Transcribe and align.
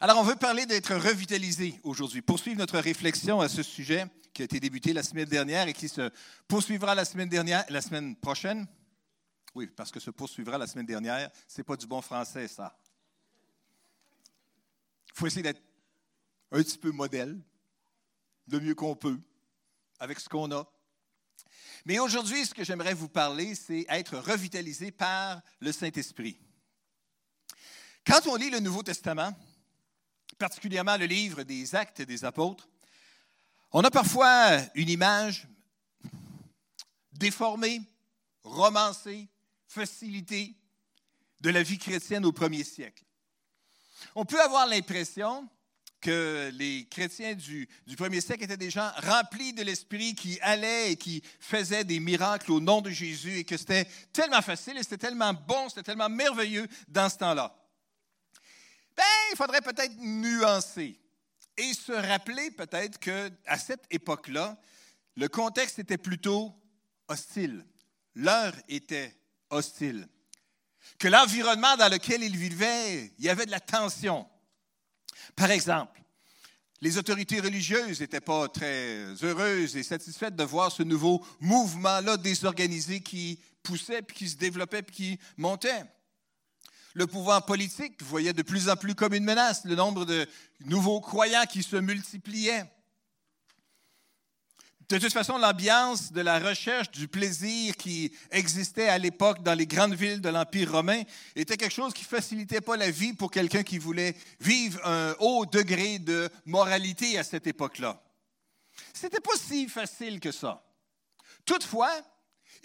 Alors, 0.00 0.18
on 0.18 0.24
veut 0.24 0.36
parler 0.36 0.66
d'être 0.66 0.94
revitalisé 0.94 1.80
aujourd'hui, 1.84 2.20
poursuivre 2.20 2.58
notre 2.58 2.78
réflexion 2.78 3.40
à 3.40 3.48
ce 3.48 3.62
sujet 3.62 4.06
qui 4.32 4.42
a 4.42 4.44
été 4.44 4.58
débuté 4.58 4.92
la 4.92 5.04
semaine 5.04 5.28
dernière 5.28 5.68
et 5.68 5.72
qui 5.72 5.88
se 5.88 6.10
poursuivra 6.48 6.94
la 6.96 7.04
semaine 7.04 7.28
dernière, 7.28 7.64
la 7.68 7.80
semaine 7.80 8.16
prochaine. 8.16 8.66
Oui, 9.54 9.68
parce 9.68 9.92
que 9.92 10.00
se 10.00 10.10
poursuivra 10.10 10.58
la 10.58 10.66
semaine 10.66 10.86
dernière, 10.86 11.30
c'est 11.46 11.62
pas 11.62 11.76
du 11.76 11.86
bon 11.86 12.02
français, 12.02 12.48
ça. 12.48 12.76
Il 15.06 15.18
faut 15.18 15.28
essayer 15.28 15.42
d'être 15.42 15.62
un 16.50 16.58
petit 16.58 16.76
peu 16.76 16.90
modèle, 16.90 17.40
de 18.48 18.58
mieux 18.58 18.74
qu'on 18.74 18.96
peut, 18.96 19.20
avec 20.00 20.18
ce 20.18 20.28
qu'on 20.28 20.50
a. 20.50 20.68
Mais 21.86 22.00
aujourd'hui, 22.00 22.44
ce 22.44 22.52
que 22.52 22.64
j'aimerais 22.64 22.94
vous 22.94 23.08
parler, 23.08 23.54
c'est 23.54 23.86
être 23.88 24.18
revitalisé 24.18 24.90
par 24.90 25.40
le 25.60 25.70
Saint-Esprit. 25.70 26.36
Quand 28.04 28.26
on 28.26 28.34
lit 28.34 28.50
le 28.50 28.58
Nouveau 28.58 28.82
Testament, 28.82 29.32
particulièrement 30.38 30.96
le 30.96 31.06
livre 31.06 31.42
des 31.42 31.74
Actes 31.74 32.02
des 32.02 32.24
Apôtres, 32.24 32.68
on 33.72 33.82
a 33.82 33.90
parfois 33.90 34.58
une 34.74 34.88
image 34.88 35.48
déformée, 37.12 37.82
romancée, 38.44 39.28
facilitée 39.66 40.54
de 41.40 41.50
la 41.50 41.62
vie 41.62 41.78
chrétienne 41.78 42.24
au 42.24 42.32
premier 42.32 42.64
siècle. 42.64 43.04
On 44.14 44.24
peut 44.24 44.40
avoir 44.40 44.66
l'impression 44.66 45.48
que 46.00 46.50
les 46.54 46.86
chrétiens 46.90 47.34
du, 47.34 47.66
du, 47.86 47.96
premier 47.96 48.20
siècle 48.20 48.44
étaient 48.44 48.58
des 48.58 48.70
gens 48.70 48.90
remplis 48.98 49.54
de 49.54 49.62
l'esprit 49.62 50.14
qui 50.14 50.38
allaient 50.42 50.92
et 50.92 50.96
qui 50.96 51.22
faisaient 51.40 51.84
des 51.84 51.98
miracles 51.98 52.52
au 52.52 52.60
nom 52.60 52.82
de 52.82 52.90
Jésus 52.90 53.38
et 53.38 53.44
que 53.44 53.56
c'était 53.56 53.88
tellement 54.12 54.42
facile 54.42 54.76
et 54.76 54.82
c'était 54.82 54.98
tellement 54.98 55.32
bon, 55.32 55.68
c'était 55.70 55.82
tellement 55.82 56.10
merveilleux 56.10 56.68
dans 56.88 57.08
ce 57.08 57.16
temps-là. 57.16 57.56
Ben, 58.96 59.04
il 59.32 59.36
faudrait 59.36 59.60
peut-être 59.60 59.96
nuancer 59.98 60.98
et 61.56 61.74
se 61.74 61.92
rappeler 61.92 62.50
peut-être 62.50 62.98
qu'à 62.98 63.58
cette 63.58 63.84
époque-là, 63.90 64.58
le 65.16 65.28
contexte 65.28 65.78
était 65.78 65.98
plutôt 65.98 66.52
hostile. 67.08 67.64
L'heure 68.14 68.54
était 68.68 69.16
hostile. 69.50 70.08
Que 70.98 71.08
l'environnement 71.08 71.76
dans 71.76 71.90
lequel 71.90 72.22
ils 72.22 72.36
vivaient, 72.36 73.12
il 73.18 73.24
y 73.24 73.28
avait 73.28 73.46
de 73.46 73.50
la 73.50 73.60
tension. 73.60 74.26
Par 75.36 75.50
exemple, 75.50 76.00
les 76.80 76.98
autorités 76.98 77.40
religieuses 77.40 78.00
n'étaient 78.00 78.20
pas 78.20 78.48
très 78.48 79.06
heureuses 79.22 79.76
et 79.76 79.82
satisfaites 79.82 80.36
de 80.36 80.44
voir 80.44 80.70
ce 80.70 80.82
nouveau 80.82 81.24
mouvement-là 81.40 82.16
désorganisé 82.16 83.00
qui 83.00 83.40
poussait, 83.62 84.02
puis 84.02 84.16
qui 84.16 84.28
se 84.28 84.36
développait, 84.36 84.82
puis 84.82 84.94
qui 84.94 85.18
montait. 85.36 85.84
Le 86.94 87.06
pouvoir 87.08 87.44
politique 87.44 88.02
voyait 88.02 88.32
de 88.32 88.42
plus 88.42 88.68
en 88.68 88.76
plus 88.76 88.94
comme 88.94 89.14
une 89.14 89.24
menace 89.24 89.64
le 89.64 89.74
nombre 89.74 90.04
de 90.04 90.26
nouveaux 90.64 91.00
croyants 91.00 91.44
qui 91.44 91.62
se 91.62 91.76
multipliaient. 91.76 92.64
De 94.88 94.98
toute 94.98 95.12
façon, 95.12 95.38
l'ambiance 95.38 96.12
de 96.12 96.20
la 96.20 96.38
recherche 96.38 96.90
du 96.90 97.08
plaisir 97.08 97.74
qui 97.76 98.12
existait 98.30 98.88
à 98.88 98.98
l'époque 98.98 99.42
dans 99.42 99.54
les 99.54 99.66
grandes 99.66 99.94
villes 99.94 100.20
de 100.20 100.28
l'Empire 100.28 100.70
romain 100.70 101.02
était 101.34 101.56
quelque 101.56 101.72
chose 101.72 101.94
qui 101.94 102.02
ne 102.02 102.08
facilitait 102.08 102.60
pas 102.60 102.76
la 102.76 102.90
vie 102.90 103.14
pour 103.14 103.30
quelqu'un 103.30 103.62
qui 103.62 103.78
voulait 103.78 104.14
vivre 104.40 104.78
un 104.86 105.16
haut 105.20 105.46
degré 105.46 105.98
de 105.98 106.30
moralité 106.44 107.18
à 107.18 107.24
cette 107.24 107.46
époque-là. 107.46 108.00
Ce 108.92 109.06
n'était 109.06 109.20
pas 109.20 109.36
si 109.36 109.68
facile 109.68 110.20
que 110.20 110.30
ça. 110.30 110.62
Toutefois, 111.46 111.90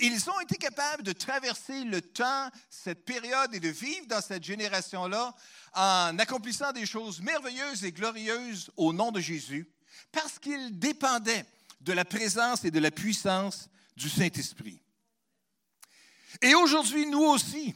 ils 0.07 0.29
ont 0.29 0.39
été 0.39 0.55
capables 0.55 1.03
de 1.03 1.11
traverser 1.11 1.83
le 1.83 2.01
temps, 2.01 2.49
cette 2.69 3.05
période 3.05 3.53
et 3.53 3.59
de 3.59 3.69
vivre 3.69 4.07
dans 4.07 4.21
cette 4.21 4.43
génération-là 4.43 5.35
en 5.73 6.17
accomplissant 6.19 6.71
des 6.71 6.85
choses 6.85 7.21
merveilleuses 7.21 7.83
et 7.83 7.91
glorieuses 7.91 8.71
au 8.77 8.93
nom 8.93 9.11
de 9.11 9.19
Jésus 9.19 9.69
parce 10.11 10.39
qu'ils 10.39 10.79
dépendaient 10.79 11.45
de 11.81 11.93
la 11.93 12.05
présence 12.05 12.63
et 12.65 12.71
de 12.71 12.79
la 12.79 12.91
puissance 12.91 13.69
du 13.95 14.09
Saint-Esprit. 14.09 14.81
Et 16.41 16.55
aujourd'hui, 16.55 17.05
nous 17.05 17.23
aussi, 17.23 17.75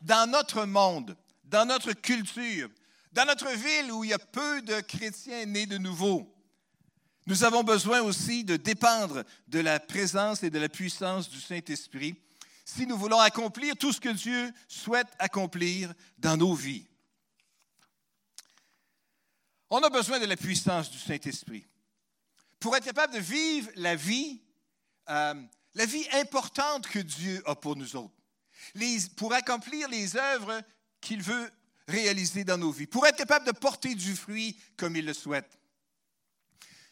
dans 0.00 0.30
notre 0.30 0.64
monde, 0.64 1.16
dans 1.44 1.66
notre 1.66 1.92
culture, 1.92 2.68
dans 3.12 3.24
notre 3.24 3.48
ville 3.48 3.92
où 3.92 4.04
il 4.04 4.10
y 4.10 4.14
a 4.14 4.18
peu 4.18 4.62
de 4.62 4.80
chrétiens 4.80 5.46
nés 5.46 5.66
de 5.66 5.78
nouveau, 5.78 6.35
nous 7.26 7.42
avons 7.42 7.64
besoin 7.64 8.02
aussi 8.02 8.44
de 8.44 8.56
dépendre 8.56 9.24
de 9.48 9.58
la 9.58 9.80
présence 9.80 10.42
et 10.42 10.50
de 10.50 10.58
la 10.58 10.68
puissance 10.68 11.28
du 11.28 11.40
Saint-Esprit 11.40 12.14
si 12.64 12.86
nous 12.86 12.96
voulons 12.96 13.20
accomplir 13.20 13.76
tout 13.76 13.92
ce 13.92 14.00
que 14.00 14.08
Dieu 14.08 14.52
souhaite 14.68 15.08
accomplir 15.18 15.92
dans 16.18 16.36
nos 16.36 16.54
vies. 16.54 16.86
On 19.70 19.78
a 19.82 19.90
besoin 19.90 20.20
de 20.20 20.26
la 20.26 20.36
puissance 20.36 20.90
du 20.90 20.98
Saint-Esprit 20.98 21.66
pour 22.60 22.76
être 22.76 22.84
capable 22.84 23.14
de 23.14 23.20
vivre 23.20 23.70
la 23.76 23.96
vie, 23.96 24.40
euh, 25.08 25.34
la 25.74 25.86
vie 25.86 26.06
importante 26.12 26.86
que 26.86 27.00
Dieu 27.00 27.42
a 27.46 27.56
pour 27.56 27.76
nous 27.76 27.96
autres, 27.96 28.14
pour 29.16 29.32
accomplir 29.32 29.88
les 29.88 30.16
œuvres 30.16 30.62
qu'il 31.00 31.22
veut 31.22 31.50
réaliser 31.88 32.44
dans 32.44 32.58
nos 32.58 32.70
vies, 32.72 32.86
pour 32.86 33.06
être 33.06 33.18
capable 33.18 33.46
de 33.46 33.52
porter 33.52 33.94
du 33.94 34.14
fruit 34.14 34.58
comme 34.76 34.96
il 34.96 35.06
le 35.06 35.14
souhaite. 35.14 35.58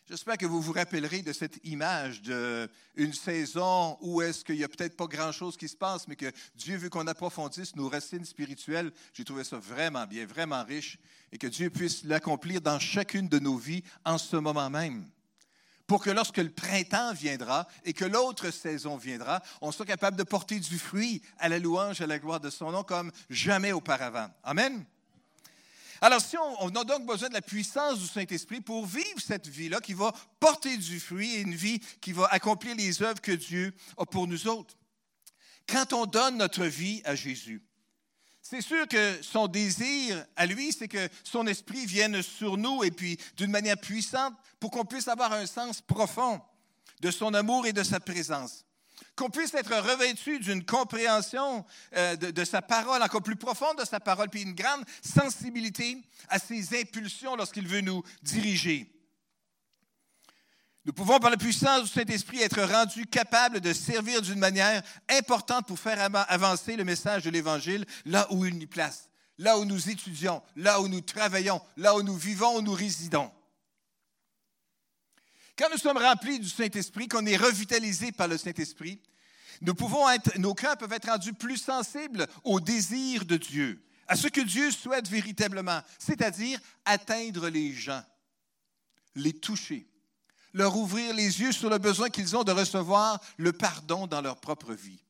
J'espère 0.07 0.37
que 0.37 0.45
vous 0.45 0.61
vous 0.61 0.75
rappellerez 0.75 1.23
de 1.23 1.33
cette 1.33 1.59
image 1.65 2.21
d'une 2.21 3.15
saison 3.15 3.97
où 4.03 4.21
est-ce 4.21 4.45
qu'il 4.45 4.57
n'y 4.57 4.65
a 4.65 4.69
peut-être 4.69 4.99
pas 4.99 5.07
grand-chose 5.07 5.57
qui 5.57 5.67
se 5.67 5.77
passe, 5.77 6.07
mais 6.07 6.17
que 6.17 6.31
Dieu 6.57 6.77
veut 6.77 6.91
qu'on 6.91 7.07
approfondisse 7.07 7.75
nos 7.75 7.89
racines 7.89 8.27
spirituelles. 8.27 8.93
J'ai 9.15 9.25
trouvé 9.25 9.45
ça 9.45 9.57
vraiment 9.57 10.07
bien, 10.07 10.27
vraiment 10.27 10.63
riche, 10.63 10.99
et 11.33 11.39
que 11.39 11.47
Dieu 11.47 11.71
puisse 11.71 12.05
l'accomplir 12.05 12.61
dans 12.61 12.79
chacune 12.79 13.29
de 13.29 13.39
nos 13.39 13.57
vies 13.57 13.83
en 14.05 14.19
ce 14.19 14.37
moment 14.37 14.69
même. 14.69 15.09
Pour 15.87 16.03
que 16.03 16.11
lorsque 16.11 16.37
le 16.37 16.51
printemps 16.51 17.15
viendra 17.15 17.67
et 17.87 17.95
que 17.95 18.05
l'autre 18.05 18.51
saison 18.51 18.99
viendra, 18.99 19.43
on 19.63 19.73
soit 19.73 19.87
capable 19.87 20.19
de 20.19 20.23
porter 20.23 20.61
du 20.61 20.79
fruit 20.79 21.23
à 21.39 21.49
la 21.49 21.59
louange, 21.59 22.03
à 22.03 22.07
la 22.07 22.19
gloire 22.19 22.41
de 22.41 22.51
son 22.51 22.73
nom 22.73 22.83
comme 22.83 23.11
jamais 23.31 23.73
auparavant. 23.73 24.29
Amen. 24.43 24.85
Alors, 26.05 26.21
si 26.21 26.37
on, 26.37 26.69
a 26.69 26.85
donc 26.85 27.07
besoin 27.07 27.31
de 27.31 27.33
la 27.33 27.41
puissance 27.41 27.99
du 27.99 28.07
Saint-Esprit 28.07 28.61
pour 28.61 28.85
vivre 28.85 29.19
cette 29.27 29.49
vie-là 29.49 29.81
qui 29.81 29.95
va 29.95 30.13
porter 30.39 30.77
du 30.77 31.01
fruit 31.01 31.37
et 31.37 31.41
une 31.41 31.55
vie 31.55 31.81
qui 32.03 32.13
va 32.13 32.27
accomplir 32.27 32.77
les 32.77 33.03
œuvres 33.03 33.23
que 33.23 33.33
Dieu 33.33 33.73
a 33.97 34.05
pour 34.05 34.27
nous 34.27 34.47
autres. 34.47 34.77
Quand 35.67 35.95
on 35.95 36.05
donne 36.05 36.37
notre 36.37 36.67
vie 36.67 37.01
à 37.07 37.15
Jésus, 37.15 37.63
c'est 38.43 38.61
sûr 38.61 38.87
que 38.87 39.23
son 39.23 39.47
désir 39.47 40.27
à 40.37 40.45
lui, 40.45 40.75
c'est 40.75 40.89
que 40.89 41.09
son 41.23 41.47
esprit 41.47 41.87
vienne 41.87 42.21
sur 42.21 42.59
nous 42.59 42.85
et 42.85 42.91
puis 42.91 43.19
d'une 43.39 43.51
manière 43.51 43.79
puissante 43.79 44.35
pour 44.61 44.73
qu'on 44.73 44.85
puisse 44.85 45.09
avoir 45.09 45.33
un 45.33 45.47
sens 45.47 45.81
profond 45.81 46.39
de 47.01 47.11
son 47.11 47.33
amour 47.33 47.67
et 47.67 47.73
de 47.73 47.83
sa 47.83 47.99
présence 47.99 48.67
qu'on 49.17 49.31
puisse 49.31 49.55
être 49.55 49.75
revêtu 49.77 50.39
d'une 50.39 50.65
compréhension 50.65 51.65
euh, 51.97 52.17
de, 52.17 52.45
sa 52.45 52.63
parole, 52.63 53.03
encore 53.03 53.23
plus 53.23 53.37
profonde 53.37 53.79
de 53.79 53.85
sa 53.85 54.01
parole, 54.01 54.29
puis 54.29 54.43
une 54.43 54.55
grande 54.55 54.85
sensibilité 55.03 55.99
à 56.29 56.39
ses 56.39 56.81
impulsions 56.81 57.37
lorsqu'il 57.37 57.69
veut 57.69 57.81
nous 57.81 58.03
diriger. 58.23 58.91
Nous 60.87 60.93
pouvons, 60.93 61.19
par 61.19 61.31
la 61.31 61.39
puissance 61.39 61.85
du 61.85 61.89
Saint-Esprit, 61.89 62.43
être 62.43 62.63
rendus 62.63 63.07
capables 63.07 63.61
de 63.61 63.73
servir 63.73 64.21
d'une 64.21 64.39
manière 64.39 64.83
importante 65.09 65.67
pour 65.67 65.79
faire 65.79 65.99
avancer 66.29 66.77
le 66.77 66.85
message 66.85 67.25
de 67.25 67.31
l'Évangile 67.31 67.87
là 68.05 68.27
où 68.31 68.45
il 68.45 68.59
nous 68.59 68.67
place, 68.67 69.09
là 69.39 69.57
où 69.59 69.65
nous 69.65 69.89
étudions, 69.89 70.43
là 70.57 70.83
où 70.83 70.89
nous 70.89 71.01
travaillons, 71.01 71.63
là 71.79 71.95
où 71.95 72.03
nous 72.03 72.17
vivons, 72.17 72.59
où 72.59 72.61
nous 72.63 72.75
résidons. 72.75 73.33
Quand 75.57 75.69
nous 75.71 75.79
sommes 75.79 75.99
remplis 75.99 76.41
du 76.41 76.49
Saint-Esprit, 76.49 77.09
qu'on 77.09 77.27
est 77.27 77.37
revitalisé 77.37 78.11
par 78.13 78.29
le 78.29 78.37
Saint-Esprit, 78.39 79.01
nos 79.61 80.55
cœurs 80.55 80.77
peuvent 80.79 80.93
être 80.93 81.09
rendus 81.09 81.33
plus 81.33 81.59
sensibles 81.59 82.27
au 82.43 82.61
désir 82.61 83.25
de 83.25 83.37
Dieu, 83.37 83.85
à 84.09 84.17
ce 84.17 84.27
que 84.29 84.41
Dieu 84.41 84.71
souhaite 84.71 85.09
véritablement, 85.09 85.81
c'est-à-dire 85.99 86.59
atteindre 86.85 87.49
les 87.49 87.73
gens, 87.73 88.03
les 89.15 89.33
toucher, 89.33 89.89
leur 90.53 90.77
ouvrir 90.77 91.15
les 91.15 91.41
yeux 91.41 91.53
sur 91.53 91.71
le 91.71 91.79
besoin 91.79 92.11
qu'ils 92.11 92.37
ont 92.37 92.45
de 92.45 92.53
recevoir 92.53 93.21
le 93.37 93.53
pardon 93.53 94.07
dans 94.07 94.21
leur 94.21 94.41
propre 94.41 94.73
vie. 94.73 95.05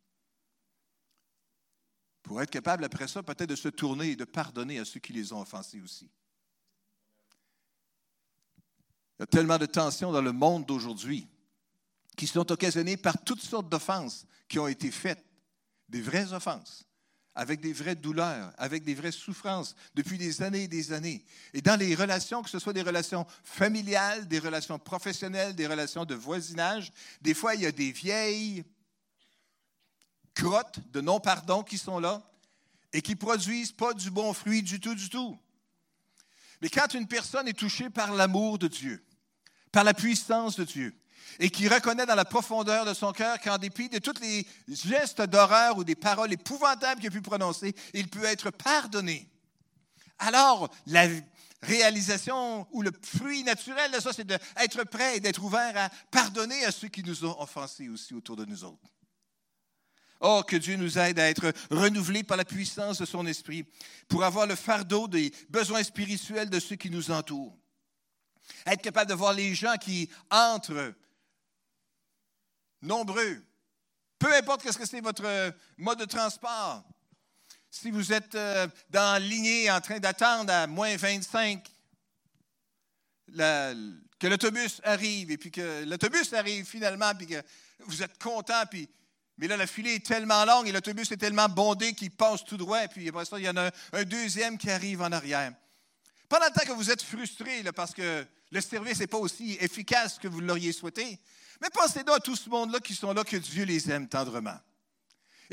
Pour 2.22 2.40
être 2.40 2.50
capable 2.50 2.84
après 2.84 3.08
ça 3.08 3.22
peut-être 3.22 3.50
de 3.50 3.56
se 3.56 3.68
tourner 3.68 4.10
et 4.10 4.16
de 4.16 4.24
pardonner 4.24 4.78
à 4.78 4.84
ceux 4.84 5.00
qui 5.00 5.12
les 5.12 5.32
ont 5.32 5.40
offensés 5.40 5.80
aussi. 5.80 6.10
Il 9.18 9.22
y 9.22 9.24
a 9.24 9.26
tellement 9.26 9.58
de 9.58 9.66
tensions 9.66 10.12
dans 10.12 10.22
le 10.22 10.32
monde 10.32 10.66
d'aujourd'hui 10.66 11.28
qui 12.16 12.26
sont 12.26 12.50
occasionnées 12.50 12.96
par 12.96 13.22
toutes 13.22 13.42
sortes 13.42 13.68
d'offenses 13.68 14.26
qui 14.48 14.58
ont 14.58 14.68
été 14.68 14.90
faites, 14.90 15.24
des 15.88 16.00
vraies 16.00 16.32
offenses, 16.32 16.84
avec 17.34 17.60
des 17.60 17.72
vraies 17.72 17.96
douleurs, 17.96 18.52
avec 18.58 18.84
des 18.84 18.94
vraies 18.94 19.12
souffrances 19.12 19.74
depuis 19.94 20.18
des 20.18 20.42
années 20.42 20.64
et 20.64 20.68
des 20.68 20.92
années. 20.92 21.24
Et 21.52 21.60
dans 21.60 21.78
les 21.78 21.94
relations, 21.94 22.42
que 22.42 22.50
ce 22.50 22.58
soit 22.58 22.72
des 22.72 22.82
relations 22.82 23.26
familiales, 23.42 24.28
des 24.28 24.38
relations 24.38 24.78
professionnelles, 24.78 25.54
des 25.54 25.66
relations 25.66 26.04
de 26.04 26.14
voisinage, 26.14 26.92
des 27.20 27.34
fois, 27.34 27.54
il 27.54 27.62
y 27.62 27.66
a 27.66 27.72
des 27.72 27.92
vieilles 27.92 28.64
crottes 30.34 30.80
de 30.92 31.00
non-pardon 31.00 31.62
qui 31.62 31.78
sont 31.78 31.98
là 31.98 32.22
et 32.92 33.02
qui 33.02 33.16
produisent 33.16 33.72
pas 33.72 33.94
du 33.94 34.10
bon 34.10 34.32
fruit 34.32 34.62
du 34.62 34.78
tout, 34.80 34.94
du 34.94 35.08
tout. 35.08 35.38
Mais 36.64 36.70
quand 36.70 36.94
une 36.94 37.06
personne 37.06 37.46
est 37.46 37.58
touchée 37.58 37.90
par 37.90 38.14
l'amour 38.14 38.58
de 38.58 38.68
Dieu, 38.68 39.04
par 39.70 39.84
la 39.84 39.92
puissance 39.92 40.56
de 40.56 40.64
Dieu, 40.64 40.98
et 41.38 41.50
qui 41.50 41.68
reconnaît 41.68 42.06
dans 42.06 42.14
la 42.14 42.24
profondeur 42.24 42.86
de 42.86 42.94
son 42.94 43.12
cœur 43.12 43.38
qu'en 43.38 43.58
dépit 43.58 43.90
de 43.90 43.98
tous 43.98 44.18
les 44.22 44.46
gestes 44.66 45.20
d'horreur 45.20 45.76
ou 45.76 45.84
des 45.84 45.94
paroles 45.94 46.32
épouvantables 46.32 47.02
qu'il 47.02 47.10
a 47.10 47.12
pu 47.12 47.20
prononcer, 47.20 47.74
il 47.92 48.08
peut 48.08 48.24
être 48.24 48.50
pardonné. 48.50 49.28
Alors, 50.18 50.70
la 50.86 51.06
réalisation 51.60 52.66
ou 52.72 52.80
le 52.80 52.92
fruit 53.02 53.44
naturel 53.44 53.92
de 53.92 54.00
ça, 54.00 54.14
c'est 54.14 54.26
d'être 54.26 54.84
prêt 54.84 55.18
et 55.18 55.20
d'être 55.20 55.44
ouvert 55.44 55.76
à 55.76 55.90
pardonner 56.10 56.64
à 56.64 56.72
ceux 56.72 56.88
qui 56.88 57.02
nous 57.02 57.26
ont 57.26 57.38
offensés 57.42 57.90
aussi 57.90 58.14
autour 58.14 58.36
de 58.36 58.46
nous 58.46 58.64
autres. 58.64 58.88
Oh, 60.20 60.42
que 60.46 60.56
Dieu 60.56 60.76
nous 60.76 60.98
aide 60.98 61.18
à 61.18 61.28
être 61.28 61.52
renouvelés 61.70 62.22
par 62.22 62.36
la 62.36 62.44
puissance 62.44 62.98
de 62.98 63.04
son 63.04 63.26
esprit 63.26 63.66
pour 64.08 64.24
avoir 64.24 64.46
le 64.46 64.54
fardeau 64.54 65.08
des 65.08 65.32
besoins 65.48 65.82
spirituels 65.82 66.50
de 66.50 66.60
ceux 66.60 66.76
qui 66.76 66.90
nous 66.90 67.10
entourent. 67.10 67.56
Être 68.66 68.82
capable 68.82 69.10
de 69.10 69.14
voir 69.14 69.32
les 69.32 69.54
gens 69.54 69.76
qui 69.76 70.08
entrent 70.30 70.94
nombreux. 72.80 73.42
Peu 74.18 74.32
importe 74.34 74.70
ce 74.70 74.78
que 74.78 74.86
c'est 74.86 75.00
votre 75.00 75.54
mode 75.76 75.98
de 75.98 76.04
transport. 76.04 76.84
Si 77.70 77.90
vous 77.90 78.12
êtes 78.12 78.34
euh, 78.36 78.68
dans 78.90 79.20
lignée 79.20 79.70
en 79.70 79.80
train 79.80 79.98
d'attendre 79.98 80.52
à 80.52 80.66
moins 80.66 80.96
25, 80.96 81.68
que 83.36 84.26
l'autobus 84.26 84.80
arrive, 84.84 85.30
et 85.30 85.38
puis 85.38 85.50
que 85.50 85.84
l'autobus 85.84 86.32
arrive 86.32 86.64
finalement, 86.64 87.14
puis 87.14 87.26
que 87.26 87.42
vous 87.80 88.02
êtes 88.02 88.22
content, 88.22 88.64
puis 88.70 88.88
mais 89.36 89.48
là, 89.48 89.56
la 89.56 89.66
filée 89.66 89.96
est 89.96 90.06
tellement 90.06 90.44
longue 90.44 90.68
et 90.68 90.72
l'autobus 90.72 91.10
est 91.10 91.16
tellement 91.16 91.48
bondé 91.48 91.92
qu'il 91.94 92.10
passe 92.10 92.44
tout 92.44 92.56
droit. 92.56 92.84
Et 92.84 92.88
puis 92.88 93.08
après 93.08 93.24
ça, 93.24 93.38
il 93.38 93.44
y 93.44 93.48
en 93.48 93.56
a 93.56 93.70
un, 93.92 94.04
deuxième 94.04 94.56
qui 94.56 94.70
arrive 94.70 95.02
en 95.02 95.10
arrière. 95.10 95.52
Pendant 96.28 96.46
le 96.46 96.52
temps 96.52 96.66
que 96.66 96.72
vous 96.72 96.90
êtes 96.90 97.02
frustré 97.02 97.62
parce 97.74 97.92
que 97.92 98.24
le 98.50 98.60
service 98.60 99.00
n'est 99.00 99.06
pas 99.06 99.18
aussi 99.18 99.56
efficace 99.60 100.18
que 100.18 100.28
vous 100.28 100.40
l'auriez 100.40 100.72
souhaité, 100.72 101.18
mais 101.60 101.68
pensez 101.70 102.04
donc 102.04 102.16
à 102.16 102.20
tout 102.20 102.36
ce 102.36 102.48
monde-là 102.48 102.78
qui 102.78 102.94
sont 102.94 103.12
là, 103.12 103.24
que 103.24 103.36
Dieu 103.36 103.64
les 103.64 103.90
aime 103.90 104.08
tendrement. 104.08 104.58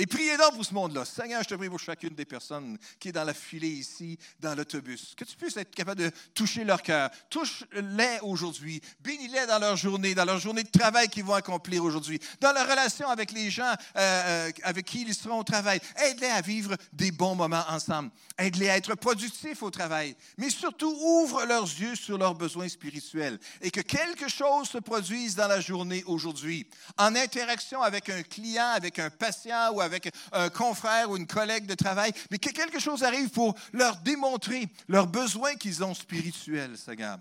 Et 0.01 0.07
priez 0.07 0.35
donc 0.35 0.55
pour 0.55 0.65
ce 0.65 0.73
monde-là. 0.73 1.05
Seigneur, 1.05 1.43
je 1.43 1.49
te 1.49 1.53
prie 1.53 1.69
pour 1.69 1.79
chacune 1.79 2.15
des 2.15 2.25
personnes 2.25 2.75
qui 2.99 3.09
est 3.09 3.11
dans 3.11 3.23
la 3.23 3.35
filée 3.35 3.67
ici, 3.67 4.17
dans 4.39 4.55
l'autobus. 4.55 5.13
Que 5.15 5.23
tu 5.23 5.35
puisses 5.35 5.57
être 5.57 5.75
capable 5.75 6.01
de 6.01 6.11
toucher 6.33 6.63
leur 6.63 6.81
cœur. 6.81 7.11
Touche-les 7.29 8.17
aujourd'hui. 8.23 8.81
Bénis-les 9.01 9.45
dans 9.45 9.59
leur 9.59 9.77
journée, 9.77 10.15
dans 10.15 10.25
leur 10.25 10.39
journée 10.39 10.63
de 10.63 10.71
travail 10.71 11.07
qu'ils 11.07 11.23
vont 11.23 11.35
accomplir 11.35 11.83
aujourd'hui. 11.83 12.19
Dans 12.39 12.51
leur 12.51 12.67
relation 12.67 13.09
avec 13.09 13.31
les 13.31 13.51
gens 13.51 13.75
euh, 13.95 14.47
euh, 14.47 14.51
avec 14.63 14.87
qui 14.87 15.03
ils 15.03 15.13
seront 15.13 15.37
au 15.37 15.43
travail. 15.43 15.79
Aide-les 15.97 16.29
à 16.29 16.41
vivre 16.41 16.75
des 16.91 17.11
bons 17.11 17.35
moments 17.35 17.65
ensemble. 17.69 18.09
Aide-les 18.39 18.71
à 18.71 18.77
être 18.77 18.95
productifs 18.95 19.61
au 19.61 19.69
travail. 19.69 20.15
Mais 20.39 20.49
surtout, 20.49 20.97
ouvre 20.99 21.45
leurs 21.45 21.65
yeux 21.65 21.95
sur 21.95 22.17
leurs 22.17 22.33
besoins 22.33 22.69
spirituels. 22.69 23.39
Et 23.61 23.69
que 23.69 23.81
quelque 23.81 24.27
chose 24.27 24.67
se 24.67 24.79
produise 24.79 25.35
dans 25.35 25.47
la 25.47 25.61
journée 25.61 26.03
aujourd'hui. 26.07 26.67
En 26.97 27.15
interaction 27.15 27.83
avec 27.83 28.09
un 28.09 28.23
client, 28.23 28.71
avec 28.73 28.97
un 28.97 29.11
patient 29.11 29.73
ou 29.73 29.81
avec 29.81 29.90
un 30.31 30.49
confrère 30.49 31.09
ou 31.09 31.17
une 31.17 31.27
collègue 31.27 31.65
de 31.65 31.75
travail, 31.75 32.11
mais 32.29 32.39
que 32.39 32.49
quelque 32.49 32.79
chose 32.79 33.03
arrive 33.03 33.29
pour 33.29 33.55
leur 33.73 33.97
démontrer 33.97 34.67
leurs 34.87 35.07
besoins 35.07 35.55
qu'ils 35.55 35.83
ont 35.83 35.93
spirituels, 35.93 36.77
Seigneur. 36.77 37.19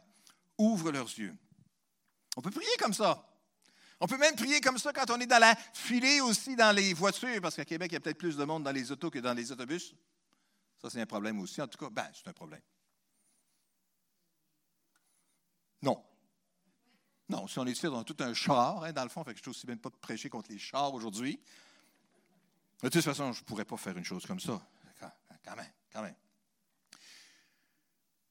Ouvre 0.59 0.93
leurs 0.93 1.09
yeux. 1.19 1.35
On 2.37 2.43
peut 2.43 2.51
prier 2.51 2.77
comme 2.79 2.95
ça. 2.95 3.27
On 4.01 4.07
peut 4.07 4.17
même 4.17 4.35
prier 4.35 4.61
comme 4.61 4.79
ça 4.79 4.93
quand 4.93 5.11
on 5.11 5.21
est 5.21 5.27
dans 5.27 5.39
la 5.39 5.55
filée 5.75 6.21
aussi 6.21 6.57
dans 6.57 6.75
les 6.75 6.95
voitures, 6.95 7.41
parce 7.43 7.57
qu'à 7.57 7.67
Québec, 7.67 7.93
il 7.93 7.95
y 7.95 7.97
a 7.97 8.01
peut-être 8.01 8.19
plus 8.19 8.37
de 8.37 8.45
monde 8.45 8.63
dans 8.63 8.73
les 8.73 8.91
autos 8.91 9.11
que 9.11 9.19
dans 9.19 9.35
les 9.35 9.53
autobus. 9.53 9.95
Ça, 10.81 10.89
c'est 10.89 11.01
un 11.01 11.07
problème 11.07 11.39
aussi. 11.41 11.61
En 11.61 11.69
tout 11.69 11.79
cas, 11.79 11.91
ben, 11.91 12.09
c'est 12.15 12.27
un 12.29 12.33
problème. 12.33 12.63
Non. 15.83 16.03
Non, 17.29 17.47
si 17.47 17.59
on 17.59 17.67
est 17.67 17.73
ici 17.73 17.87
dans 17.87 18.03
tout 18.03 18.17
un 18.21 18.33
char, 18.33 18.83
hein, 18.83 18.93
dans 18.93 19.03
le 19.05 19.11
fond, 19.11 19.23
fait 19.23 19.35
que 19.35 19.41
je 19.41 19.49
ne 19.49 19.51
aussi 19.51 19.67
bien 19.67 19.77
pas 19.77 19.91
prêcher 19.91 20.29
contre 20.29 20.51
les 20.51 20.59
chars 20.59 20.95
aujourd'hui. 20.95 21.39
De 22.83 22.89
toute 22.89 23.03
façon, 23.03 23.33
je 23.33 23.41
ne 23.41 23.45
pourrais 23.45 23.65
pas 23.65 23.77
faire 23.77 23.97
une 23.97 24.05
chose 24.05 24.25
comme 24.27 24.41
ça. 24.41 24.61
Quand 25.43 25.57
même, 25.57 25.73
quand 25.93 26.03
même. 26.03 26.15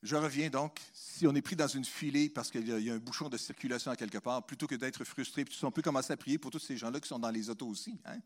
Je 0.02 0.16
reviens 0.16 0.50
donc, 0.50 0.80
si 0.94 1.28
on 1.28 1.36
est 1.36 1.42
pris 1.42 1.56
dans 1.56 1.68
une 1.68 1.84
filée 1.84 2.30
parce 2.30 2.50
qu'il 2.50 2.68
y 2.68 2.90
a 2.90 2.94
un 2.94 3.00
bouchon 3.00 3.28
de 3.28 3.38
circulation 3.38 3.92
à 3.92 3.98
quelque 3.98 4.20
part, 4.20 4.46
plutôt 4.46 4.66
que 4.66 4.76
d'être 4.76 5.04
frustré, 5.04 5.44
on 5.64 5.72
peut 5.72 5.82
commencer 5.82 6.14
à 6.14 6.18
prier 6.18 6.38
pour 6.38 6.52
tous 6.52 6.60
ces 6.60 6.78
gens-là 6.78 7.00
qui 7.00 7.08
sont 7.08 7.20
dans 7.20 7.32
les 7.32 7.50
autos 7.50 7.68
aussi. 7.68 8.00
Hein? 8.06 8.20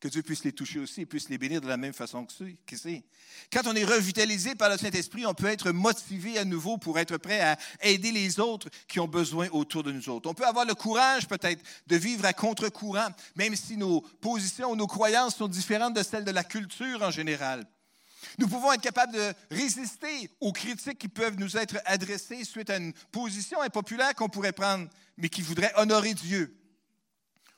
Que 0.00 0.06
Dieu 0.06 0.22
puisse 0.22 0.44
les 0.44 0.52
toucher 0.52 0.78
aussi 0.78 1.00
et 1.00 1.06
puisse 1.06 1.28
les 1.28 1.38
bénir 1.38 1.60
de 1.60 1.66
la 1.66 1.76
même 1.76 1.92
façon 1.92 2.24
que 2.24 2.76
c'est. 2.76 3.04
Quand 3.52 3.62
on 3.66 3.74
est 3.74 3.84
revitalisé 3.84 4.54
par 4.54 4.70
le 4.70 4.78
Saint-Esprit, 4.78 5.26
on 5.26 5.34
peut 5.34 5.46
être 5.46 5.72
motivé 5.72 6.38
à 6.38 6.44
nouveau 6.44 6.78
pour 6.78 7.00
être 7.00 7.16
prêt 7.16 7.40
à 7.40 7.58
aider 7.82 8.12
les 8.12 8.38
autres 8.38 8.68
qui 8.86 9.00
ont 9.00 9.08
besoin 9.08 9.48
autour 9.50 9.82
de 9.82 9.90
nous 9.90 10.08
autres. 10.08 10.30
On 10.30 10.34
peut 10.34 10.46
avoir 10.46 10.66
le 10.66 10.74
courage 10.74 11.26
peut-être 11.26 11.64
de 11.88 11.96
vivre 11.96 12.24
à 12.26 12.32
contre-courant, 12.32 13.08
même 13.34 13.56
si 13.56 13.76
nos 13.76 14.02
positions 14.20 14.70
ou 14.70 14.76
nos 14.76 14.86
croyances 14.86 15.34
sont 15.34 15.48
différentes 15.48 15.94
de 15.94 16.04
celles 16.04 16.24
de 16.24 16.30
la 16.30 16.44
culture 16.44 17.02
en 17.02 17.10
général. 17.10 17.66
Nous 18.38 18.46
pouvons 18.46 18.72
être 18.72 18.82
capables 18.82 19.12
de 19.12 19.32
résister 19.50 20.30
aux 20.40 20.52
critiques 20.52 20.98
qui 20.98 21.08
peuvent 21.08 21.38
nous 21.38 21.56
être 21.56 21.78
adressées 21.86 22.44
suite 22.44 22.70
à 22.70 22.76
une 22.76 22.92
position 23.10 23.60
impopulaire 23.62 24.14
qu'on 24.14 24.28
pourrait 24.28 24.52
prendre, 24.52 24.88
mais 25.16 25.28
qui 25.28 25.42
voudrait 25.42 25.72
honorer 25.76 26.14
Dieu. 26.14 26.56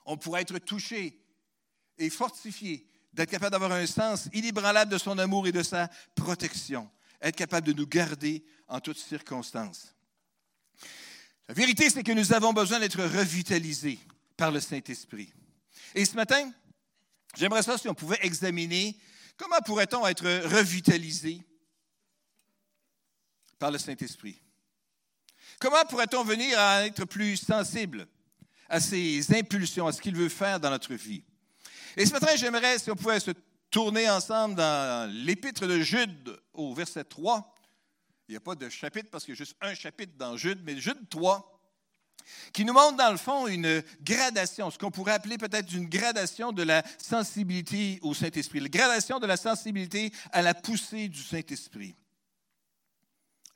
On 0.07 0.17
pourrait 0.17 0.43
être 0.43 0.59
touché 0.59 1.20
et 2.01 2.11
fortifié, 2.11 2.87
d'être 3.13 3.31
capable 3.31 3.53
d'avoir 3.53 3.73
un 3.73 3.87
sens 3.87 4.29
inébranlable 4.33 4.91
de 4.91 4.99
son 4.99 5.19
amour 5.19 5.47
et 5.47 5.53
de 5.53 5.63
sa 5.63 5.89
protection, 6.15 6.91
être 7.21 7.37
capable 7.37 7.67
de 7.67 7.73
nous 7.73 7.87
garder 7.87 8.45
en 8.67 8.81
toutes 8.81 8.99
circonstances. 8.99 9.95
La 11.49 11.55
vérité, 11.55 11.91
c'est 11.91 12.03
que 12.03 12.13
nous 12.13 12.33
avons 12.33 12.53
besoin 12.53 12.81
d'être 12.81 13.03
revitalisés 13.03 13.99
par 14.37 14.51
le 14.51 14.61
Saint-Esprit. 14.61 15.33
Et 15.95 16.05
ce 16.05 16.15
matin, 16.15 16.51
j'aimerais 17.37 17.63
ça 17.63 17.77
si 17.77 17.89
on 17.89 17.95
pouvait 17.95 18.21
examiner 18.23 18.97
comment 19.37 19.61
pourrait-on 19.67 20.07
être 20.07 20.49
revitalisé 20.49 21.43
par 23.59 23.71
le 23.71 23.79
Saint-Esprit. 23.79 24.41
Comment 25.59 25.85
pourrait-on 25.85 26.25
venir 26.25 26.59
à 26.59 26.87
être 26.87 27.05
plus 27.05 27.37
sensible 27.37 28.07
à 28.69 28.81
ses 28.81 29.35
impulsions, 29.37 29.87
à 29.87 29.93
ce 29.93 30.01
qu'il 30.01 30.17
veut 30.17 30.31
faire 30.31 30.61
dans 30.61 30.71
notre 30.71 30.95
vie? 30.95 31.25
Et 31.97 32.07
ce 32.07 32.13
matin, 32.13 32.35
j'aimerais, 32.37 32.79
si 32.79 32.91
on 32.91 32.97
pouvait 32.97 33.21
se 33.21 33.33
tourner 33.71 34.11
ensemble 34.11 34.57
dans 34.57 35.11
l'épître 35.11 35.67
de 35.67 35.81
Jude 35.81 36.39
au 36.53 36.75
verset 36.75 37.05
3. 37.05 37.55
Il 38.29 38.33
n'y 38.33 38.37
a 38.37 38.41
pas 38.41 38.55
de 38.55 38.69
chapitre 38.69 39.09
parce 39.11 39.25
qu'il 39.25 39.35
y 39.35 39.37
a 39.37 39.39
juste 39.39 39.57
un 39.61 39.75
chapitre 39.75 40.13
dans 40.17 40.37
Jude, 40.37 40.61
mais 40.65 40.79
Jude 40.79 41.09
3, 41.09 41.61
qui 42.53 42.65
nous 42.65 42.73
montre 42.73 42.97
dans 42.97 43.11
le 43.11 43.17
fond 43.17 43.47
une 43.47 43.83
gradation, 44.03 44.71
ce 44.71 44.79
qu'on 44.79 44.91
pourrait 44.91 45.15
appeler 45.15 45.39
peut-être 45.39 45.73
une 45.73 45.89
gradation 45.89 46.53
de 46.53 46.63
la 46.63 46.85
sensibilité 46.99 47.99
au 48.03 48.15
Saint-Esprit, 48.15 48.61
la 48.61 48.69
gradation 48.69 49.19
de 49.19 49.27
la 49.27 49.37
sensibilité 49.37 50.13
à 50.33 50.43
la 50.43 50.55
poussée 50.55 51.09
du 51.09 51.23
Saint-Esprit. 51.23 51.97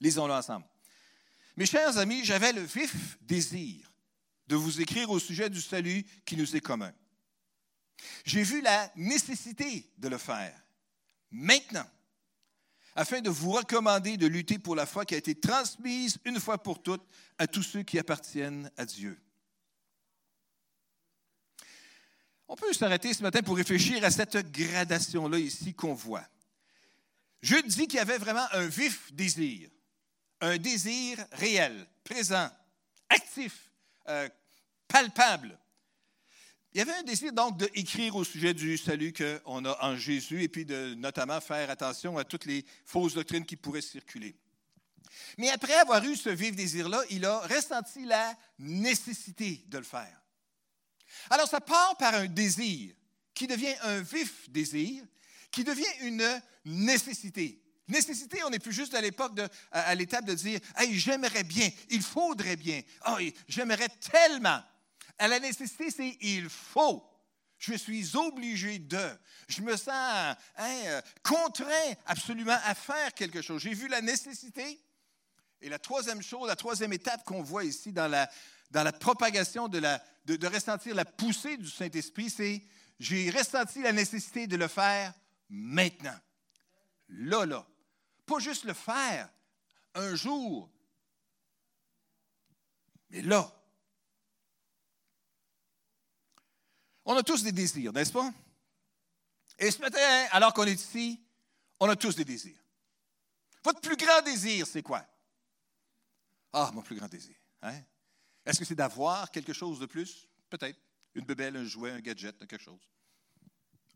Lisons-le 0.00 0.32
ensemble. 0.32 0.66
Mes 1.56 1.66
chers 1.66 1.98
amis, 1.98 2.24
j'avais 2.24 2.52
le 2.52 2.62
vif 2.62 3.16
désir 3.20 3.92
de 4.48 4.56
vous 4.56 4.80
écrire 4.80 5.10
au 5.10 5.18
sujet 5.18 5.48
du 5.48 5.60
salut 5.60 6.04
qui 6.24 6.36
nous 6.36 6.56
est 6.56 6.60
commun. 6.60 6.92
J'ai 8.24 8.42
vu 8.42 8.60
la 8.60 8.90
nécessité 8.96 9.90
de 9.98 10.08
le 10.08 10.18
faire 10.18 10.60
maintenant, 11.30 11.86
afin 12.94 13.20
de 13.20 13.30
vous 13.30 13.50
recommander 13.50 14.16
de 14.16 14.26
lutter 14.26 14.58
pour 14.58 14.76
la 14.76 14.86
foi 14.86 15.04
qui 15.04 15.14
a 15.14 15.18
été 15.18 15.34
transmise 15.34 16.18
une 16.24 16.38
fois 16.38 16.62
pour 16.62 16.82
toutes 16.82 17.04
à 17.38 17.46
tous 17.46 17.62
ceux 17.62 17.82
qui 17.82 17.98
appartiennent 17.98 18.70
à 18.76 18.86
Dieu. 18.86 19.20
On 22.46 22.56
peut 22.56 22.72
s'arrêter 22.72 23.12
ce 23.12 23.22
matin 23.22 23.42
pour 23.42 23.56
réfléchir 23.56 24.04
à 24.04 24.10
cette 24.10 24.50
gradation-là 24.52 25.38
ici 25.38 25.74
qu'on 25.74 25.94
voit. 25.94 26.26
Je 27.42 27.56
dis 27.66 27.86
qu'il 27.88 27.96
y 27.96 28.00
avait 28.00 28.18
vraiment 28.18 28.46
un 28.52 28.66
vif 28.66 29.12
désir, 29.12 29.68
un 30.40 30.56
désir 30.56 31.18
réel, 31.32 31.86
présent, 32.04 32.48
actif, 33.08 33.70
euh, 34.08 34.28
palpable, 34.86 35.58
il 36.74 36.78
y 36.78 36.80
avait 36.80 36.94
un 36.94 37.04
désir 37.04 37.32
donc 37.32 37.56
d'écrire 37.56 38.16
au 38.16 38.24
sujet 38.24 38.52
du 38.52 38.76
salut 38.76 39.12
qu'on 39.12 39.64
a 39.64 39.78
en 39.80 39.96
Jésus 39.96 40.42
et 40.42 40.48
puis 40.48 40.64
de 40.64 40.94
notamment 40.94 41.40
faire 41.40 41.70
attention 41.70 42.18
à 42.18 42.24
toutes 42.24 42.46
les 42.46 42.64
fausses 42.84 43.14
doctrines 43.14 43.46
qui 43.46 43.54
pourraient 43.54 43.80
circuler. 43.80 44.34
Mais 45.38 45.50
après 45.50 45.74
avoir 45.74 46.04
eu 46.04 46.16
ce 46.16 46.30
vif 46.30 46.56
désir-là, 46.56 47.00
il 47.10 47.24
a 47.26 47.38
ressenti 47.46 48.04
la 48.04 48.36
nécessité 48.58 49.62
de 49.68 49.78
le 49.78 49.84
faire. 49.84 50.20
Alors 51.30 51.48
ça 51.48 51.60
part 51.60 51.96
par 51.96 52.12
un 52.14 52.26
désir 52.26 52.92
qui 53.32 53.46
devient 53.46 53.76
un 53.82 54.00
vif 54.00 54.50
désir, 54.50 55.04
qui 55.52 55.62
devient 55.62 55.84
une 56.00 56.42
nécessité. 56.64 57.62
Nécessité, 57.86 58.42
on 58.42 58.50
n'est 58.50 58.58
plus 58.58 58.72
juste 58.72 58.94
à 58.94 59.00
l'époque, 59.00 59.38
à, 59.70 59.94
l'étape 59.94 60.24
de 60.24 60.34
dire 60.34 60.58
Hey, 60.76 60.98
j'aimerais 60.98 61.44
bien, 61.44 61.70
il 61.90 62.02
faudrait 62.02 62.56
bien, 62.56 62.82
oh, 63.06 63.16
j'aimerais 63.46 63.90
tellement. 64.00 64.60
À 65.18 65.28
la 65.28 65.40
nécessité, 65.40 65.90
c'est 65.90 66.16
il 66.20 66.48
faut. 66.48 67.08
Je 67.58 67.74
suis 67.74 68.16
obligé 68.16 68.78
de. 68.78 69.18
Je 69.48 69.62
me 69.62 69.76
sens 69.76 70.36
hein, 70.56 71.00
contraint 71.22 71.94
absolument 72.06 72.58
à 72.64 72.74
faire 72.74 73.14
quelque 73.14 73.40
chose. 73.40 73.62
J'ai 73.62 73.74
vu 73.74 73.88
la 73.88 74.00
nécessité 74.00 74.80
Et 75.60 75.68
la 75.68 75.78
troisième 75.78 76.20
chose, 76.20 76.48
la 76.48 76.56
troisième 76.56 76.92
étape 76.92 77.24
qu'on 77.24 77.42
voit 77.42 77.64
ici 77.64 77.92
dans 77.92 78.08
la, 78.08 78.92
propagation 78.92 79.68
de 79.68 80.46
ressentir 80.46 80.94
la 80.94 81.04
poussée 81.04 81.56
du 81.56 81.70
Saint-Esprit, 81.70 82.28
c'est 82.28 82.62
j'ai 82.98 83.30
ressenti 83.30 83.82
la 83.82 83.92
nécessité 83.92 84.46
de 84.46 84.56
le 84.56 84.68
faire 84.68 85.12
maintenant. 85.48 86.18
Là, 87.08 87.46
là. 87.46 87.66
Pas 88.26 88.38
juste 88.38 88.64
le 88.64 88.74
faire 88.74 89.28
un 89.94 90.14
jour, 90.14 90.70
mais 93.10 93.22
là. 93.22 93.52
On 97.04 97.16
a 97.16 97.22
tous 97.22 97.42
des 97.42 97.52
désirs, 97.52 97.92
n'est-ce 97.92 98.12
pas? 98.12 98.32
Et 99.58 99.70
ce 99.70 99.78
matin, 99.80 100.26
alors 100.30 100.52
qu'on 100.52 100.64
est 100.64 100.72
ici, 100.72 101.20
on 101.80 101.88
a 101.88 101.96
tous 101.96 102.16
des 102.16 102.24
désirs. 102.24 102.58
Votre 103.62 103.80
plus 103.80 103.96
grand 103.96 104.22
désir, 104.22 104.66
c'est 104.66 104.82
quoi? 104.82 105.04
Ah, 106.52 106.70
mon 106.72 106.82
plus 106.82 106.96
grand 106.96 107.08
désir. 107.08 107.36
Hein? 107.62 107.80
Est-ce 108.44 108.58
que 108.58 108.64
c'est 108.64 108.74
d'avoir 108.74 109.30
quelque 109.30 109.52
chose 109.52 109.78
de 109.78 109.86
plus? 109.86 110.28
Peut-être. 110.50 110.78
Une 111.14 111.24
bebelle, 111.24 111.56
un 111.56 111.64
jouet, 111.64 111.90
un 111.90 112.00
gadget, 112.00 112.38
quelque 112.46 112.62
chose. 112.62 112.80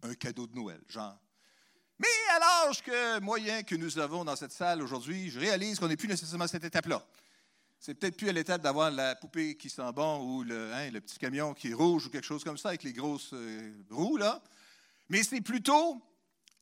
Un 0.03 0.15
cadeau 0.15 0.47
de 0.47 0.55
Noël, 0.55 0.81
genre. 0.89 1.19
Mais 1.99 2.07
à 2.31 2.39
l'âge 2.39 2.83
que, 2.83 3.19
moyen 3.21 3.63
que 3.63 3.75
nous 3.75 3.99
avons 3.99 4.25
dans 4.25 4.37
cette 4.37 4.53
salle 4.53 4.83
aujourd'hui, 4.83 5.31
je 5.31 5.41
réalise 5.41 5.79
qu'on 5.79 5.89
n'est 5.89 5.97
plus 5.97 6.09
nécessairement 6.09 6.45
à 6.45 6.49
cette 6.49 6.65
étape-là. 6.65 7.05
C'est 7.81 7.95
peut-être 7.95 8.17
plus 8.17 8.29
à 8.29 8.33
l'étape 8.33 8.61
d'avoir 8.61 8.91
la 8.91 9.15
poupée 9.15 9.57
qui 9.57 9.71
sent 9.71 9.93
bon 9.95 10.21
ou 10.25 10.43
le, 10.43 10.73
hein, 10.73 10.91
le, 10.91 11.01
petit 11.01 11.19
camion 11.19 11.55
qui 11.55 11.71
est 11.71 11.75
rouge 11.75 12.07
ou 12.07 12.11
quelque 12.11 12.27
chose 12.27 12.43
comme 12.43 12.59
ça 12.59 12.71
avec 12.71 12.83
les 12.83 12.93
grosses 12.93 13.31
euh, 13.33 13.73
roues, 13.91 14.17
là. 14.17 14.43
Mais 15.09 15.23
c'est 15.23 15.41
plutôt 15.41 16.03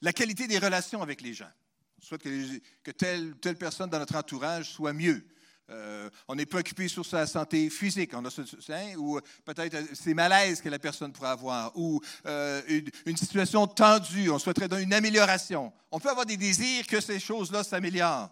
la 0.02 0.12
qualité 0.12 0.46
des 0.46 0.58
relations 0.58 1.02
avec 1.02 1.22
les 1.22 1.32
gens. 1.32 1.50
On 1.98 2.04
souhaite 2.04 2.22
que, 2.22 2.90
telle, 2.90 3.34
personne 3.58 3.88
dans 3.88 3.98
notre 3.98 4.16
entourage 4.16 4.70
soit 4.72 4.92
mieux. 4.92 5.26
Euh, 5.68 6.08
on 6.28 6.38
est 6.38 6.46
préoccupé 6.46 6.86
sur 6.86 7.04
sa 7.04 7.26
santé 7.26 7.70
physique, 7.70 8.12
on 8.14 8.24
a 8.24 8.28
hein, 8.28 8.94
ou 8.98 9.18
peut-être 9.44 9.96
ces 9.96 10.14
malaises 10.14 10.60
que 10.60 10.68
la 10.68 10.78
personne 10.78 11.12
pourrait 11.12 11.30
avoir, 11.30 11.76
ou 11.76 12.00
euh, 12.26 12.62
une, 13.04 13.16
situation 13.16 13.66
tendue, 13.66 14.30
on 14.30 14.38
souhaiterait 14.38 14.80
une 14.80 14.92
amélioration. 14.92 15.72
On 15.90 15.98
peut 15.98 16.10
avoir 16.10 16.26
des 16.26 16.36
désirs 16.36 16.86
que 16.86 17.00
ces 17.00 17.18
choses-là 17.18 17.64
s'améliorent. 17.64 18.30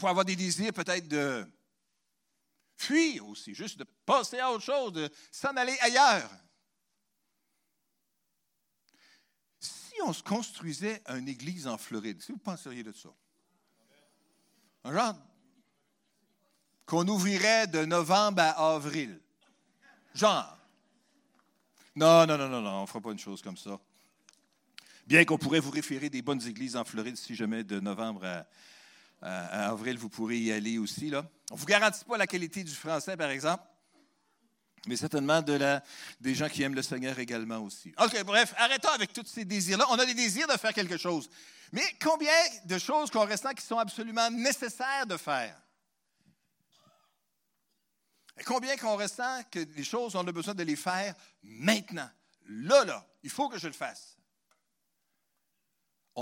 Peut 0.00 0.06
avoir 0.06 0.24
des 0.24 0.34
désirs 0.36 0.72
peut-être 0.72 1.06
de 1.08 1.46
fuir 2.74 3.28
aussi, 3.28 3.54
juste 3.54 3.78
de 3.78 3.84
passer 4.06 4.38
à 4.38 4.50
autre 4.50 4.64
chose, 4.64 4.94
de 4.94 5.10
s'en 5.30 5.54
aller 5.56 5.76
ailleurs. 5.82 6.30
Si 9.58 9.92
on 10.06 10.14
se 10.14 10.22
construisait 10.22 11.02
une 11.06 11.28
église 11.28 11.66
en 11.66 11.76
Floride, 11.76 12.22
si 12.22 12.32
vous 12.32 12.38
penseriez 12.38 12.82
de 12.82 12.92
ça? 12.92 13.10
Un 14.84 14.94
genre 14.94 15.16
qu'on 16.86 17.06
ouvrirait 17.06 17.66
de 17.66 17.84
novembre 17.84 18.40
à 18.40 18.74
avril. 18.74 19.20
Genre. 20.14 20.58
Non, 21.94 22.26
non, 22.26 22.38
non, 22.38 22.48
non, 22.48 22.62
non, 22.62 22.70
on 22.78 22.82
ne 22.82 22.86
fera 22.86 23.00
pas 23.02 23.12
une 23.12 23.18
chose 23.18 23.42
comme 23.42 23.58
ça. 23.58 23.78
Bien 25.06 25.26
qu'on 25.26 25.36
pourrait 25.38 25.60
vous 25.60 25.70
référer 25.70 26.08
des 26.08 26.22
bonnes 26.22 26.44
églises 26.46 26.74
en 26.74 26.84
Floride, 26.84 27.16
si 27.16 27.34
jamais 27.34 27.64
de 27.64 27.78
novembre 27.80 28.24
à, 28.24 28.46
avril, 29.22 29.98
vous 29.98 30.08
pourrez 30.08 30.38
y 30.38 30.52
aller 30.52 30.78
aussi. 30.78 31.10
Là. 31.10 31.24
On 31.50 31.54
ne 31.54 31.60
vous 31.60 31.66
garantit 31.66 32.04
pas 32.04 32.16
la 32.16 32.26
qualité 32.26 32.64
du 32.64 32.74
français, 32.74 33.16
par 33.16 33.30
exemple, 33.30 33.64
mais 34.86 34.96
certainement 34.96 35.42
de 35.42 35.52
la, 35.52 35.82
des 36.20 36.34
gens 36.34 36.48
qui 36.48 36.62
aiment 36.62 36.74
le 36.74 36.82
Seigneur 36.82 37.18
également 37.18 37.58
aussi. 37.58 37.92
OK, 37.98 38.22
bref, 38.24 38.54
arrêtons 38.56 38.88
avec 38.90 39.12
tous 39.12 39.26
ces 39.26 39.44
désirs-là. 39.44 39.84
On 39.90 39.98
a 39.98 40.06
des 40.06 40.14
désirs 40.14 40.48
de 40.48 40.56
faire 40.56 40.72
quelque 40.72 40.96
chose. 40.96 41.28
Mais 41.72 41.84
combien 42.02 42.32
de 42.64 42.78
choses 42.78 43.10
qu'on 43.10 43.26
ressent 43.26 43.52
qui 43.52 43.64
sont 43.64 43.78
absolument 43.78 44.30
nécessaires 44.30 45.06
de 45.06 45.16
faire? 45.16 45.60
Et 48.38 48.44
combien 48.44 48.76
qu'on 48.76 48.96
ressent 48.96 49.42
que 49.50 49.58
les 49.58 49.84
choses, 49.84 50.16
on 50.16 50.26
a 50.26 50.32
besoin 50.32 50.54
de 50.54 50.62
les 50.62 50.76
faire 50.76 51.14
maintenant? 51.42 52.08
Là, 52.46 52.84
là, 52.84 53.06
il 53.22 53.30
faut 53.30 53.50
que 53.50 53.58
je 53.58 53.66
le 53.66 53.74
fasse. 53.74 54.16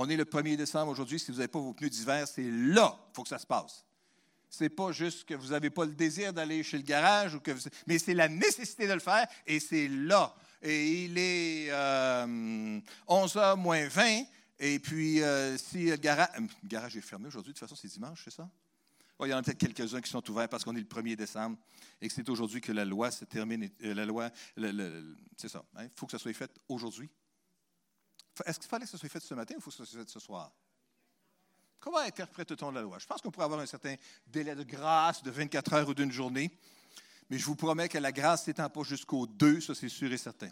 On 0.00 0.08
est 0.08 0.16
le 0.16 0.24
1er 0.24 0.54
décembre 0.54 0.92
aujourd'hui. 0.92 1.18
Si 1.18 1.32
vous 1.32 1.38
n'avez 1.38 1.48
pas 1.48 1.58
vos 1.58 1.74
pneus 1.74 1.90
d'hiver, 1.90 2.28
c'est 2.28 2.48
là 2.48 2.96
qu'il 3.06 3.16
faut 3.16 3.22
que 3.24 3.28
ça 3.28 3.38
se 3.40 3.46
passe. 3.46 3.84
Ce 4.48 4.62
n'est 4.62 4.70
pas 4.70 4.92
juste 4.92 5.24
que 5.24 5.34
vous 5.34 5.48
n'avez 5.48 5.70
pas 5.70 5.84
le 5.84 5.92
désir 5.92 6.32
d'aller 6.32 6.62
chez 6.62 6.76
le 6.76 6.84
garage, 6.84 7.34
ou 7.34 7.40
que 7.40 7.50
mais 7.84 7.98
c'est 7.98 8.14
la 8.14 8.28
nécessité 8.28 8.86
de 8.86 8.92
le 8.92 9.00
faire 9.00 9.26
et 9.44 9.58
c'est 9.58 9.88
là. 9.88 10.36
Et 10.62 11.04
il 11.04 11.18
est 11.18 11.70
11h 11.70 13.38
euh, 13.38 13.56
moins 13.56 13.88
20 13.88 14.22
et 14.60 14.78
puis, 14.78 15.20
euh, 15.20 15.58
si 15.58 15.86
le 15.86 15.96
garage, 15.96 16.28
euh, 16.36 16.46
le 16.62 16.68
garage 16.68 16.96
est 16.96 17.00
fermé 17.00 17.26
aujourd'hui, 17.26 17.52
de 17.52 17.58
toute 17.58 17.68
façon, 17.68 17.74
c'est 17.74 17.88
dimanche, 17.88 18.22
c'est 18.22 18.32
ça? 18.32 18.48
il 19.24 19.30
y 19.30 19.34
en 19.34 19.38
a 19.38 19.42
peut-être 19.42 19.58
quelques-uns 19.58 20.00
qui 20.00 20.10
sont 20.10 20.30
ouverts 20.30 20.48
parce 20.48 20.62
qu'on 20.62 20.76
est 20.76 20.80
le 20.80 20.86
1er 20.86 21.16
décembre 21.16 21.58
et 22.00 22.06
que 22.06 22.14
c'est 22.14 22.28
aujourd'hui 22.28 22.60
que 22.60 22.70
la 22.70 22.84
loi 22.84 23.10
se 23.10 23.24
termine. 23.24 23.68
La 23.80 24.06
loi, 24.06 24.30
c'est 25.36 25.48
ça. 25.48 25.64
Il 25.74 25.80
hein, 25.80 25.88
faut 25.96 26.06
que 26.06 26.12
ça 26.12 26.20
soit 26.20 26.32
fait 26.34 26.52
aujourd'hui. 26.68 27.10
Est-ce 28.46 28.58
qu'il 28.58 28.68
fallait 28.68 28.84
que 28.84 28.90
ça 28.90 28.98
soit 28.98 29.08
fait 29.08 29.20
ce 29.20 29.34
matin 29.34 29.54
ou 29.56 29.60
faut 29.60 29.70
que 29.70 29.76
ça 29.76 29.84
soit 29.84 30.00
fait 30.00 30.08
ce 30.08 30.20
soir? 30.20 30.52
Comment 31.80 31.98
interprète-t-on 31.98 32.70
la 32.70 32.82
loi? 32.82 32.98
Je 32.98 33.06
pense 33.06 33.20
qu'on 33.20 33.30
pourrait 33.30 33.46
avoir 33.46 33.60
un 33.60 33.66
certain 33.66 33.94
délai 34.26 34.54
de 34.54 34.64
grâce 34.64 35.22
de 35.22 35.30
24 35.30 35.72
heures 35.74 35.88
ou 35.88 35.94
d'une 35.94 36.12
journée, 36.12 36.50
mais 37.30 37.38
je 37.38 37.44
vous 37.44 37.56
promets 37.56 37.88
que 37.88 37.98
la 37.98 38.12
grâce 38.12 38.44
s'étend 38.44 38.68
pas 38.68 38.82
jusqu'au 38.82 39.26
2, 39.26 39.60
ça 39.60 39.74
c'est 39.74 39.88
sûr 39.88 40.12
et 40.12 40.18
certain. 40.18 40.50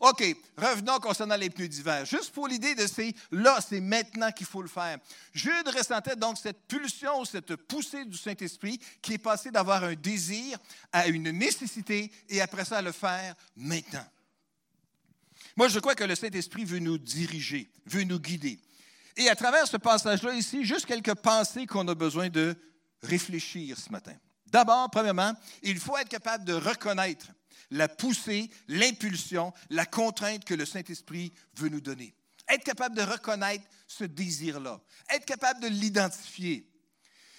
OK, 0.00 0.22
revenons 0.56 1.00
concernant 1.00 1.36
les 1.36 1.50
pneus 1.50 1.68
d'hiver. 1.68 2.04
Juste 2.04 2.30
pour 2.30 2.46
l'idée 2.46 2.76
de 2.76 2.86
c'est 2.86 3.12
là, 3.32 3.58
c'est 3.60 3.80
maintenant 3.80 4.30
qu'il 4.30 4.46
faut 4.46 4.62
le 4.62 4.68
faire. 4.68 4.98
Jude 5.32 5.68
ressentait 5.68 6.14
donc 6.14 6.38
cette 6.38 6.68
pulsion, 6.68 7.24
cette 7.24 7.56
poussée 7.56 8.04
du 8.04 8.16
Saint-Esprit 8.16 8.78
qui 9.02 9.14
est 9.14 9.18
passée 9.18 9.50
d'avoir 9.50 9.82
un 9.82 9.94
désir 9.94 10.58
à 10.92 11.08
une 11.08 11.30
nécessité 11.30 12.12
et 12.28 12.40
après 12.40 12.64
ça 12.64 12.80
le 12.80 12.92
faire 12.92 13.34
maintenant. 13.56 14.06
Moi, 15.58 15.66
je 15.66 15.80
crois 15.80 15.96
que 15.96 16.04
le 16.04 16.14
Saint-Esprit 16.14 16.64
veut 16.64 16.78
nous 16.78 16.98
diriger, 16.98 17.68
veut 17.84 18.04
nous 18.04 18.20
guider. 18.20 18.60
Et 19.16 19.28
à 19.28 19.34
travers 19.34 19.66
ce 19.66 19.76
passage-là 19.76 20.32
ici, 20.34 20.64
juste 20.64 20.86
quelques 20.86 21.16
pensées 21.16 21.66
qu'on 21.66 21.88
a 21.88 21.96
besoin 21.96 22.28
de 22.28 22.54
réfléchir 23.02 23.76
ce 23.76 23.90
matin. 23.90 24.14
D'abord, 24.46 24.88
premièrement, 24.88 25.32
il 25.64 25.80
faut 25.80 25.98
être 25.98 26.08
capable 26.08 26.44
de 26.44 26.52
reconnaître 26.52 27.26
la 27.72 27.88
poussée, 27.88 28.48
l'impulsion, 28.68 29.52
la 29.68 29.84
contrainte 29.84 30.44
que 30.44 30.54
le 30.54 30.64
Saint-Esprit 30.64 31.32
veut 31.56 31.70
nous 31.70 31.80
donner. 31.80 32.14
Être 32.48 32.62
capable 32.62 32.94
de 32.94 33.02
reconnaître 33.02 33.64
ce 33.88 34.04
désir-là, 34.04 34.80
être 35.12 35.24
capable 35.24 35.58
de 35.58 35.66
l'identifier. 35.66 36.70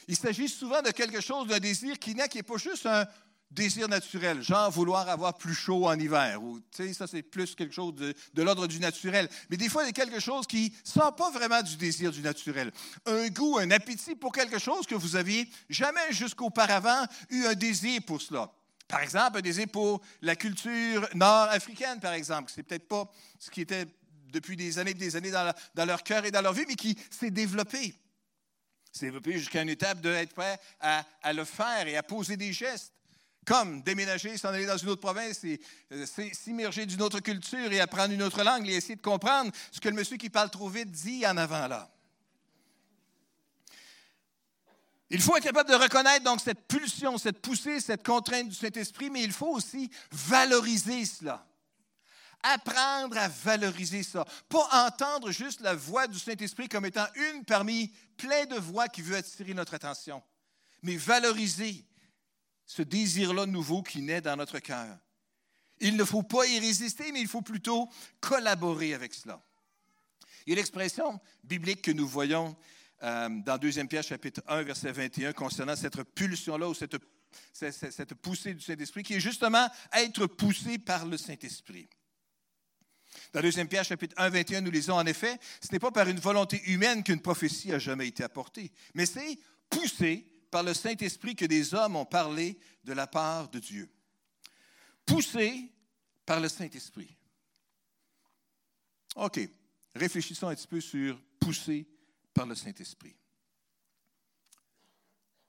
Il 0.09 0.17
s'agit 0.17 0.49
souvent 0.49 0.81
de 0.81 0.91
quelque 0.91 1.21
chose, 1.21 1.47
d'un 1.47 1.59
désir 1.59 1.97
qui 1.97 2.15
n'est 2.15 2.27
pas 2.27 2.57
juste 2.57 2.85
un 2.85 3.07
désir 3.51 3.87
naturel, 3.87 4.41
genre 4.41 4.69
vouloir 4.71 5.09
avoir 5.09 5.37
plus 5.37 5.53
chaud 5.53 5.87
en 5.87 5.97
hiver, 5.97 6.43
ou 6.43 6.59
ça 6.93 7.07
c'est 7.07 7.23
plus 7.23 7.55
quelque 7.55 7.73
chose 7.73 7.95
de, 7.95 8.13
de 8.33 8.43
l'ordre 8.43 8.67
du 8.67 8.79
naturel. 8.79 9.27
Mais 9.49 9.57
des 9.57 9.69
fois, 9.69 9.83
il 9.83 9.87
y 9.87 9.89
a 9.89 9.93
quelque 9.93 10.19
chose 10.19 10.45
qui 10.45 10.73
ne 10.85 10.89
sort 10.89 11.15
pas 11.15 11.31
vraiment 11.31 11.61
du 11.61 11.75
désir 11.75 12.11
du 12.11 12.21
naturel. 12.21 12.71
Un 13.05 13.27
goût, 13.29 13.57
un 13.57 13.71
appétit 13.71 14.15
pour 14.15 14.31
quelque 14.31 14.59
chose 14.59 14.85
que 14.85 14.95
vous 14.95 15.15
aviez 15.15 15.49
jamais 15.69 16.11
jusqu'auparavant 16.11 17.05
eu 17.29 17.45
un 17.45 17.55
désir 17.55 18.01
pour 18.05 18.21
cela. 18.21 18.51
Par 18.89 19.01
exemple, 19.01 19.37
un 19.37 19.41
désir 19.41 19.67
pour 19.71 20.01
la 20.21 20.35
culture 20.35 21.07
nord-africaine, 21.13 21.99
par 21.99 22.13
exemple. 22.13 22.51
C'est 22.53 22.63
peut-être 22.63 22.87
pas 22.87 23.09
ce 23.37 23.51
qui 23.51 23.61
était 23.61 23.85
depuis 24.31 24.55
des 24.55 24.79
années 24.79 24.91
et 24.91 24.95
des 24.95 25.15
années 25.15 25.31
dans, 25.31 25.85
leur 25.85 26.03
cœur 26.03 26.25
et 26.25 26.31
dans 26.31 26.41
leur 26.41 26.53
vie, 26.53 26.65
mais 26.67 26.75
qui 26.75 26.97
s'est 27.11 27.29
développé. 27.29 27.93
S'est 28.91 29.05
développé 29.05 29.33
jusqu'à 29.33 29.61
une 29.61 29.69
étape 29.69 30.01
d'être 30.01 30.33
prêt 30.33 30.59
à, 30.79 31.33
le 31.33 31.45
faire 31.45 31.87
et 31.87 31.97
à 31.97 32.03
poser 32.03 32.35
des 32.35 32.51
gestes 32.51 32.93
comme 33.49 33.81
déménager, 33.81 34.37
s'en 34.37 34.49
aller 34.49 34.67
dans 34.67 34.77
une 34.77 34.89
autre 34.89 35.01
province 35.01 35.43
et 35.43 35.59
euh, 35.91 36.05
s'immerger 36.33 36.85
d'une 36.85 37.01
autre 37.01 37.19
culture 37.19 37.71
et 37.71 37.79
apprendre 37.79 38.13
une 38.13 38.21
autre 38.21 38.43
langue 38.43 38.69
et 38.69 38.75
essayer 38.75 38.95
de 38.95 39.01
comprendre 39.01 39.51
ce 39.71 39.79
que 39.79 39.89
le 39.89 39.95
monsieur 39.95 40.17
qui 40.17 40.29
parle 40.29 40.51
trop 40.51 40.69
vite 40.69 40.91
dit 40.91 41.25
en 41.25 41.35
avant 41.35 41.67
là. 41.67 41.89
Il 45.09 45.19
faut 45.19 45.35
être 45.35 45.45
capable 45.45 45.71
de 45.71 45.75
reconnaître 45.75 46.23
donc 46.23 46.41
cette 46.41 46.67
pulsion, 46.67 47.17
cette 47.17 47.41
poussée, 47.41 47.79
cette 47.79 48.05
contrainte 48.05 48.49
du 48.49 48.55
Saint-Esprit, 48.55 49.09
mais 49.09 49.23
il 49.23 49.31
faut 49.31 49.49
aussi 49.49 49.89
valoriser 50.11 51.03
cela. 51.05 51.43
Apprendre 52.43 53.17
à 53.17 53.29
valoriser 53.29 54.03
ça. 54.03 54.25
Pas 54.47 54.85
entendre 54.85 55.31
juste 55.31 55.61
la 55.61 55.73
voix 55.73 56.05
du 56.05 56.19
Saint-Esprit 56.19 56.69
comme 56.69 56.85
étant 56.85 57.07
une 57.15 57.43
parmi 57.43 57.91
plein 58.15 58.45
de 58.45 58.57
voix 58.57 58.87
qui 58.87 59.01
veut 59.01 59.15
attirer 59.15 59.55
notre 59.55 59.73
attention, 59.73 60.21
mais 60.83 60.97
valoriser 60.97 61.88
ce 62.69 62.83
désir-là 62.83 63.47
nouveau 63.47 63.81
qui 63.81 63.99
naît 64.03 64.21
dans 64.21 64.35
notre 64.35 64.59
cœur. 64.59 64.95
Il 65.79 65.97
ne 65.97 66.03
faut 66.03 66.21
pas 66.21 66.45
y 66.45 66.59
résister, 66.59 67.11
mais 67.11 67.19
il 67.19 67.27
faut 67.27 67.41
plutôt 67.41 67.89
collaborer 68.19 68.93
avec 68.93 69.15
cela. 69.15 69.43
Il 70.45 70.51
y 70.51 70.53
a 70.53 70.57
l'expression 70.57 71.19
biblique 71.43 71.81
que 71.81 71.89
nous 71.89 72.07
voyons 72.07 72.55
euh, 73.01 73.29
dans 73.43 73.57
2 73.57 73.87
Pierre 73.87 74.03
chapitre 74.03 74.43
1, 74.47 74.61
verset 74.61 74.91
21, 74.91 75.33
concernant 75.33 75.75
cette 75.75 76.03
pulsion-là 76.03 76.69
ou 76.69 76.75
cette, 76.75 76.95
cette, 77.53 78.13
poussée 78.13 78.53
du 78.53 78.61
Saint-Esprit, 78.61 79.01
qui 79.01 79.15
est 79.15 79.19
justement 79.19 79.67
être 79.91 80.27
poussé 80.27 80.77
par 80.77 81.07
le 81.07 81.17
Saint-Esprit. 81.17 81.89
Dans 83.33 83.41
2 83.41 83.65
Pierre 83.65 83.83
chapitre 83.83 84.13
1, 84.15 84.29
21, 84.29 84.61
nous 84.61 84.69
lisons 84.69 84.93
en 84.93 85.07
effet, 85.07 85.39
ce 85.59 85.71
n'est 85.71 85.79
pas 85.79 85.89
par 85.89 86.07
une 86.07 86.19
volonté 86.19 86.61
humaine 86.67 87.03
qu'une 87.03 87.21
prophétie 87.21 87.73
a 87.73 87.79
jamais 87.79 88.09
été 88.09 88.23
apportée, 88.23 88.71
mais 88.93 89.07
c'est 89.07 89.39
poussé 89.71 90.28
par 90.49 90.63
le 90.63 90.73
Saint-Esprit 90.73 91.35
que 91.35 91.45
des 91.45 91.73
hommes 91.73 91.95
ont 91.95 92.05
parlé 92.05 92.59
de 92.83 92.93
la 92.93 93.07
part 93.07 93.49
de 93.49 93.59
Dieu. 93.59 93.89
Poussé 95.05 95.71
par 96.25 96.39
le 96.39 96.49
Saint-Esprit. 96.49 97.15
OK. 99.15 99.39
Réfléchissons 99.95 100.47
un 100.47 100.55
petit 100.55 100.67
peu 100.67 100.81
sur 100.81 101.19
poussé 101.39 101.87
par 102.33 102.45
le 102.45 102.55
Saint-Esprit. 102.55 103.15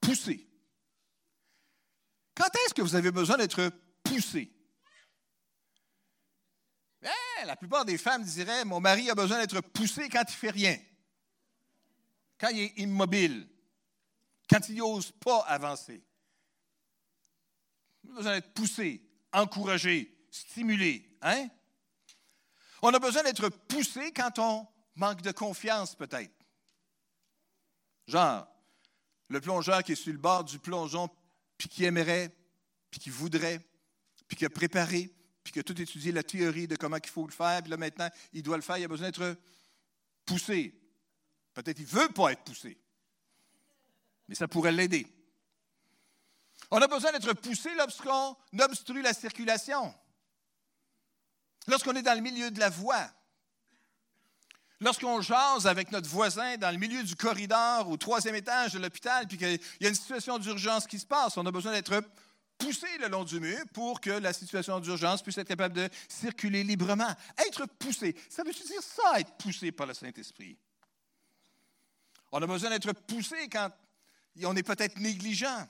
Poussé. 0.01 0.47
Quand 2.35 2.49
est-ce 2.65 2.75
que 2.75 2.83
vous 2.83 2.95
avez 2.95 3.11
besoin 3.11 3.37
d'être 3.37 3.71
poussé? 4.03 4.51
Eh, 7.03 7.45
la 7.47 7.57
plupart 7.57 7.85
des 7.85 7.99
femmes 7.99 8.25
diraient 8.25 8.65
Mon 8.65 8.81
mari 8.81 9.11
a 9.11 9.15
besoin 9.15 9.39
d'être 9.39 9.61
poussé 9.61 10.09
quand 10.09 10.25
il 10.27 10.33
ne 10.33 10.37
fait 10.37 10.51
rien, 10.51 10.79
quand 12.39 12.49
il 12.49 12.61
est 12.61 12.79
immobile, 12.79 13.47
quand 14.51 14.69
il 14.69 14.77
n'ose 14.77 15.13
pas 15.13 15.41
avancer. 15.47 16.03
On 18.05 18.13
a 18.13 18.17
besoin 18.17 18.33
d'être 18.33 18.53
poussé, 18.53 19.03
encouragé, 19.33 20.13
stimulé. 20.31 21.09
Hein? 21.23 21.49
On 22.83 22.93
a 22.93 22.99
besoin 22.99 23.23
d'être 23.23 23.49
poussé 23.49 24.13
quand 24.13 24.39
on 24.39 24.67
manque 24.97 25.23
de 25.23 25.31
confiance, 25.31 25.95
peut-être. 25.95 26.35
Genre, 28.09 28.47
le 29.29 29.41
plongeur 29.41 29.85
qui 29.85 29.93
est 29.93 29.97
sur 29.97 30.13
le 30.13 30.19
bord 30.19 30.43
du 30.43 30.59
plongeon, 30.59 31.09
puis 31.57 31.69
qui 31.69 31.85
aimerait, 31.85 32.35
puis 32.91 32.99
qui 32.99 33.11
voudrait, 33.11 33.61
puis 34.27 34.37
qui 34.37 34.45
a 34.45 34.51
préparé, 34.51 35.15
puis 35.45 35.53
qui 35.53 35.61
a 35.61 35.63
tout 35.63 35.81
étudié 35.81 36.11
la 36.11 36.25
théorie 36.25 36.67
de 36.67 36.75
comment 36.75 36.97
il 36.97 37.09
faut 37.09 37.27
le 37.27 37.33
faire, 37.33 37.63
puis 37.63 37.71
là 37.71 37.77
maintenant, 37.77 38.09
il 38.33 38.43
doit 38.43 38.57
le 38.57 38.63
faire, 38.63 38.79
il 38.79 38.85
a 38.85 38.89
besoin 38.89 39.11
d'être 39.11 39.37
poussé. 40.25 40.75
Peut-être 41.55 41.77
qu'il 41.77 41.87
ne 41.87 41.91
veut 41.91 42.09
pas 42.09 42.33
être 42.33 42.43
poussé, 42.43 42.77
mais 44.31 44.37
ça 44.37 44.47
pourrait 44.47 44.71
l'aider. 44.71 45.09
On 46.71 46.81
a 46.81 46.87
besoin 46.87 47.11
d'être 47.11 47.33
poussé 47.33 47.75
lorsqu'on 47.75 48.37
obstrue 48.61 49.03
la 49.03 49.13
circulation, 49.13 49.93
lorsqu'on 51.67 51.97
est 51.97 52.03
dans 52.03 52.15
le 52.15 52.21
milieu 52.21 52.53
de 52.53 52.61
la 52.61 52.71
voie, 52.71 53.11
lorsqu'on 54.79 55.21
jase 55.21 55.67
avec 55.67 55.91
notre 55.91 56.09
voisin 56.09 56.57
dans 56.59 56.71
le 56.71 56.79
milieu 56.79 57.03
du 57.03 57.17
corridor 57.17 57.89
au 57.89 57.97
troisième 57.97 58.37
étage 58.37 58.75
de 58.75 58.79
l'hôpital, 58.79 59.27
puis 59.27 59.37
qu'il 59.37 59.61
y 59.81 59.87
a 59.87 59.89
une 59.89 59.97
situation 59.97 60.39
d'urgence 60.39 60.87
qui 60.87 61.01
se 61.01 61.07
passe, 61.07 61.37
on 61.37 61.45
a 61.45 61.51
besoin 61.51 61.73
d'être 61.73 62.01
poussé 62.57 62.87
le 63.01 63.09
long 63.09 63.25
du 63.25 63.41
mur 63.41 63.65
pour 63.75 64.01
que 64.01 64.11
la 64.11 64.33
situation 64.33 64.79
d'urgence 64.79 65.23
puisse 65.23 65.39
être 65.39 65.49
capable 65.49 65.75
de 65.75 65.89
circuler 66.09 66.63
librement. 66.63 67.13
Être 67.49 67.67
poussé, 67.67 68.15
ça 68.29 68.45
veut 68.45 68.53
dire 68.53 68.81
ça, 68.81 69.19
être 69.19 69.33
poussé 69.39 69.73
par 69.73 69.89
le 69.89 69.95
Saint-Esprit? 69.95 70.57
On 72.31 72.41
a 72.41 72.47
besoin 72.47 72.71
d'être 72.71 72.93
poussé 72.93 73.49
quand 73.49 73.71
on 74.47 74.57
est 74.57 74.63
peut-être 74.63 74.99
négligent. 74.99 75.69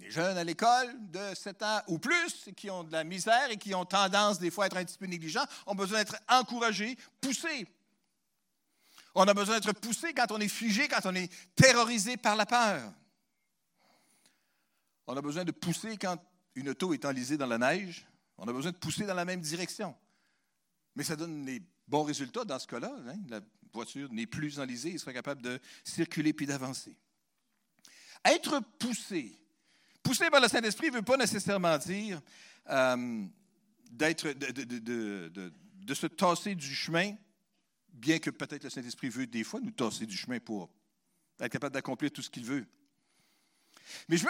Les 0.00 0.10
jeunes 0.10 0.36
à 0.36 0.44
l'école 0.44 0.94
de 1.10 1.34
7 1.34 1.62
ans 1.62 1.80
ou 1.88 1.98
plus 1.98 2.50
qui 2.56 2.70
ont 2.70 2.84
de 2.84 2.92
la 2.92 3.02
misère 3.02 3.50
et 3.50 3.56
qui 3.56 3.74
ont 3.74 3.86
tendance 3.86 4.38
des 4.38 4.50
fois 4.50 4.64
à 4.64 4.66
être 4.66 4.76
un 4.76 4.84
petit 4.84 4.98
peu 4.98 5.06
négligents 5.06 5.46
ont 5.66 5.74
besoin 5.74 5.98
d'être 5.98 6.16
encouragés, 6.28 6.98
poussés. 7.20 7.66
On 9.14 9.26
a 9.26 9.32
besoin 9.32 9.58
d'être 9.58 9.72
poussé 9.72 10.12
quand 10.12 10.30
on 10.30 10.40
est 10.40 10.48
figé, 10.48 10.88
quand 10.88 11.06
on 11.06 11.14
est 11.14 11.32
terrorisé 11.54 12.18
par 12.18 12.36
la 12.36 12.44
peur. 12.44 12.92
On 15.06 15.16
a 15.16 15.22
besoin 15.22 15.44
de 15.44 15.52
pousser 15.52 15.96
quand 15.96 16.18
une 16.54 16.68
auto 16.68 16.92
est 16.92 17.04
enlisée 17.06 17.38
dans 17.38 17.46
la 17.46 17.56
neige. 17.56 18.06
On 18.36 18.46
a 18.46 18.52
besoin 18.52 18.72
de 18.72 18.76
pousser 18.76 19.06
dans 19.06 19.14
la 19.14 19.24
même 19.24 19.40
direction. 19.40 19.96
Mais 20.94 21.04
ça 21.04 21.16
donne 21.16 21.44
des 21.46 21.62
bons 21.88 22.02
résultats 22.02 22.44
dans 22.44 22.58
ce 22.58 22.66
cas-là. 22.66 22.94
Hein. 23.08 23.16
La 23.28 23.40
voiture 23.72 24.12
n'est 24.12 24.26
plus 24.26 24.58
enlisée, 24.58 24.90
il 24.90 24.98
sera 24.98 25.12
capable 25.12 25.42
de 25.42 25.60
circuler 25.84 26.32
puis 26.32 26.46
d'avancer. 26.46 26.96
Être 28.24 28.60
poussé. 28.78 29.38
Poussé 30.02 30.30
par 30.30 30.40
le 30.40 30.48
Saint-Esprit 30.48 30.88
ne 30.88 30.96
veut 30.96 31.02
pas 31.02 31.16
nécessairement 31.16 31.76
dire 31.78 32.20
euh, 32.70 33.24
d'être, 33.90 34.28
de, 34.32 35.94
se 35.94 36.06
tasser 36.06 36.54
du 36.54 36.74
chemin, 36.74 37.14
bien 37.92 38.18
que 38.18 38.30
peut-être 38.30 38.64
le 38.64 38.70
Saint-Esprit 38.70 39.08
veut 39.08 39.26
des 39.26 39.44
fois 39.44 39.60
nous 39.60 39.70
tasser 39.70 40.06
du 40.06 40.16
chemin 40.16 40.38
pour 40.38 40.70
être 41.40 41.52
capable 41.52 41.74
d'accomplir 41.74 42.10
tout 42.10 42.22
ce 42.22 42.30
qu'il 42.30 42.44
veut. 42.44 42.66
Mais 44.08 44.16
je, 44.16 44.26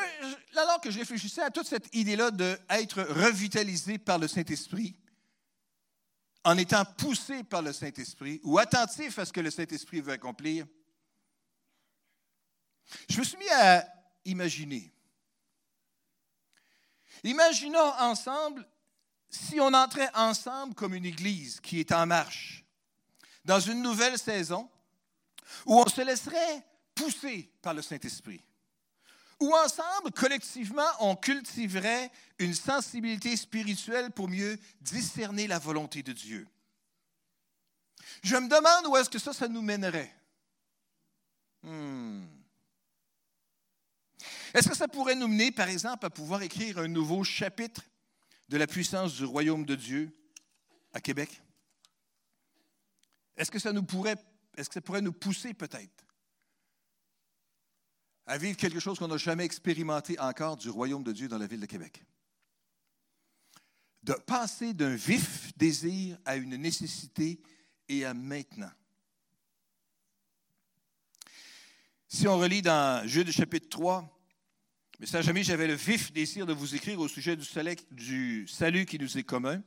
alors 0.57 0.81
que 0.81 0.91
je 0.91 0.99
réfléchissais 0.99 1.43
à 1.43 1.51
toute 1.51 1.67
cette 1.67 1.95
idée-là 1.95 2.31
d'être 2.31 3.03
revitalisé 3.03 3.99
par 3.99 4.19
le 4.19 4.29
Saint-Esprit, 4.29 4.95
en 6.47 6.57
étant 6.59 6.85
poussé 6.85 7.43
par 7.43 7.61
le 7.61 7.73
Saint-Esprit 7.73 8.41
ou 8.45 8.57
attentif 8.57 9.19
à 9.19 9.27
ce 9.27 9.33
que 9.33 9.41
le 9.41 9.51
Saint-Esprit 9.51 10.01
veut 10.01 10.13
accomplir, 10.13 10.65
je 13.09 13.19
me 13.19 13.25
suis 13.25 13.37
mis 13.37 13.49
à 13.51 13.85
imaginer. 14.25 14.93
Imaginons 17.25 17.93
ensemble 17.99 18.65
si 19.29 19.59
on 19.59 19.75
entrait 19.75 20.09
ensemble 20.15 20.77
comme 20.77 20.95
une 20.95 21.05
église 21.05 21.59
qui 21.59 21.81
est 21.81 21.91
en 21.91 22.07
marche 22.07 22.65
dans 23.45 23.59
une 23.59 23.83
nouvelle 23.83 24.17
saison 24.17 24.71
où 25.67 25.77
on 25.77 25.89
se 25.89 26.03
laisserait 26.03 26.65
pousser 26.95 27.51
par 27.61 27.75
le 27.75 27.83
Saint-Esprit 27.83 28.41
où 29.41 29.55
ensemble, 29.55 30.13
collectivement, 30.13 30.89
on 31.01 31.15
cultiverait 31.15 32.11
une 32.39 32.55
sensibilité 32.55 33.37
spirituelle 33.37 34.11
pour 34.11 34.29
mieux 34.29 34.59
discerner 34.81 35.47
la 35.47 35.59
volonté 35.59 36.03
de 36.03 36.13
Dieu. 36.13 36.47
Je 38.23 38.37
me 38.37 38.49
demande 38.49 38.87
où 38.87 38.97
est-ce 38.97 39.11
que 39.11 39.19
ça, 39.19 39.33
ça 39.33 39.49
nous 39.49 39.63
mènerait. 39.63 40.13
Hmm. 41.63 42.25
Est-ce 44.55 44.69
que 44.69 44.77
ça 44.77 44.89
pourrait 44.89 45.15
nous 45.15 45.29
mener, 45.29 45.51
par 45.51 45.69
exemple, 45.69 46.07
à 46.07 46.11
pouvoir 46.11 46.43
écrire 46.43 46.79
un 46.79 46.89
nouveau 46.89 47.25
chapitre 47.25 47.83
de 48.49 48.57
la 48.57 48.67
puissance 48.67 49.15
du 49.15 49.25
royaume 49.25 49.67
de 49.67 49.75
Dieu 49.75 50.17
à 50.95 51.01
Québec? 51.01 51.43
Est-ce 53.37 53.51
que 53.51 53.59
ça 53.59 53.73
nous 53.73 53.85
est-ce 54.57 54.69
que 54.71 54.75
ça 54.75 54.81
pourrait 54.81 55.03
nous 55.03 55.13
pousser 55.13 55.53
peut-être? 55.53 56.06
À 58.27 58.39
vivre 58.39 58.57
quelque 58.57 58.81
chose 58.81 58.99
qu'on 58.99 59.09
n'a 59.09 59.17
jamais 59.17 59.45
expérimenté 59.45 60.19
encore 60.19 60.57
du 60.57 60.69
royaume 60.69 61.05
de 61.05 61.13
Dieu 61.13 61.29
dans 61.29 61.39
la 61.39 61.47
ville 61.47 61.61
de 61.61 61.67
Québec. 61.67 62.03
De 64.03 64.15
passer 64.15 64.75
d'un 64.75 64.95
vif 64.95 65.57
désir 65.57 66.19
à 66.25 66.37
une 66.37 66.57
nécessité 66.57 67.41
et 67.89 68.05
à 68.05 68.15
maintenant. 68.15 68.71
Si 72.09 72.27
on 72.27 72.39
relit 72.39 72.63
dans 72.63 73.07
Jude 73.07 73.31
chapitre 73.31 73.69
3, 73.69 74.13
mais 74.99 75.07
ça 75.07 75.23
jamais 75.23 75.43
j'avais 75.43 75.67
le 75.67 75.75
vif 75.75 76.13
désir 76.13 76.47
de 76.47 76.53
vous 76.53 76.75
écrire 76.75 76.99
au 77.01 77.09
sujet 77.09 77.37
du, 77.37 77.47
du 77.91 78.49
salut 78.49 78.87
qui 78.87 78.99
nous 78.99 79.19
est 79.19 79.25
commun. 79.25 79.63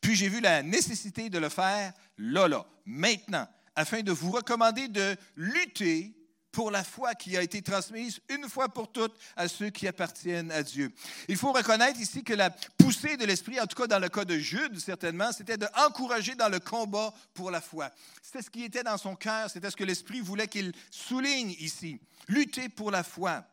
Puis 0.00 0.14
j'ai 0.14 0.28
vu 0.28 0.40
la 0.40 0.62
nécessité 0.62 1.30
de 1.30 1.38
le 1.38 1.48
faire 1.48 1.92
là, 2.18 2.48
là, 2.48 2.66
maintenant, 2.84 3.48
afin 3.74 4.02
de 4.02 4.12
vous 4.12 4.30
recommander 4.30 4.88
de 4.88 5.16
lutter 5.36 6.14
pour 6.54 6.70
la 6.70 6.84
foi 6.84 7.16
qui 7.16 7.36
a 7.36 7.42
été 7.42 7.60
transmise 7.62 8.20
une 8.28 8.48
fois 8.48 8.68
pour 8.68 8.90
toutes 8.90 9.16
à 9.36 9.48
ceux 9.48 9.70
qui 9.70 9.88
appartiennent 9.88 10.52
à 10.52 10.62
Dieu. 10.62 10.92
Il 11.28 11.36
faut 11.36 11.50
reconnaître 11.50 12.00
ici 12.00 12.22
que 12.22 12.32
la 12.32 12.48
poussée 12.50 13.16
de 13.16 13.26
l'Esprit, 13.26 13.60
en 13.60 13.66
tout 13.66 13.76
cas 13.76 13.88
dans 13.88 13.98
le 13.98 14.08
cas 14.08 14.24
de 14.24 14.38
Jude, 14.38 14.78
certainement, 14.78 15.32
c'était 15.32 15.58
d'encourager 15.58 16.36
dans 16.36 16.48
le 16.48 16.60
combat 16.60 17.12
pour 17.34 17.50
la 17.50 17.60
foi. 17.60 17.90
C'était 18.22 18.40
ce 18.40 18.50
qui 18.50 18.62
était 18.62 18.84
dans 18.84 18.96
son 18.96 19.16
cœur, 19.16 19.50
c'était 19.50 19.68
ce 19.68 19.76
que 19.76 19.82
l'Esprit 19.82 20.20
voulait 20.20 20.46
qu'il 20.46 20.72
souligne 20.92 21.56
ici. 21.58 21.98
Lutter 22.28 22.68
pour 22.68 22.92
la 22.92 23.02
foi. 23.02 23.44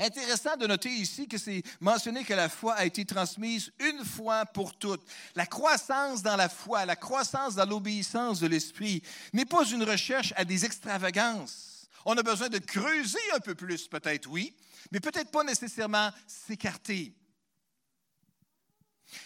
Intéressant 0.00 0.56
de 0.56 0.66
noter 0.66 0.90
ici 0.90 1.28
que 1.28 1.38
c'est 1.38 1.62
mentionné 1.80 2.24
que 2.24 2.34
la 2.34 2.48
foi 2.48 2.74
a 2.74 2.84
été 2.84 3.04
transmise 3.04 3.72
une 3.78 4.04
fois 4.04 4.44
pour 4.44 4.76
toutes. 4.76 5.04
La 5.36 5.46
croissance 5.46 6.22
dans 6.22 6.36
la 6.36 6.48
foi, 6.48 6.84
la 6.84 6.96
croissance 6.96 7.54
dans 7.54 7.66
l'obéissance 7.66 8.40
de 8.40 8.48
l'Esprit 8.48 9.02
n'est 9.32 9.44
pas 9.44 9.64
une 9.64 9.84
recherche 9.84 10.32
à 10.36 10.44
des 10.44 10.64
extravagances 10.64 11.67
on 12.04 12.16
a 12.16 12.22
besoin 12.22 12.48
de 12.48 12.58
creuser 12.58 13.18
un 13.34 13.40
peu 13.40 13.54
plus, 13.54 13.88
peut-être, 13.88 14.26
oui, 14.28 14.54
mais 14.90 15.00
peut-être 15.00 15.30
pas 15.30 15.44
nécessairement 15.44 16.10
s'écarter. 16.26 17.14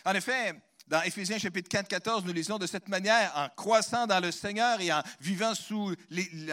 En 0.05 0.15
effet, 0.15 0.55
dans 0.93 1.03
Éphésiens 1.03 1.39
chapitre 1.39 1.69
4, 1.69 1.89
14, 1.89 2.25
nous 2.25 2.33
lisons 2.33 2.59
de 2.59 2.67
cette 2.67 2.89
manière, 2.89 3.33
en 3.37 3.49
croissant 3.49 4.07
dans 4.07 4.21
le 4.21 4.31
Seigneur 4.31 4.81
et 4.81 4.93
en 4.93 5.03
vivant 5.21 5.55
sous, 5.55 5.95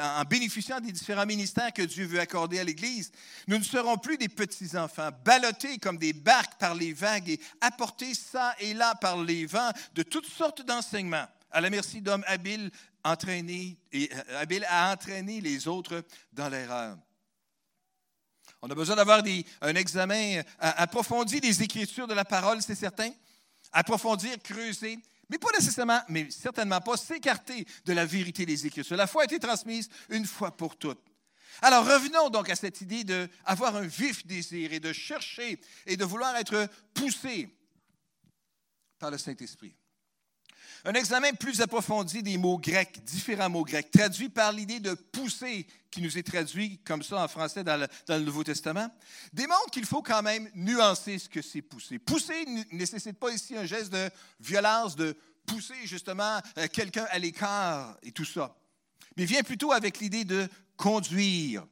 en 0.02 0.24
bénéficiant 0.24 0.80
des 0.80 0.92
différents 0.92 1.26
ministères 1.26 1.74
que 1.74 1.82
Dieu 1.82 2.06
veut 2.06 2.20
accorder 2.20 2.60
à 2.60 2.64
l'Église, 2.64 3.12
nous 3.48 3.58
ne 3.58 3.64
serons 3.64 3.98
plus 3.98 4.18
des 4.18 4.30
petits-enfants, 4.30 5.10
ballottés 5.26 5.78
comme 5.80 5.98
des 5.98 6.14
barques 6.14 6.58
par 6.60 6.76
les 6.76 6.94
vagues 6.94 7.30
et 7.30 7.40
apportés 7.62 8.14
ça 8.14 8.56
et 8.60 8.74
là 8.74 8.96
par 8.96 9.22
les 9.22 9.46
vents 9.46 9.72
de 9.96 10.04
toutes 10.04 10.28
sortes 10.28 10.62
d'enseignements, 10.62 11.28
à 11.52 11.62
la 11.62 11.70
merci 11.70 12.02
d'hommes 12.02 12.24
habiles 12.28 12.72
euh, 13.06 14.08
habile 14.36 14.66
à 14.70 14.92
entraîner 14.92 15.42
les 15.42 15.68
autres 15.68 16.04
dans 16.34 16.50
l'erreur. 16.50 16.98
On 18.62 18.70
a 18.70 18.76
besoin 18.76 18.96
d'avoir 18.96 19.24
un 19.62 19.76
examen 19.76 20.40
euh, 20.40 20.42
approfondi 20.60 21.40
des 21.40 21.64
Écritures 21.64 22.08
de 22.08 22.14
la 22.14 22.26
parole, 22.26 22.62
c'est 22.62 22.76
certain. 22.76 23.12
Approfondir, 23.72 24.38
creuser, 24.42 25.00
Mais 25.30 25.38
pas 25.38 25.52
nécessairement, 25.52 26.02
mais 26.10 26.30
certainement 26.32 26.82
pas 26.82 26.98
s'écarter 26.98 27.66
de 27.86 27.94
la 27.94 28.06
vérité 28.06 28.46
des 28.46 28.66
Écritures. 28.66 28.98
La 28.98 29.08
foi 29.08 29.22
a 29.22 29.26
été 29.26 29.40
transmise 29.40 29.90
une 30.10 30.26
fois 30.26 30.56
pour 30.56 30.76
toutes. 30.76 31.00
Alors 31.62 31.86
revenons 31.86 32.30
donc 32.30 32.50
à 32.50 32.56
cette 32.56 32.82
idée 32.82 33.04
d'avoir 33.04 33.76
un 33.76 33.86
vif 33.86 34.26
désir 34.26 34.74
et 34.74 34.80
de 34.80 34.94
chercher 34.94 35.60
et 35.86 35.98
de 35.98 36.06
vouloir 36.06 36.36
être 36.36 36.68
poussé 36.94 37.50
par 38.98 39.12
le 39.12 39.18
Saint-Esprit. 39.18 39.76
Un 40.86 40.94
examen 40.94 41.34
plus 41.34 41.60
approfondi 41.62 42.24
des 42.24 42.38
mots 42.38 42.58
grecs, 42.58 43.04
différents 43.04 43.50
mots 43.50 43.66
grecs, 43.66 43.92
traduits 43.92 44.30
par 44.30 44.54
l'idée 44.54 44.80
de 44.80 44.94
pousser, 44.94 45.68
qui 45.92 46.02
nous 46.02 46.18
est 46.18 46.24
traduit 46.24 46.80
comme 46.86 47.04
ça 47.04 47.24
en 47.24 47.28
français 47.28 47.64
dans 47.64 47.88
le, 48.08 48.20
Nouveau 48.20 48.44
Testament, 48.44 48.90
démontre 49.34 49.72
qu'il 49.72 49.86
faut 49.86 50.02
quand 50.02 50.22
même 50.22 50.50
nuancer 50.56 51.20
ce 51.20 51.28
que 51.28 51.42
c'est 51.42 51.62
pousser. 51.62 52.00
Pousser 52.00 52.46
ne 52.46 52.64
nécessite 52.78 53.20
pas 53.20 53.32
ici 53.32 53.58
un 53.58 53.66
geste 53.66 53.92
de 53.92 54.10
violence, 54.40 54.96
de 54.96 55.18
pousser 55.46 55.86
justement 55.86 56.40
euh, 56.58 56.68
quelqu'un 56.72 57.08
à 57.10 57.20
l'écart 57.20 57.98
et 58.04 58.12
tout 58.12 58.26
ça, 58.26 58.56
mais 59.18 59.26
vient 59.26 59.44
plutôt 59.44 59.74
avec 59.74 60.00
l'idée 60.00 60.24
de 60.24 60.48
conduire, 60.78 61.66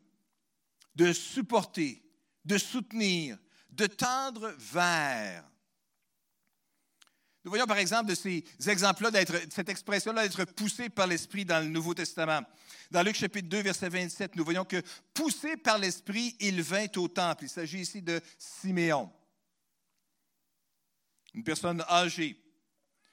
de 0.96 1.14
supporter, 1.14 2.04
de 2.44 2.58
soutenir, 2.58 3.38
de 3.70 3.86
tendre 3.86 4.54
vers. 4.58 5.46
Nous 7.44 7.52
voyons 7.52 7.66
par 7.66 7.78
exemple 7.78 8.10
de 8.10 8.16
ces 8.16 8.44
exemples-là, 8.68 9.12
cette 9.50 9.70
expression-là 9.70 10.28
d'être 10.28 10.46
poussé 10.54 10.90
par 10.90 11.08
l'Esprit 11.08 11.46
dans 11.46 11.64
le 11.64 11.70
Nouveau 11.70 11.94
Testament. 11.94 12.42
Dans 12.92 13.04
Luc 13.04 13.16
chapitre 13.16 13.48
2, 13.48 13.62
verset 13.62 13.90
27, 13.90 14.36
nous 14.36 14.44
voyons 14.44 14.66
que 14.66 14.82
poussé 15.14 15.58
par 15.58 15.78
l'Esprit, 15.78 16.36
il 16.40 16.62
vint 16.62 16.88
au 16.98 17.08
temple. 17.08 17.46
Il 17.46 17.50
s'agit 17.50 17.80
ici 17.80 18.02
de 18.02 18.20
Siméon, 18.38 19.10
une 21.34 21.44
personne 21.44 21.84
âgée 21.90 22.38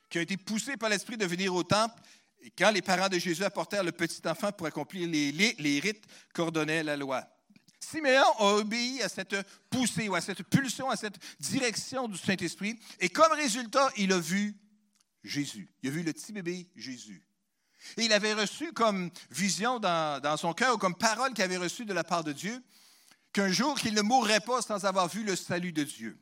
qui 0.08 0.18
a 0.18 0.22
été 0.22 0.36
poussée 0.36 0.76
par 0.76 0.90
l'Esprit 0.90 1.16
de 1.16 1.26
venir 1.26 1.54
au 1.54 1.62
temple. 1.62 2.00
Et 2.40 2.50
quand 2.50 2.70
les 2.70 2.82
parents 2.82 3.08
de 3.08 3.18
Jésus 3.18 3.44
apportèrent 3.44 3.84
le 3.84 3.92
petit 3.92 4.20
enfant 4.28 4.52
pour 4.52 4.66
accomplir 4.66 5.08
les, 5.08 5.32
les 5.32 5.80
rites 5.80 6.04
qu'ordonnait 6.32 6.82
la 6.82 6.96
loi. 6.96 7.26
Siméon 7.84 8.24
a 8.38 8.54
obéi 8.54 9.02
à 9.02 9.08
cette 9.08 9.36
poussée 9.70 10.08
ou 10.08 10.14
à 10.14 10.20
cette 10.20 10.42
pulsion, 10.42 10.90
à 10.90 10.96
cette 10.96 11.18
direction 11.40 12.08
du 12.08 12.18
Saint-Esprit. 12.18 12.78
Et 13.00 13.08
comme 13.08 13.32
résultat, 13.32 13.90
il 13.96 14.12
a 14.12 14.18
vu 14.18 14.56
Jésus. 15.22 15.68
Il 15.82 15.90
a 15.90 15.92
vu 15.92 16.02
le 16.02 16.12
petit 16.12 16.32
bébé 16.32 16.68
Jésus. 16.76 17.22
Et 17.96 18.04
il 18.04 18.12
avait 18.12 18.34
reçu 18.34 18.72
comme 18.72 19.10
vision 19.30 19.78
dans, 19.78 20.36
son 20.36 20.52
cœur, 20.54 20.74
ou 20.74 20.78
comme 20.78 20.94
parole 20.94 21.34
qu'il 21.34 21.44
avait 21.44 21.56
reçue 21.56 21.84
de 21.84 21.92
la 21.92 22.04
part 22.04 22.24
de 22.24 22.32
Dieu, 22.32 22.62
qu'un 23.32 23.50
jour 23.50 23.78
qu'il 23.78 23.94
ne 23.94 24.02
mourrait 24.02 24.40
pas 24.40 24.62
sans 24.62 24.84
avoir 24.84 25.08
vu 25.08 25.22
le 25.22 25.36
salut 25.36 25.72
de 25.72 25.84
Dieu. 25.84 26.18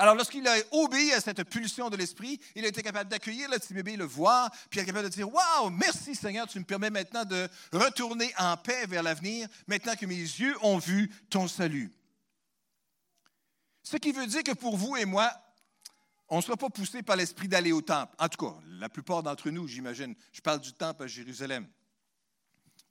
Alors, 0.00 0.14
lorsqu'il 0.14 0.48
a 0.48 0.56
obéi 0.70 1.12
à 1.12 1.20
cette 1.20 1.44
pulsion 1.44 1.90
de 1.90 1.96
l'Esprit, 1.98 2.40
il 2.54 2.64
a 2.64 2.68
été 2.68 2.82
capable 2.82 3.10
d'accueillir 3.10 3.50
le 3.50 3.58
petit 3.58 3.74
bébé, 3.74 3.96
le 3.96 4.06
voir, 4.06 4.50
puis 4.70 4.80
il 4.80 4.82
est 4.82 4.86
capable 4.86 5.10
de 5.10 5.12
dire 5.12 5.30
Waouh, 5.30 5.68
merci 5.68 6.14
Seigneur, 6.14 6.48
tu 6.48 6.58
me 6.58 6.64
permets 6.64 6.88
maintenant 6.88 7.26
de 7.26 7.46
retourner 7.70 8.32
en 8.38 8.56
paix 8.56 8.86
vers 8.86 9.02
l'avenir, 9.02 9.46
maintenant 9.66 9.94
que 9.96 10.06
mes 10.06 10.14
yeux 10.14 10.56
ont 10.62 10.78
vu 10.78 11.10
ton 11.28 11.46
salut. 11.48 11.92
Ce 13.82 13.98
qui 13.98 14.12
veut 14.12 14.26
dire 14.26 14.42
que 14.42 14.52
pour 14.52 14.78
vous 14.78 14.96
et 14.96 15.04
moi, 15.04 15.30
on 16.30 16.38
ne 16.38 16.42
sera 16.42 16.56
pas 16.56 16.70
poussé 16.70 17.02
par 17.02 17.16
l'Esprit 17.16 17.48
d'aller 17.48 17.72
au 17.72 17.82
temple. 17.82 18.14
En 18.18 18.30
tout 18.30 18.46
cas, 18.46 18.56
la 18.78 18.88
plupart 18.88 19.22
d'entre 19.22 19.50
nous, 19.50 19.68
j'imagine. 19.68 20.14
Je 20.32 20.40
parle 20.40 20.62
du 20.62 20.72
temple 20.72 21.02
à 21.02 21.08
Jérusalem. 21.08 21.68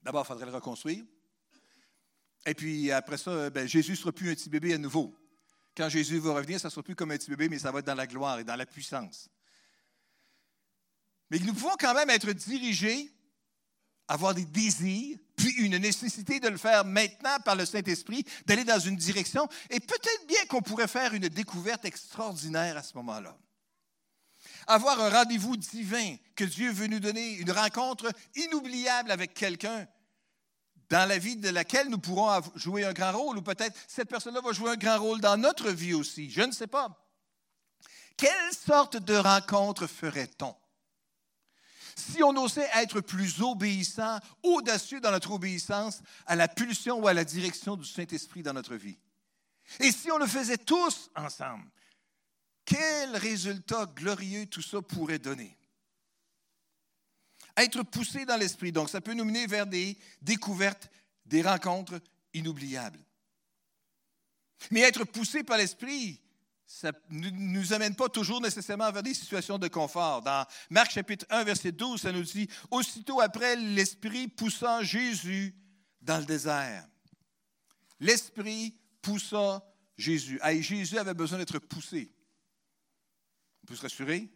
D'abord, 0.04 0.26
il 0.26 0.28
faudrait 0.28 0.46
le 0.46 0.52
reconstruire. 0.52 1.04
Et 2.46 2.54
puis 2.54 2.92
après 2.92 3.18
ça, 3.18 3.50
ben, 3.50 3.68
Jésus 3.68 3.94
ne 3.94 3.98
sera 3.98 4.12
plus 4.12 4.30
un 4.30 4.36
petit 4.36 4.50
bébé 4.50 4.76
à 4.76 4.78
nouveau. 4.78 5.19
Quand 5.80 5.88
Jésus 5.88 6.20
va 6.20 6.34
revenir, 6.34 6.60
ça 6.60 6.68
ne 6.68 6.72
sera 6.72 6.84
plus 6.84 6.94
comme 6.94 7.12
un 7.12 7.18
petit 7.18 7.30
bébé, 7.30 7.48
mais 7.48 7.58
ça 7.58 7.72
va 7.72 7.80
être 7.80 7.86
dans 7.86 7.96
la 7.96 8.06
gloire 8.06 8.38
et 8.38 8.44
dans 8.44 8.58
la 8.58 8.66
puissance. 8.66 9.30
Mais 11.30 11.40
nous 11.40 11.54
pouvons 11.54 11.78
quand 11.80 11.94
même 11.94 12.10
être 12.10 12.34
dirigés, 12.34 13.10
avoir 14.06 14.36
des 14.36 14.44
désirs, 14.44 15.18
puis 15.38 15.52
une 15.52 15.78
nécessité 15.78 16.42
de 16.42 16.50
le 16.50 16.58
faire 16.58 16.84
maintenant 16.84 17.40
par 17.46 17.56
le 17.56 17.66
Saint-Esprit, 17.66 18.26
d'aller 18.46 18.66
dans 18.66 18.80
une 18.80 18.98
direction, 18.98 19.48
et 19.70 19.80
peut-être 19.80 20.28
bien 20.28 20.46
qu'on 20.50 20.62
pourrait 20.62 20.90
faire 20.90 21.14
une 21.14 21.30
découverte 21.30 21.86
extraordinaire 21.86 22.76
à 22.76 22.84
ce 22.84 22.98
moment-là. 22.98 23.38
Avoir 24.68 25.00
un 25.00 25.10
rendez-vous 25.10 25.56
divin 25.56 26.18
que 26.36 26.44
Dieu 26.44 26.74
veut 26.74 26.88
nous 26.88 27.00
donner, 27.00 27.36
une 27.36 27.52
rencontre 27.52 28.12
inoubliable 28.36 29.12
avec 29.12 29.34
quelqu'un 29.34 29.88
dans 30.90 31.08
la 31.08 31.18
vie 31.18 31.36
de 31.36 31.50
laquelle 31.50 31.90
nous 31.90 32.00
pourrons 32.00 32.42
jouer 32.56 32.84
un 32.84 32.94
grand 32.94 33.12
rôle, 33.12 33.38
ou 33.38 33.42
peut-être 33.42 33.78
cette 33.88 34.10
personne-là 34.10 34.42
va 34.42 34.52
jouer 34.52 34.72
un 34.72 34.78
grand 34.78 35.00
rôle 35.00 35.22
dans 35.22 35.38
notre 35.38 35.70
vie 35.70 35.94
aussi, 35.94 36.30
je 36.32 36.42
ne 36.42 36.52
sais 36.52 36.68
pas. 36.68 37.06
Quelle 38.18 38.54
sorte 38.54 38.98
de 38.98 39.16
rencontre 39.16 39.88
ferait-on 39.88 40.56
si 41.96 42.24
on 42.24 42.36
osait 42.38 42.70
être 42.76 43.02
plus 43.02 43.42
obéissant, 43.42 44.20
audacieux 44.42 45.02
dans 45.02 45.12
notre 45.12 45.32
obéissance 45.32 46.02
à 46.26 46.38
la 46.38 46.48
pulsion 46.48 47.00
ou 47.00 47.08
à 47.10 47.14
la 47.14 47.26
direction 47.26 47.76
du 47.76 47.86
Saint-Esprit 47.86 48.42
dans 48.42 48.54
notre 48.54 48.76
vie? 48.76 48.98
Et 49.82 49.92
si 49.92 50.10
on 50.10 50.18
le 50.18 50.26
faisait 50.26 50.58
tous 50.58 51.12
ensemble, 51.16 51.70
quel 52.64 53.18
résultat 53.18 53.86
glorieux 53.86 54.46
tout 54.46 54.62
ça 54.62 54.82
pourrait 54.82 55.20
donner? 55.20 55.59
Être 57.60 57.84
poussé 57.84 58.26
dans 58.26 58.38
l'esprit. 58.38 58.72
Donc, 58.72 58.90
ça 58.90 59.02
peut 59.02 59.14
nous 59.14 59.26
mener 59.26 59.46
vers 59.46 59.68
des 59.68 59.98
découvertes, 60.22 60.90
des 61.26 61.42
rencontres 61.42 62.00
inoubliables. 62.34 63.00
Mais 64.72 64.82
être 64.82 65.04
poussé 65.04 65.44
par 65.44 65.58
l'esprit, 65.58 66.22
ça 66.66 66.92
ne 67.10 67.30
nous 67.30 67.74
amène 67.74 67.96
pas 67.96 68.08
toujours 68.08 68.40
nécessairement 68.40 68.92
vers 68.92 69.04
des 69.04 69.14
situations 69.14 69.58
de 69.58 69.68
confort. 69.68 70.22
Dans 70.22 70.46
Marc 70.70 70.92
chapitre 70.92 71.26
1, 71.30 71.44
verset 71.44 71.74
12, 71.74 72.00
ça 72.00 72.14
nous 72.14 72.24
dit, 72.24 72.48
Aussitôt 72.72 73.20
après, 73.20 73.58
l'Esprit 73.58 74.30
poussa 74.30 74.82
Jésus 74.82 75.54
dans 76.02 76.20
le 76.20 76.26
désert. 76.26 76.88
L'Esprit 78.00 78.78
poussa 79.02 79.66
Jésus. 79.98 80.40
Et 80.48 80.62
Jésus 80.62 80.98
avait 80.98 81.14
besoin 81.14 81.40
d'être 81.40 81.60
poussé. 81.60 82.14
On 83.64 83.66
peut 83.68 83.76
se 83.76 83.82
rassurer? 83.82 84.30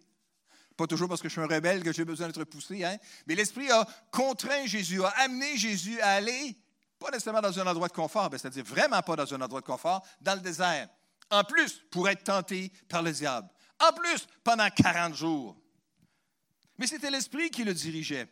Pas 0.76 0.88
toujours 0.88 1.08
parce 1.08 1.22
que 1.22 1.30
je 1.30 1.34
suis 1.34 1.42
un 1.42 1.48
rebelle 1.48 1.84
que 1.84 1.94
j'ai 1.94 2.06
besoin 2.06 2.28
d'être 2.28 2.44
poussé, 2.46 2.84
hein? 2.84 2.98
mais 3.28 3.36
l'Esprit 3.36 3.70
a 3.70 3.86
contraint 4.12 4.66
Jésus, 4.66 5.04
a 5.04 5.10
amené 5.24 5.56
Jésus 5.58 6.00
à 6.02 6.12
aller, 6.12 6.58
pas 6.98 7.12
nécessairement 7.12 7.42
dans 7.42 7.60
un 7.60 7.68
endroit 7.68 7.88
de 7.88 7.94
confort, 7.94 8.30
c'est-à-dire 8.32 8.64
vraiment 8.64 9.02
pas 9.02 9.16
dans 9.16 9.32
un 9.34 9.42
endroit 9.42 9.62
de 9.62 9.66
confort, 9.66 10.06
dans 10.22 10.36
le 10.36 10.42
désert. 10.42 10.90
En 11.30 11.44
plus, 11.44 11.82
pour 11.92 12.10
être 12.10 12.24
tenté 12.24 12.72
par 12.90 13.02
le 13.02 13.12
diable. 13.12 13.50
En 13.80 13.94
plus, 13.94 14.28
pendant 14.44 14.70
40 14.70 15.16
jours. 15.16 15.58
Mais 16.78 16.88
c'était 16.88 17.12
l'Esprit 17.12 17.50
qui 17.50 17.64
le 17.64 17.74
dirigeait. 17.74 18.28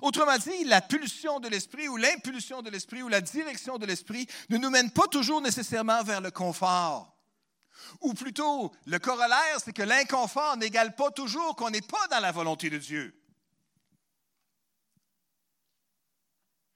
Autrement 0.00 0.38
dit, 0.38 0.64
la 0.64 0.80
pulsion 0.80 1.40
de 1.40 1.48
l'Esprit 1.48 1.88
ou 1.88 1.96
l'impulsion 1.96 2.62
de 2.62 2.70
l'Esprit 2.70 3.02
ou 3.02 3.08
la 3.08 3.20
direction 3.20 3.78
de 3.78 3.86
l'Esprit 3.86 4.26
ne 4.48 4.56
nous 4.56 4.70
mène 4.70 4.90
pas 4.90 5.06
toujours 5.08 5.42
nécessairement 5.42 6.02
vers 6.02 6.20
le 6.20 6.30
confort. 6.30 7.11
Ou 8.00 8.14
plutôt, 8.14 8.72
le 8.86 8.98
corollaire, 8.98 9.58
c'est 9.62 9.72
que 9.72 9.82
l'inconfort 9.82 10.56
n'égale 10.56 10.94
pas 10.94 11.10
toujours 11.10 11.56
qu'on 11.56 11.70
n'est 11.70 11.80
pas 11.80 12.06
dans 12.08 12.20
la 12.20 12.32
volonté 12.32 12.70
de 12.70 12.78
Dieu. 12.78 13.18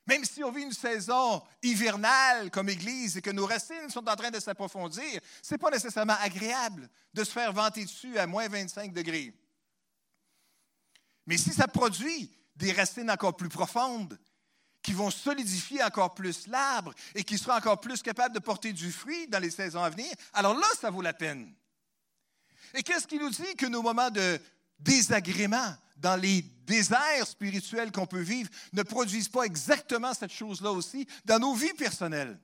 Même 0.07 0.25
si 0.25 0.45
on 0.45 0.53
vit 0.53 0.63
une 0.63 0.73
saison 0.73 1.43
hivernale 1.63 2.51
comme 2.51 2.69
Église 2.69 3.17
et 3.17 3.23
que 3.23 3.31
nos 3.31 3.47
racines 3.47 3.91
sont 3.91 4.09
en 4.09 4.15
train 4.15 4.31
de 4.31 4.39
s'approfondir, 4.39 5.21
ce 5.43 5.55
n'est 5.55 5.59
pas 5.59 5.71
nécessairement 5.71 6.17
agréable 6.21 6.89
de 7.13 7.25
se 7.25 7.33
faire 7.33 7.53
vanter 7.53 7.85
dessus 7.85 8.17
à 8.17 8.27
moins 8.27 8.49
25 8.49 8.93
degrés. 8.93 9.35
Mais 11.27 11.37
si 11.37 11.53
ça 11.53 11.67
produit 11.67 12.31
des 12.55 12.73
racines 12.73 13.11
encore 13.11 13.37
plus 13.37 13.49
profondes, 13.49 14.17
qui 14.87 14.93
vont 14.93 15.11
solidifier 15.11 15.83
encore 15.83 16.15
plus 16.15 16.47
l'arbre 16.47 16.95
et 17.17 17.25
qui 17.25 17.39
sera 17.39 17.57
encore 17.57 17.81
plus 17.81 18.03
capable 18.03 18.33
de 18.33 18.39
porter 18.39 18.73
du 18.73 18.93
fruit 18.93 19.27
dans 19.27 19.41
les 19.41 19.51
saisons 19.51 19.83
à 19.83 19.91
venir, 19.91 20.09
alors 20.33 20.55
là, 20.55 20.69
ça 20.81 20.91
vaut 20.91 21.03
la 21.03 21.13
peine. 21.13 21.53
Et 22.73 22.85
qu'est-ce 22.85 23.09
qui 23.09 23.19
nous 23.19 23.31
dit 23.31 23.57
que 23.59 23.67
nos 23.67 23.83
moments 23.83 24.11
de 24.11 24.39
désagrément 24.79 25.75
dans 25.97 26.15
les 26.15 26.43
déserts 26.43 27.27
spirituels 27.27 27.91
qu'on 27.91 28.07
peut 28.07 28.21
vivre 28.21 28.49
ne 28.75 28.85
produisent 28.85 29.29
pas 29.29 29.43
exactement 29.43 30.15
cette 30.15 30.33
chose-là 30.33 30.71
aussi 30.71 31.05
dans 31.25 31.41
nos 31.41 31.55
vies 31.55 31.75
personnelles? 31.75 32.39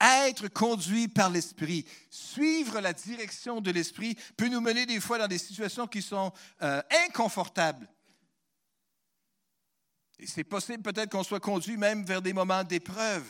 Être 0.00 0.48
conduit 0.48 1.08
par 1.08 1.28
l'Esprit, 1.28 1.84
suivre 2.08 2.80
la 2.80 2.94
direction 2.94 3.60
de 3.60 3.70
l'Esprit 3.70 4.16
peut 4.38 4.48
nous 4.48 4.62
mener 4.62 4.86
des 4.86 4.98
fois 4.98 5.18
dans 5.18 5.28
des 5.28 5.36
situations 5.36 5.86
qui 5.86 6.00
sont 6.00 6.32
euh, 6.62 6.80
inconfortables, 7.06 7.86
c'est 10.26 10.44
possible 10.44 10.82
peut-être 10.82 11.10
qu'on 11.10 11.22
soit 11.22 11.40
conduit 11.40 11.76
même 11.76 12.04
vers 12.04 12.22
des 12.22 12.32
moments 12.32 12.64
d'épreuve. 12.64 13.24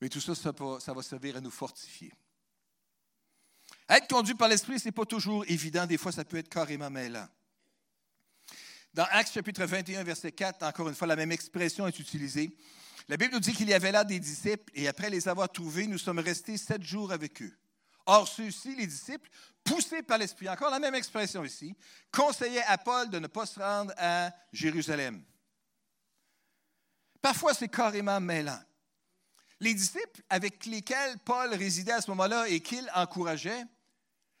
Mais 0.00 0.08
tout 0.08 0.20
ça, 0.20 0.34
ça 0.34 0.52
va, 0.52 1.02
servir 1.02 1.36
à 1.36 1.40
nous 1.40 1.50
fortifier. 1.50 2.12
Être 3.88 4.08
conduit 4.08 4.34
par 4.34 4.48
l'Esprit, 4.48 4.78
ce 4.78 4.86
n'est 4.86 4.92
pas 4.92 5.04
toujours 5.04 5.44
évident. 5.48 5.86
Des 5.86 5.98
fois, 5.98 6.12
ça 6.12 6.24
peut 6.24 6.38
être 6.38 6.48
carrément 6.48 6.90
mêlant. 6.90 7.28
Dans 8.94 9.06
Actes 9.10 9.34
chapitre 9.34 9.64
21, 9.64 10.02
verset 10.04 10.32
4, 10.32 10.62
encore 10.62 10.88
une 10.88 10.94
fois, 10.94 11.06
la 11.06 11.16
même 11.16 11.32
expression 11.32 11.86
est 11.86 11.98
utilisée. 11.98 12.56
La 13.08 13.16
Bible 13.16 13.34
nous 13.34 13.40
dit 13.40 13.52
qu'il 13.52 13.68
y 13.68 13.74
avait 13.74 13.92
là 13.92 14.04
des 14.04 14.18
disciples 14.18 14.70
et 14.74 14.88
après 14.88 15.10
les 15.10 15.28
avoir 15.28 15.50
trouvés, 15.50 15.86
nous 15.86 15.98
sommes 15.98 16.18
restés 16.18 16.56
sept 16.56 16.82
jours 16.82 17.12
avec 17.12 17.42
eux. 17.42 17.52
Or, 18.06 18.26
ceux-ci, 18.26 18.74
les 18.74 18.86
disciples, 18.86 19.28
poussés 19.64 20.02
par 20.02 20.18
l'Esprit, 20.18 20.48
encore 20.48 20.70
la 20.70 20.78
même 20.78 20.94
expression 20.94 21.44
ici, 21.44 21.74
conseillaient 22.10 22.64
à 22.64 22.78
Paul 22.78 23.10
de 23.10 23.18
ne 23.18 23.26
pas 23.26 23.46
se 23.46 23.60
rendre 23.60 23.92
à 23.96 24.30
Jérusalem. 24.52 25.22
Parfois, 27.20 27.54
c'est 27.54 27.68
carrément 27.68 28.20
mêlant. 28.20 28.60
Les 29.60 29.74
disciples 29.74 30.22
avec 30.30 30.64
lesquels 30.64 31.18
Paul 31.18 31.50
résidait 31.54 31.92
à 31.92 32.00
ce 32.00 32.10
moment-là 32.10 32.48
et 32.48 32.60
qu'il 32.60 32.90
encourageait, 32.94 33.64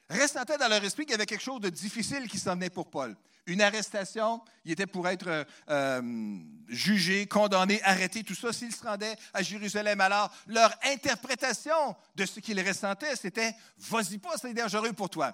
ressentait 0.08 0.56
dans 0.56 0.68
leur 0.68 0.82
esprit 0.82 1.04
qu'il 1.04 1.12
y 1.12 1.14
avait 1.14 1.26
quelque 1.26 1.42
chose 1.42 1.60
de 1.60 1.68
difficile 1.68 2.26
qui 2.26 2.38
s'en 2.38 2.54
venait 2.54 2.70
pour 2.70 2.88
Paul. 2.88 3.14
Une 3.50 3.62
arrestation, 3.62 4.40
il 4.64 4.70
était 4.70 4.86
pour 4.86 5.08
être 5.08 5.26
euh, 5.26 5.44
euh, 5.70 6.38
jugé, 6.68 7.26
condamné, 7.26 7.82
arrêté, 7.82 8.22
tout 8.22 8.36
ça, 8.36 8.52
s'il 8.52 8.72
se 8.72 8.84
rendait 8.84 9.16
à 9.34 9.42
Jérusalem. 9.42 10.00
Alors, 10.00 10.32
leur 10.46 10.72
interprétation 10.84 11.96
de 12.14 12.26
ce 12.26 12.38
qu'il 12.38 12.64
ressentait, 12.64 13.16
c'était 13.16 13.52
Vas-y 13.76 14.18
pas, 14.18 14.36
c'est 14.40 14.54
dangereux 14.54 14.92
pour 14.92 15.10
toi. 15.10 15.32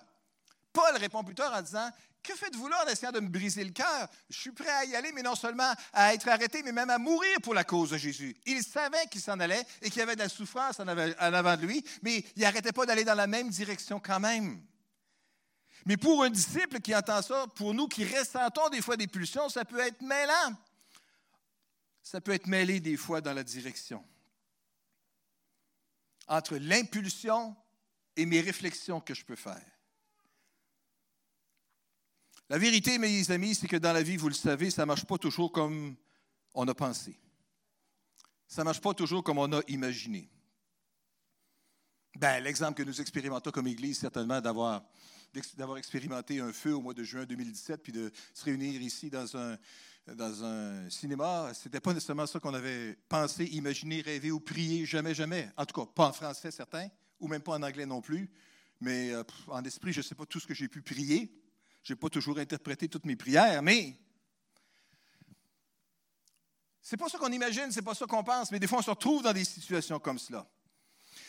Paul 0.73 0.97
répond 0.97 1.23
plus 1.25 1.35
tard 1.35 1.53
en 1.55 1.61
disant 1.61 1.91
Que 2.23 2.35
faites-vous 2.35 2.69
là 2.69 2.85
en 2.87 2.91
essayant 2.91 3.13
de 3.13 3.21
me 3.21 3.29
briser 3.29 3.65
le 3.65 3.73
cœur? 3.73 4.09
Je 4.31 4.41
suis 4.41 4.53
prêt 4.53 4.71
à 4.71 4.87
y 4.87 4.97
aller, 4.97 5.13
mais 5.13 5.23
non 5.23 5.35
seulement 5.35 5.75
à 5.93 6.15
être 6.15 6.27
arrêté, 6.29 6.63
mais 6.63 6.73
même 6.73 6.89
à 6.89 6.97
mourir 6.97 7.37
pour 7.43 7.53
la 7.53 7.65
cause 7.65 7.91
de 7.91 7.99
Jésus. 7.99 8.35
Il 8.47 8.63
savait 8.63 9.09
qu'il 9.11 9.21
s'en 9.21 9.39
allait 9.41 9.67
et 9.83 9.91
qu'il 9.91 9.99
y 9.99 10.03
avait 10.03 10.17
de 10.17 10.21
la 10.21 10.31
souffrance 10.31 10.81
en 10.81 10.89
avant 10.89 11.57
de 11.59 11.67
lui, 11.67 11.85
mais 12.01 12.25
il 12.35 12.41
n'arrêtait 12.41 12.73
pas 12.73 12.87
d'aller 12.87 13.05
dans 13.05 13.15
la 13.15 13.27
même 13.27 13.51
direction 13.51 14.01
quand 14.01 14.21
même. 14.21 14.63
Mais 15.87 15.97
pour 15.97 16.25
un 16.25 16.31
disciple 16.31 16.81
qui 16.81 16.95
entend 16.95 17.23
ça, 17.23 17.47
pour 17.55 17.73
nous 17.73 17.87
qui 17.87 18.05
ressentons 18.05 18.69
des 18.71 18.83
fois 18.83 18.97
des 18.97 19.07
pulsions, 19.07 19.49
ça 19.49 19.65
peut 19.65 19.79
être 19.79 20.03
mêlant. 20.03 20.57
Ça 22.03 22.21
peut 22.21 22.33
être 22.33 22.49
mêlé 22.49 22.81
des 22.81 22.97
fois 22.97 23.21
dans 23.21 23.33
la 23.33 23.45
direction. 23.45 24.05
Entre 26.27 26.57
l'impulsion 26.57 27.55
et 28.17 28.27
mes 28.27 28.41
réflexions 28.41 29.01
que 29.01 29.15
je 29.15 29.25
peux 29.25 29.37
faire. 29.37 29.65
La 32.49 32.59
vérité, 32.59 32.99
mes 32.99 33.31
amis, 33.31 33.55
c'est 33.55 33.69
que 33.69 33.77
dans 33.77 33.93
la 33.93 34.03
vie, 34.03 34.17
vous 34.17 34.29
le 34.29 34.35
savez, 34.35 34.71
ça 34.71 34.83
ne 34.83 34.87
marche 34.87 35.05
pas 35.05 35.19
toujours 35.19 35.53
comme 35.53 35.95
on 36.53 36.67
a 36.67 36.75
pensé. 36.75 37.17
Ça 38.49 38.63
ne 38.63 38.65
marche 38.65 38.81
pas 38.81 38.93
toujours 38.93 39.23
comme 39.23 39.39
on 39.39 39.53
a 39.53 39.63
imaginé. 39.69 40.29
Ben, 42.17 42.43
L'exemple 42.43 42.75
que 42.75 42.89
nous 42.89 43.01
expérimentons 43.01 43.53
comme 43.53 43.69
Église, 43.69 44.01
certainement, 44.01 44.41
d'avoir 44.41 44.83
d'avoir 45.57 45.79
expérimenté 45.79 46.41
un 46.41 46.53
feu 46.53 46.75
au 46.75 46.81
mois 46.81 46.95
de 46.95 47.03
juin 47.03 47.25
2017, 47.25 47.83
puis 47.83 47.93
de 47.93 48.11
se 48.35 48.45
réunir 48.45 48.81
ici 48.81 49.11
dans 49.11 49.37
un, 49.37 49.59
cinéma, 50.89 51.53
ce 51.53 51.69
n'était 51.69 51.81
pas 51.81 51.93
nécessairement 51.93 52.27
ça 52.27 52.39
qu'on 52.39 52.55
avait 52.55 52.97
pensé, 53.09 53.45
imaginé, 53.47 54.01
rêvé 54.01 54.31
ou 54.31 54.41
prié, 54.41 54.87
jamais, 54.87 55.15
jamais. 55.15 55.51
En 55.57 55.67
tout 55.67 55.81
cas, 55.81 55.91
pas 55.93 56.09
en 56.09 56.13
français, 56.13 56.51
certains, 56.51 56.89
ou 57.21 57.29
même 57.29 57.43
pas 57.43 57.53
en 57.53 57.63
anglais 57.63 57.87
non 57.87 58.01
plus. 58.01 58.31
Mais 58.81 59.13
euh, 59.13 59.25
en 59.49 59.65
esprit, 59.65 59.93
je 59.93 60.01
ne 60.01 60.03
sais 60.05 60.15
pas 60.15 60.27
tout 60.27 60.39
ce 60.39 60.47
que 60.47 60.55
j'ai 60.55 60.69
pu 60.69 60.83
prier. 60.83 61.33
Je 61.83 61.93
n'ai 61.93 61.97
pas 61.97 62.09
toujours 62.09 62.39
interprété 62.39 62.89
toutes 62.89 63.07
mes 63.07 63.17
prières, 63.17 63.63
mais 63.63 63.97
c'est 66.89 66.97
pas 66.97 67.09
ça 67.09 67.19
qu'on 67.19 67.33
imagine, 67.33 67.73
c'est 67.73 67.83
pas 67.83 67.95
ça 67.95 68.07
qu'on 68.07 68.23
pense, 68.23 68.53
mais 68.53 68.61
des 68.61 68.69
fois, 68.69 68.79
on 68.79 68.83
se 68.83 68.91
retrouve 68.91 69.23
dans 69.23 69.33
des 69.33 69.45
situations 69.45 69.99
comme 69.99 70.21
cela. 70.21 70.47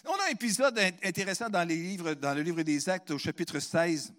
On 0.06 0.14
a 0.14 0.28
un 0.28 0.32
épisode 0.32 0.80
intéressant 1.04 1.50
dans, 1.50 1.68
le 1.68 2.42
livre 2.42 2.62
des 2.62 2.90
Actes 2.90 3.12
au 3.12 3.18
chapitre 3.18 3.60
16, 3.60 4.14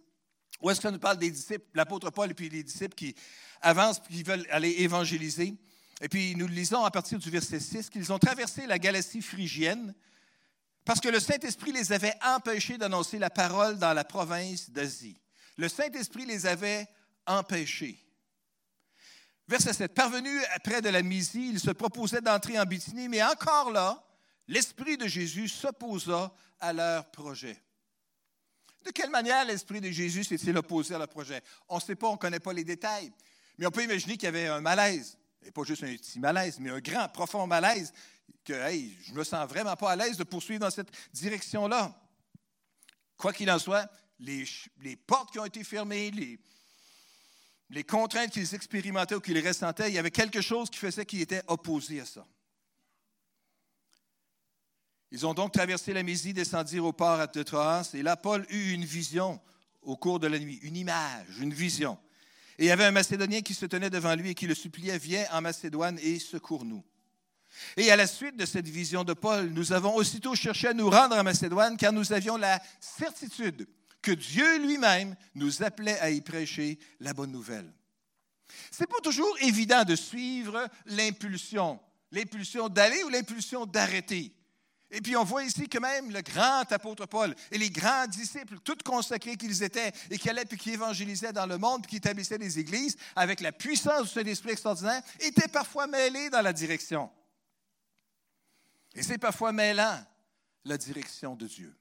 où 0.61 0.71
est-ce 0.71 0.81
qu'on 0.81 0.91
nous 0.91 0.99
parle 0.99 1.19
des 1.19 1.31
disciples, 1.31 1.65
l'apôtre 1.75 2.11
Paul 2.11 2.31
et 2.31 2.35
puis 2.35 2.49
les 2.49 2.63
disciples 2.63 2.95
qui 2.95 3.15
avancent, 3.63 4.01
qui 4.01 4.23
veulent 4.23 4.47
aller 4.51 4.75
évangéliser. 4.79 5.55
Et 6.01 6.09
puis 6.09 6.35
nous 6.35 6.49
lisons 6.49 6.85
à 6.85 6.91
partir 6.91 7.19
du 7.19 7.31
verset 7.31 7.61
6 7.61 7.91
qu'ils 7.91 8.13
ont 8.13 8.19
traversé 8.19 8.67
la 8.67 8.79
Galatie 8.79 9.23
phrygienne 9.23 9.95
parce 10.85 11.01
que 11.01 11.09
le 11.09 11.21
Saint-Esprit 11.21 11.73
les 11.73 11.93
avait 11.93 12.15
empêchés 12.25 12.79
d'annoncer 12.79 13.19
la 13.19 13.31
parole 13.31 13.79
dans 13.79 13.93
la 13.93 14.05
province 14.05 14.71
d'Asie. 14.71 15.21
Le 15.57 15.69
Saint-Esprit 15.69 16.25
les 16.25 16.47
avait 16.47 16.87
empêchés. 17.27 18.05
Verset 19.47 19.75
7. 19.75 19.95
Parvenus 19.95 20.43
près 20.65 20.83
de 20.83 20.89
la 20.89 21.03
Mysie, 21.03 21.51
ils 21.51 21.61
se 21.61 21.71
proposaient 21.71 22.21
d'entrer 22.21 22.59
en 22.59 22.65
Bithynie, 22.65 23.09
mais 23.09 23.23
encore 23.23 23.71
là, 23.71 24.03
l'Esprit 24.49 24.97
de 24.97 25.07
Jésus 25.07 25.49
s'opposa 25.49 26.35
à 26.59 26.73
leur 26.73 27.11
projet. 27.11 27.63
De 28.85 28.91
quelle 28.91 29.11
manière 29.11 29.45
l'Esprit 29.45 29.81
de 29.81 29.91
Jésus 29.91 30.25
s'est-il 30.25 30.57
opposé 30.57 30.95
à 30.95 30.99
leur 30.99 31.09
projet? 31.09 31.43
On 31.69 31.77
ne 31.77 31.81
sait 31.81 31.95
pas, 31.95 32.09
on 32.09 32.13
ne 32.13 32.19
connaît 32.19 32.41
pas 32.41 32.53
les 32.53 32.65
détails, 32.65 33.13
mais 33.59 33.67
on 33.67 33.71
peut 33.71 33.85
imaginer 33.85 34.15
qu'il 34.15 34.25
y 34.25 34.29
avait 34.29 34.47
un 34.47 34.61
malaise, 34.61 35.19
et 35.43 35.51
pas 35.51 35.63
juste 35.65 35.85
un 35.85 35.95
petit 35.95 36.19
malaise, 36.19 36.59
mais 36.59 36.71
un 36.71 36.81
grand, 36.81 37.09
profond 37.09 37.47
malaise, 37.47 37.93
que 38.45 38.55
hey, 38.55 38.97
je 39.03 39.13
ne 39.13 39.19
me 39.19 39.25
sens 39.25 39.47
vraiment 39.49 39.77
pas 39.77 39.93
à 39.93 39.97
l'aise 39.97 40.17
de 40.17 40.25
poursuivre 40.25 40.61
dans 40.61 40.71
cette 40.71 40.91
direction-là. 41.13 41.95
Quoi 43.17 43.33
qu'il 43.33 43.51
en 43.51 43.59
soit, 43.59 43.91
les, 44.21 44.47
portes 45.07 45.33
qui 45.33 45.39
ont 45.39 45.45
été 45.45 45.63
fermées, 45.65 46.11
les, 46.11 46.39
les 47.71 47.85
contraintes 47.85 48.31
qu'ils 48.31 48.55
expérimentaient 48.55 49.17
ou 49.17 49.21
qu'ils 49.21 49.47
ressentaient, 49.47 49.89
il 49.89 49.95
y 49.95 49.99
avait 49.99 50.11
quelque 50.11 50.41
chose 50.41 50.71
qui 50.71 50.79
faisait 50.79 51.05
qu'ils 51.05 51.21
étaient 51.21 51.43
opposés 51.49 52.01
à 52.01 52.07
ça. 52.07 52.27
Ils 55.11 55.27
ont 55.27 55.35
donc 55.35 55.53
traversé 55.53 55.93
la 55.93 56.03
Mésie, 56.03 56.35
descendirent 56.35 56.85
au 56.85 56.93
port 56.93 57.27
de 57.29 57.43
Troas, 57.43 57.91
et 57.95 58.03
là, 58.03 58.17
Paul 58.17 58.45
eut 58.51 58.73
une 58.73 58.85
vision 58.85 59.41
au 59.83 59.97
cours 59.97 60.21
de 60.21 60.27
la 60.27 60.39
nuit, 60.39 60.59
une 60.63 60.77
image, 60.77 61.39
une 61.41 61.55
vision. 61.55 61.99
Et 62.59 62.65
il 62.65 62.69
y 62.69 62.71
avait 62.71 62.85
un 62.85 62.91
Macédonien 62.91 63.41
qui 63.41 63.55
se 63.55 63.67
tenait 63.67 63.89
devant 63.89 64.15
lui 64.15 64.31
et 64.31 64.35
qui 64.35 64.47
le 64.47 64.55
suppliait, 64.55 64.99
viens 64.99 65.25
en 65.33 65.41
Macédoine 65.41 65.99
et 66.03 66.19
secours-nous. 66.19 66.85
Et 67.77 67.91
à 67.91 67.97
la 67.97 68.07
suite 68.07 68.37
de 68.37 68.45
cette 68.45 68.69
vision 68.69 69.05
de 69.05 69.15
Paul, 69.15 69.49
nous 69.51 69.73
avons 69.73 69.95
aussitôt 69.95 70.35
cherché 70.35 70.69
à 70.69 70.75
nous 70.75 70.91
rendre 70.91 71.17
en 71.17 71.23
Macédoine 71.23 71.77
car 71.77 71.93
nous 71.93 72.13
avions 72.13 72.37
la 72.37 72.61
certitude 72.81 73.67
que 74.03 74.13
Dieu 74.13 74.59
lui-même 74.59 75.17
nous 75.35 75.63
appelait 75.63 75.99
à 76.01 76.11
y 76.11 76.21
prêcher 76.21 76.79
la 77.01 77.15
bonne 77.15 77.33
nouvelle. 77.33 77.73
Ce 78.71 78.83
n'est 78.83 78.87
pas 78.87 79.01
toujours 79.03 79.37
évident 79.41 79.85
de 79.85 79.97
suivre 79.97 80.69
l'impulsion, 80.87 81.81
l'impulsion 82.13 82.69
d'aller 82.69 83.03
ou 83.05 83.09
l'impulsion 83.09 83.67
d'arrêter. 83.67 84.35
Et 84.91 85.03
puis 85.03 85.17
on 85.17 85.25
voit 85.25 85.45
ici 85.45 85.69
que 85.69 85.79
même 85.79 86.11
le 86.11 86.23
grand 86.23 86.71
apôtre 86.73 87.07
Paul 87.07 87.35
et 87.51 87.59
les 87.59 87.71
grands 87.71 88.07
disciples, 88.07 88.59
tous 88.61 88.79
consacrés 88.83 89.37
qu'ils 89.37 89.63
étaient 89.63 89.93
et 90.11 90.17
qui 90.17 90.31
allaient 90.31 90.47
puis 90.47 90.57
qui 90.57 90.71
évangélisaient 90.71 91.33
dans 91.33 91.47
le 91.47 91.59
monde 91.59 91.83
puis 91.83 91.91
qui 91.91 91.97
établissaient 91.97 92.39
des 92.39 92.59
églises 92.59 92.97
avec 93.15 93.41
la 93.41 93.53
puissance 93.53 94.05
du 94.05 94.09
Saint-Esprit 94.09 94.53
extraordinaire, 94.53 95.03
étaient 95.21 95.49
parfois 95.49 95.87
mêlés 95.87 96.31
dans 96.31 96.41
la 96.41 96.55
direction. 96.55 97.11
Et 98.95 99.03
c'est 99.03 99.19
parfois 99.19 99.53
mêlant 99.53 100.03
la 100.65 100.79
direction 100.79 101.37
de 101.37 101.47
Dieu. 101.47 101.77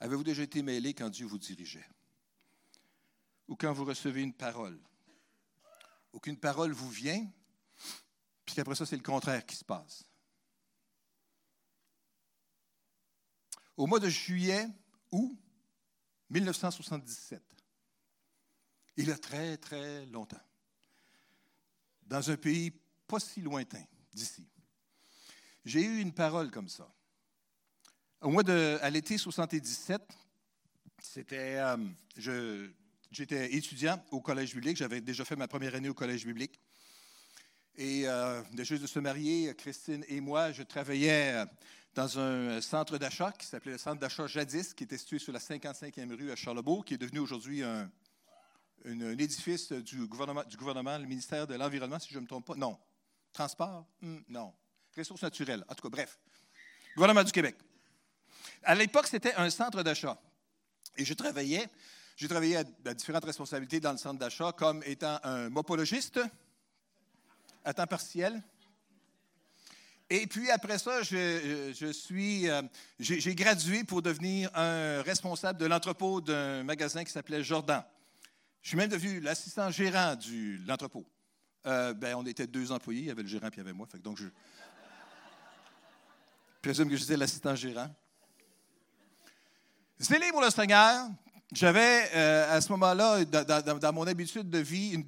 Avez-vous 0.00 0.24
déjà 0.24 0.42
été 0.42 0.62
mêlé 0.62 0.94
quand 0.94 1.08
Dieu 1.08 1.26
vous 1.26 1.38
dirigeait? 1.38 1.88
Ou 3.48 3.56
quand 3.56 3.72
vous 3.72 3.86
recevez 3.86 4.22
une 4.22 4.34
parole? 4.34 4.78
Ou 6.12 6.20
qu'une 6.20 6.36
parole 6.36 6.72
vous 6.72 6.90
vient? 6.90 7.26
Puis 8.52 8.60
après 8.60 8.74
ça, 8.74 8.86
c'est 8.86 8.96
le 8.96 9.02
contraire 9.02 9.44
qui 9.44 9.56
se 9.56 9.64
passe. 9.64 10.04
Au 13.76 13.86
mois 13.86 14.00
de 14.00 14.08
juillet, 14.08 14.66
août 15.12 15.38
1977, 16.30 17.42
il 18.96 19.08
y 19.08 19.12
a 19.12 19.18
très, 19.18 19.56
très 19.58 20.06
longtemps, 20.06 20.40
dans 22.02 22.30
un 22.30 22.36
pays 22.36 22.72
pas 23.06 23.20
si 23.20 23.40
lointain 23.40 23.84
d'ici, 24.12 24.46
j'ai 25.64 25.82
eu 25.82 26.00
une 26.00 26.12
parole 26.12 26.50
comme 26.50 26.68
ça. 26.68 26.92
Au 28.20 28.30
mois 28.30 28.42
de, 28.42 28.78
à 28.82 28.90
l'été 28.90 29.16
77, 29.16 30.02
c'était, 31.00 31.56
euh, 31.58 32.68
j'étais 33.10 33.54
étudiant 33.54 34.02
au 34.10 34.20
collège 34.20 34.54
biblique, 34.54 34.76
j'avais 34.76 35.00
déjà 35.00 35.24
fait 35.24 35.36
ma 35.36 35.46
première 35.46 35.74
année 35.74 35.88
au 35.88 35.94
collège 35.94 36.26
biblique. 36.26 36.58
Et 37.80 38.08
euh, 38.08 38.42
de 38.54 38.64
juste 38.64 38.82
de 38.82 38.88
se 38.88 38.98
marier, 38.98 39.54
Christine 39.54 40.04
et 40.08 40.20
moi, 40.20 40.50
je 40.50 40.64
travaillais 40.64 41.32
euh, 41.32 41.46
dans 41.94 42.18
un 42.18 42.60
centre 42.60 42.98
d'achat 42.98 43.30
qui 43.30 43.46
s'appelait 43.46 43.70
le 43.70 43.78
centre 43.78 44.00
d'achat 44.00 44.26
Jadis, 44.26 44.74
qui 44.74 44.82
était 44.82 44.98
situé 44.98 45.20
sur 45.20 45.32
la 45.32 45.38
55e 45.38 46.12
rue 46.12 46.32
à 46.32 46.34
Charlebourg, 46.34 46.84
qui 46.84 46.94
est 46.94 46.98
devenu 46.98 47.20
aujourd'hui 47.20 47.62
un, 47.62 47.88
édifice 48.84 49.70
du 49.70 50.08
gouvernement, 50.08 50.42
du 50.42 50.56
gouvernement, 50.56 50.98
le 50.98 51.04
ministère 51.04 51.46
de 51.46 51.54
l'Environnement, 51.54 52.00
si 52.00 52.08
je 52.12 52.16
ne 52.16 52.22
me 52.22 52.26
trompe 52.26 52.46
pas. 52.46 52.56
Non. 52.56 52.76
Transport? 53.32 53.86
Hmm, 54.02 54.18
non. 54.28 54.52
Ressources 54.96 55.22
naturelles. 55.22 55.64
En 55.68 55.74
tout 55.76 55.82
cas, 55.82 55.88
bref. 55.88 56.18
Gouvernement 56.96 57.22
du 57.22 57.30
Québec. 57.30 57.54
À 58.64 58.74
l'époque, 58.74 59.06
c'était 59.06 59.34
un 59.34 59.50
centre 59.50 59.84
d'achat. 59.84 60.20
Et 60.96 61.04
je 61.04 61.14
travaillais, 61.14 61.68
j'ai 62.16 62.26
travaillé 62.26 62.56
à, 62.56 62.64
à 62.86 62.94
différentes 62.94 63.24
responsabilités 63.24 63.78
dans 63.78 63.92
le 63.92 63.98
centre 63.98 64.18
d'achat 64.18 64.50
comme 64.50 64.82
étant 64.84 65.20
un 65.22 65.48
mopologiste, 65.48 66.18
à 67.64 67.74
temps 67.74 67.86
partiel. 67.86 68.42
Et 70.10 70.26
puis 70.26 70.50
après 70.50 70.78
ça, 70.78 71.02
je, 71.02 71.92
suis, 71.92 72.48
euh, 72.48 72.62
j'ai 72.98 73.34
gradué 73.34 73.84
pour 73.84 74.00
devenir 74.00 74.50
un 74.54 75.02
responsable 75.02 75.58
de 75.58 75.66
l'entrepôt 75.66 76.20
d'un 76.20 76.62
magasin 76.64 77.04
qui 77.04 77.12
s'appelait 77.12 77.44
Jordan. 77.44 77.84
Je 78.62 78.68
suis 78.68 78.76
même 78.76 78.88
devenu 78.88 79.20
l'assistant 79.20 79.70
gérant 79.70 80.16
de 80.16 80.66
l'entrepôt. 80.66 81.06
Euh, 81.66 81.92
ben, 81.92 82.14
on 82.16 82.24
était 82.24 82.46
deux 82.46 82.72
employés, 82.72 83.00
il 83.00 83.06
y 83.06 83.10
avait 83.10 83.22
le 83.22 83.28
gérant 83.28 83.48
et 83.48 83.50
il 83.52 83.58
y 83.58 83.60
avait 83.60 83.74
moi. 83.74 83.86
donc 84.02 84.16
je... 84.16 84.28
présume 86.62 86.88
que 86.88 86.96
j'étais 86.96 87.16
l'assistant 87.16 87.54
gérant. 87.54 87.94
Zélé 90.00 90.30
pour 90.30 90.40
le 90.40 90.50
Seigneur, 90.50 91.08
j'avais 91.52 92.10
euh, 92.14 92.54
à 92.54 92.60
ce 92.60 92.70
moment-là, 92.72 93.24
dans, 93.24 93.92
mon 93.94 94.06
habitude 94.06 94.50
de 94.50 94.58
vie, 94.58 95.02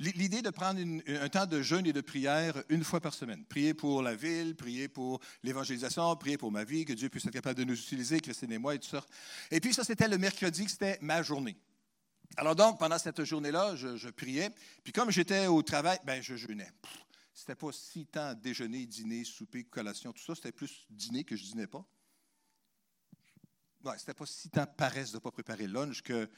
l'idée 0.00 0.42
de 0.42 0.50
prendre 0.50 0.80
un 0.80 1.28
temps 1.28 1.46
de 1.46 1.62
jeûne 1.62 1.86
et 1.86 1.92
de 1.92 2.00
prière 2.00 2.60
une 2.68 2.82
fois 2.82 3.00
par 3.00 3.14
semaine. 3.14 3.44
Prier 3.44 3.72
pour 3.72 4.02
la 4.02 4.16
ville, 4.16 4.56
prier 4.56 4.88
pour 4.88 5.20
l'évangélisation, 5.44 6.16
prier 6.16 6.38
pour 6.38 6.50
ma 6.50 6.64
vie, 6.64 6.84
que 6.84 6.92
Dieu 6.92 7.08
puisse 7.08 7.24
être 7.26 7.32
capable 7.32 7.60
de 7.60 7.64
nous 7.64 7.78
utiliser, 7.78 8.18
Christine 8.18 8.50
et 8.52 8.58
moi 8.58 8.74
et 8.74 8.80
tout 8.80 8.88
ça. 8.88 9.04
Et 9.52 9.60
puis 9.60 9.72
ça, 9.72 9.84
c'était 9.84 10.08
le 10.08 10.18
mercredi, 10.18 10.68
c'était 10.68 10.98
ma 11.02 11.22
journée. 11.22 11.56
Alors 12.36 12.56
donc, 12.56 12.80
pendant 12.80 12.98
cette 12.98 13.22
journée-là, 13.22 13.76
je, 13.76 14.08
priais. 14.08 14.50
Puis 14.82 14.92
comme 14.92 15.12
j'étais 15.12 15.46
au 15.46 15.62
travail, 15.62 15.98
ben 16.04 16.20
je 16.20 16.34
jeûnais. 16.34 16.70
C'était 17.32 17.54
pas 17.54 17.70
si 17.70 18.06
tant 18.06 18.34
déjeuner, 18.34 18.86
dîner, 18.86 19.22
souper, 19.22 19.62
collation, 19.62 20.12
tout 20.12 20.24
ça. 20.24 20.34
C'était 20.34 20.52
plus 20.52 20.86
dîner 20.90 21.22
que 21.22 21.36
je 21.36 21.44
dînais 21.44 21.68
pas. 21.68 21.84
Ouais, 23.84 23.98
c'était 23.98 24.14
pas 24.14 24.26
si 24.26 24.50
tant 24.50 24.66
paresse 24.66 25.10
de 25.10 25.16
ne 25.16 25.20
pas 25.20 25.30
préparer 25.30 25.66
le 25.66 25.72
lunch 25.72 26.02
que, 26.02 26.28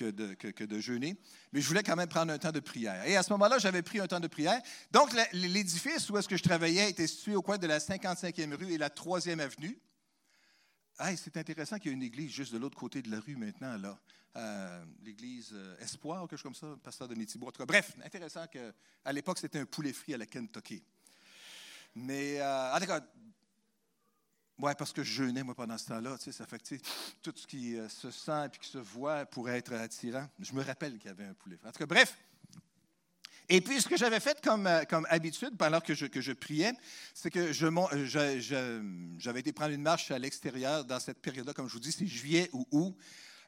de, 0.00 0.80
jeûner. 0.80 1.16
Mais 1.52 1.60
je 1.60 1.68
voulais 1.68 1.82
quand 1.82 1.96
même 1.96 2.08
prendre 2.08 2.32
un 2.32 2.38
temps 2.38 2.52
de 2.52 2.60
prière. 2.60 3.04
Et 3.06 3.16
à 3.16 3.22
ce 3.22 3.32
moment-là, 3.32 3.58
j'avais 3.58 3.82
pris 3.82 4.00
un 4.00 4.06
temps 4.06 4.20
de 4.20 4.28
prière. 4.28 4.60
Donc, 4.90 5.14
l'édifice 5.32 6.10
où 6.10 6.18
est-ce 6.18 6.28
que 6.28 6.36
je 6.36 6.42
travaillais 6.42 6.90
était 6.90 7.06
situé 7.06 7.34
au 7.34 7.42
coin 7.42 7.58
de 7.58 7.66
la 7.66 7.78
55e 7.78 8.54
rue 8.54 8.72
et 8.72 8.78
la 8.78 8.90
3e 8.90 9.40
avenue. 9.40 9.78
c'est 11.16 11.36
intéressant 11.36 11.78
qu'il 11.78 11.90
y 11.90 11.94
ait 11.94 11.96
une 11.96 12.02
église 12.02 12.30
juste 12.30 12.52
de 12.52 12.58
l'autre 12.58 12.78
côté 12.78 13.02
de 13.02 13.10
la 13.10 13.20
rue 13.20 13.36
maintenant, 13.36 13.76
là. 13.78 13.98
Euh, 14.36 14.84
l'église 15.04 15.50
euh, 15.52 15.76
Espoir, 15.78 16.22
quelque 16.22 16.36
chose 16.36 16.42
comme 16.42 16.54
ça, 16.56 16.76
pasteur 16.82 17.06
de 17.06 17.14
Métibois. 17.14 17.52
Bref, 17.60 17.92
intéressant 18.04 18.44
qu'à 18.48 19.12
l'époque, 19.12 19.38
c'était 19.38 19.60
un 19.60 19.64
poulet 19.64 19.92
frit 19.92 20.14
à 20.14 20.18
la 20.18 20.26
Kentucky. 20.26 20.82
Mais, 21.94 22.40
euh, 22.40 22.74
en 22.74 22.80
tout 22.80 22.86
cas, 22.86 23.00
oui, 24.58 24.72
parce 24.78 24.92
que 24.92 25.02
je 25.02 25.12
jeûnais, 25.12 25.42
moi, 25.42 25.54
pendant 25.54 25.76
ce 25.76 25.86
temps-là. 25.86 26.16
Tu 26.18 26.24
sais, 26.24 26.32
ça 26.32 26.46
fait 26.46 26.58
que 26.58 26.76
tout 27.22 27.32
ce 27.34 27.46
qui 27.46 27.76
euh, 27.76 27.88
se 27.88 28.10
sent 28.10 28.46
et 28.46 28.58
qui 28.58 28.68
se 28.68 28.78
voit 28.78 29.26
pourrait 29.26 29.58
être 29.58 29.72
attirant. 29.74 30.28
Je 30.38 30.52
me 30.52 30.62
rappelle 30.62 30.96
qu'il 30.98 31.08
y 31.08 31.10
avait 31.10 31.24
un 31.24 31.34
poulet. 31.34 31.58
En 31.64 31.72
tout 31.72 31.78
cas, 31.78 31.86
bref. 31.86 32.16
Et 33.48 33.60
puis, 33.60 33.80
ce 33.82 33.88
que 33.88 33.96
j'avais 33.96 34.20
fait 34.20 34.40
comme, 34.40 34.68
comme 34.88 35.06
habitude 35.10 35.56
pendant 35.58 35.80
que 35.80 35.94
je, 35.94 36.06
que 36.06 36.20
je 36.20 36.32
priais, 36.32 36.72
c'est 37.12 37.30
que 37.30 37.52
je, 37.52 39.14
j'avais 39.18 39.40
été 39.40 39.52
prendre 39.52 39.72
une 39.72 39.82
marche 39.82 40.10
à 40.10 40.18
l'extérieur 40.18 40.84
dans 40.84 41.00
cette 41.00 41.20
période-là. 41.20 41.52
Comme 41.52 41.68
je 41.68 41.74
vous 41.74 41.80
dis, 41.80 41.92
c'est 41.92 42.06
juillet 42.06 42.48
ou 42.52 42.66
août. 42.70 42.96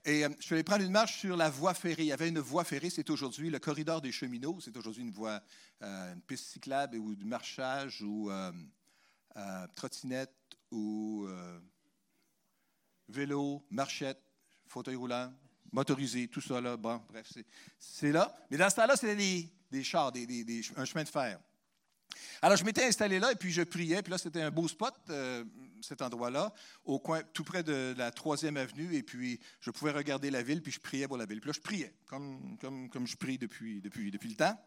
Et 0.04 0.24
euh, 0.24 0.28
je 0.38 0.44
suis 0.44 0.54
allé 0.54 0.62
prendre 0.62 0.84
une 0.84 0.92
marche 0.92 1.18
sur 1.18 1.36
la 1.36 1.50
voie 1.50 1.74
ferrée. 1.74 2.02
Il 2.02 2.08
y 2.08 2.12
avait 2.12 2.28
une 2.28 2.38
voie 2.38 2.64
ferrée, 2.64 2.90
c'est 2.90 3.08
aujourd'hui 3.10 3.48
le 3.48 3.58
corridor 3.58 4.00
des 4.00 4.12
cheminots. 4.12 4.58
C'est 4.60 4.76
aujourd'hui 4.76 5.02
une 5.02 5.10
voie, 5.10 5.40
euh, 5.82 6.14
une 6.14 6.20
piste 6.20 6.46
cyclable 6.46 6.96
ou 6.96 7.14
du 7.14 7.24
marchage 7.24 8.02
ou 8.02 8.30
euh, 8.30 8.52
trottinette 9.74 10.32
ou 10.70 11.26
vélo, 13.08 13.64
marchette, 13.70 14.20
fauteuil 14.66 14.96
roulant, 14.96 15.32
motorisé, 15.72 16.28
tout 16.28 16.40
ça 16.40 16.60
là. 16.60 16.76
Bon, 16.76 17.02
bref, 17.08 17.32
c'est 17.78 18.12
là. 18.12 18.36
Mais 18.50 18.56
dans 18.56 18.70
ce 18.70 18.76
temps-là, 18.76 18.96
c'était 18.96 19.16
des, 19.16 19.48
des, 19.70 19.84
chars, 19.84 20.12
des, 20.12 20.62
un 20.76 20.84
chemin 20.84 21.04
de 21.04 21.08
fer. 21.08 21.38
Alors, 22.40 22.56
je 22.56 22.64
m'étais 22.64 22.84
installé 22.84 23.18
là 23.18 23.32
et 23.32 23.36
puis 23.36 23.52
je 23.52 23.62
priais. 23.62 24.02
Puis 24.02 24.10
là, 24.10 24.18
c'était 24.18 24.42
un 24.42 24.50
beau 24.50 24.68
spot, 24.68 24.94
euh, 25.10 25.44
cet 25.82 26.02
endroit-là, 26.02 26.52
au 26.84 26.98
coin, 26.98 27.22
tout 27.32 27.44
près 27.44 27.62
de 27.62 27.94
la 27.96 28.10
troisième 28.10 28.56
avenue. 28.56 28.94
Et 28.94 29.02
puis, 29.02 29.40
je 29.60 29.70
pouvais 29.70 29.90
regarder 29.90 30.30
la 30.30 30.42
ville, 30.42 30.62
puis 30.62 30.72
je 30.72 30.80
priais 30.80 31.08
pour 31.08 31.16
la 31.16 31.26
ville. 31.26 31.40
Puis 31.40 31.48
là, 31.48 31.54
je 31.54 31.60
priais, 31.60 31.94
comme, 32.06 32.56
comme, 32.60 32.88
comme 32.88 33.06
je 33.06 33.16
prie 33.16 33.38
depuis, 33.38 33.80
depuis, 33.80 34.10
depuis 34.10 34.28
le 34.28 34.36
temps. 34.36 34.58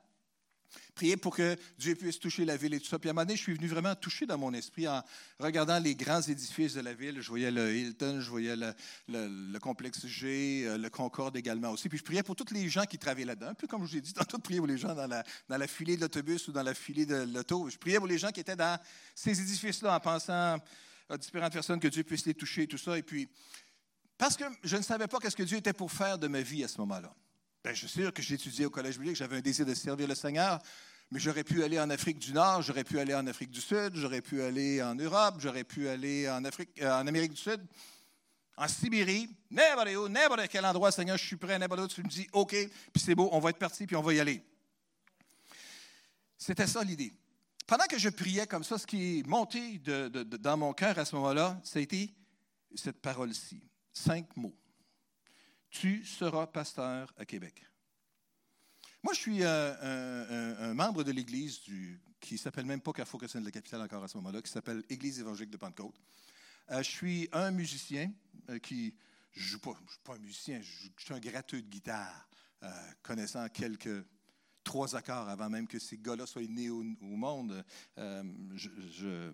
Prier 0.95 1.17
pour 1.17 1.35
que 1.35 1.55
Dieu 1.77 1.95
puisse 1.95 2.19
toucher 2.19 2.45
la 2.45 2.57
ville 2.57 2.73
et 2.73 2.79
tout 2.79 2.87
ça. 2.87 2.99
Puis 2.99 3.09
à 3.09 3.11
un 3.11 3.13
moment 3.13 3.25
donné, 3.25 3.37
je 3.37 3.43
suis 3.43 3.53
venu 3.53 3.67
vraiment 3.67 3.95
toucher 3.95 4.25
dans 4.25 4.37
mon 4.37 4.53
esprit 4.53 4.87
en 4.87 5.03
regardant 5.39 5.79
les 5.79 5.95
grands 5.95 6.21
édifices 6.21 6.73
de 6.73 6.81
la 6.81 6.93
ville. 6.93 7.21
Je 7.21 7.27
voyais 7.27 7.51
le 7.51 7.75
Hilton, 7.75 8.19
je 8.21 8.29
voyais 8.29 8.55
le, 8.55 9.59
complexe 9.59 10.05
G, 10.05 10.63
euh, 10.65 10.77
le 10.77 10.89
Concorde 10.89 11.37
également 11.37 11.71
aussi. 11.71 11.89
Puis 11.89 11.97
je 11.97 12.03
priais 12.03 12.23
pour 12.23 12.35
tous 12.35 12.53
les 12.53 12.69
gens 12.69 12.83
qui 12.83 12.97
travaillaient 12.97 13.27
là-dedans. 13.27 13.49
Un 13.49 13.53
peu 13.53 13.67
comme 13.67 13.85
je 13.85 13.91
vous 13.91 13.97
ai 13.97 14.01
dit 14.01 14.13
tantôt, 14.13 14.39
prier 14.39 14.59
pour 14.59 14.67
les 14.67 14.77
gens 14.77 14.93
dans 14.93 15.07
la, 15.07 15.23
dans 15.47 15.67
filée 15.67 15.95
de 15.95 16.01
l'autobus 16.01 16.47
ou 16.47 16.51
dans 16.51 16.63
la 16.63 16.73
filée 16.73 17.05
de 17.05 17.27
l'auto. 17.33 17.69
Je 17.69 17.77
priais 17.77 17.97
pour 17.97 18.07
les 18.07 18.17
gens 18.17 18.31
qui 18.31 18.39
étaient 18.39 18.55
dans 18.55 18.79
ces 19.15 19.39
édifices-là 19.39 19.95
en 19.95 19.99
pensant 19.99 20.57
à 21.09 21.17
différentes 21.17 21.53
personnes 21.53 21.79
que 21.79 21.87
Dieu 21.87 22.03
puisse 22.03 22.25
les 22.25 22.33
toucher 22.33 22.63
et 22.63 22.67
tout 22.67 22.77
ça. 22.77 22.97
Et 22.97 23.03
puis, 23.03 23.27
parce 24.17 24.35
que 24.35 24.43
je 24.63 24.75
ne 24.75 24.81
savais 24.81 25.07
pas 25.07 25.19
qu'est-ce 25.19 25.35
que 25.35 25.43
Dieu 25.43 25.57
était 25.57 25.73
pour 25.73 25.91
faire 25.91 26.19
de 26.19 26.27
ma 26.27 26.41
vie 26.41 26.63
à 26.63 26.67
ce 26.67 26.77
moment-là. 26.79 27.13
Bien, 27.63 27.73
je 27.73 27.87
sûr 27.87 28.13
que 28.13 28.21
j'étudiais 28.21 28.65
au 28.65 28.69
Collège 28.69 28.97
biblique, 28.97 29.17
j'avais 29.17 29.35
un 29.37 29.41
désir 29.41 29.65
de 29.65 29.73
servir 29.73 30.07
le 30.07 30.15
Seigneur, 30.15 30.61
mais 31.11 31.19
j'aurais 31.19 31.43
pu 31.43 31.61
aller 31.61 31.77
en 31.77 31.89
Afrique 31.89 32.17
du 32.17 32.31
Nord, 32.31 32.61
j'aurais 32.61 32.85
pu 32.85 32.99
aller 32.99 33.13
en 33.13 33.27
Afrique 33.27 33.51
du 33.51 33.59
Sud, 33.59 33.95
j'aurais 33.95 34.21
pu 34.21 34.41
aller 34.41 34.81
en 34.81 34.95
Europe, 34.95 35.35
j'aurais 35.39 35.65
pu 35.65 35.89
aller 35.89 36.29
en, 36.29 36.45
Afrique, 36.45 36.69
euh, 36.81 36.89
en 36.89 37.05
Amérique 37.05 37.33
du 37.33 37.41
Sud, 37.41 37.59
en 38.55 38.67
Sibérie, 38.69 39.29
n'importe 39.51 39.89
où, 39.89 40.07
n'importe 40.07 40.47
quel 40.47 40.65
endroit, 40.65 40.89
Seigneur, 40.93 41.17
je 41.17 41.25
suis 41.25 41.35
prêt, 41.35 41.59
n'importe 41.59 41.81
où, 41.81 41.87
tu 41.87 42.01
me 42.01 42.07
dis, 42.07 42.29
OK, 42.31 42.51
puis 42.51 43.03
c'est 43.03 43.15
beau, 43.15 43.27
on 43.33 43.39
va 43.39 43.49
être 43.49 43.59
parti, 43.59 43.85
puis 43.85 43.97
on 43.97 44.01
va 44.01 44.13
y 44.13 44.21
aller. 44.21 44.41
C'était 46.37 46.67
ça 46.67 46.81
l'idée. 46.81 47.11
Pendant 47.67 47.85
que 47.85 47.97
je 47.97 48.07
priais 48.07 48.47
comme 48.47 48.63
ça, 48.63 48.77
ce 48.77 48.87
qui 48.87 49.19
est 49.19 49.27
monté 49.27 49.79
dans 49.79 50.55
mon 50.55 50.71
cœur 50.71 50.97
à 50.97 51.03
ce 51.03 51.13
moment-là, 51.17 51.59
ça 51.65 51.79
a 51.79 51.81
été 51.81 52.15
cette 52.73 53.01
parole-ci. 53.01 53.61
Cinq 53.91 54.37
mots 54.37 54.58
tu 55.69 56.05
seras 56.05 56.47
pasteur 56.47 57.13
à 57.17 57.25
Québec. 57.25 57.65
Moi, 59.01 59.13
je 59.13 59.19
suis 59.19 59.43
euh, 59.43 60.55
un, 60.59 60.73
membre 60.73 61.03
de 61.03 61.11
l'Église 61.11 61.61
qui 62.19 62.37
s'appelle 62.37 62.65
même 62.65 62.81
pas 62.81 62.91
Carrefour 62.91 63.19
Chrétien 63.19 63.39
de 63.39 63.45
la 63.45 63.51
Capitale 63.51 63.81
encore 63.81 64.03
à 64.03 64.07
ce 64.09 64.17
moment-là, 64.17 64.41
qui 64.41 64.51
s'appelle 64.51 64.83
Église 64.89 65.19
évangélique 65.19 65.51
de 65.51 65.57
Pentecôte. 65.57 65.95
Euh, 66.71 66.83
je 66.83 66.89
suis 66.89 67.29
un 67.31 67.51
musicien 67.51 68.11
euh, 68.49 68.59
qui. 68.59 68.93
Je 69.31 69.55
ne 69.55 69.59
suis 69.59 69.99
pas 70.03 70.15
un 70.15 70.17
musicien, 70.17 70.59
je, 70.61 70.89
suis 70.97 71.13
un 71.13 71.19
gratteux 71.19 71.61
de 71.61 71.67
guitare, 71.67 72.27
connaissant 73.03 73.47
quelques 73.47 74.03
trois 74.63 74.95
accords 74.95 75.29
avant 75.29 75.51
même 75.51 75.67
que 75.67 75.77
ces 75.77 75.99
gars-là 75.99 76.25
soient 76.25 76.41
nés 76.41 76.71
au, 76.71 76.81
monde. 76.99 77.63
Je, 77.95 79.31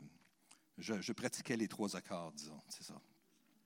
je, 0.78 1.14
pratiquais 1.14 1.56
les 1.56 1.70
trois 1.70 1.96
accords, 1.96 2.34
disons, 2.34 2.60
c'est 2.68 2.84
ça. 2.84 3.02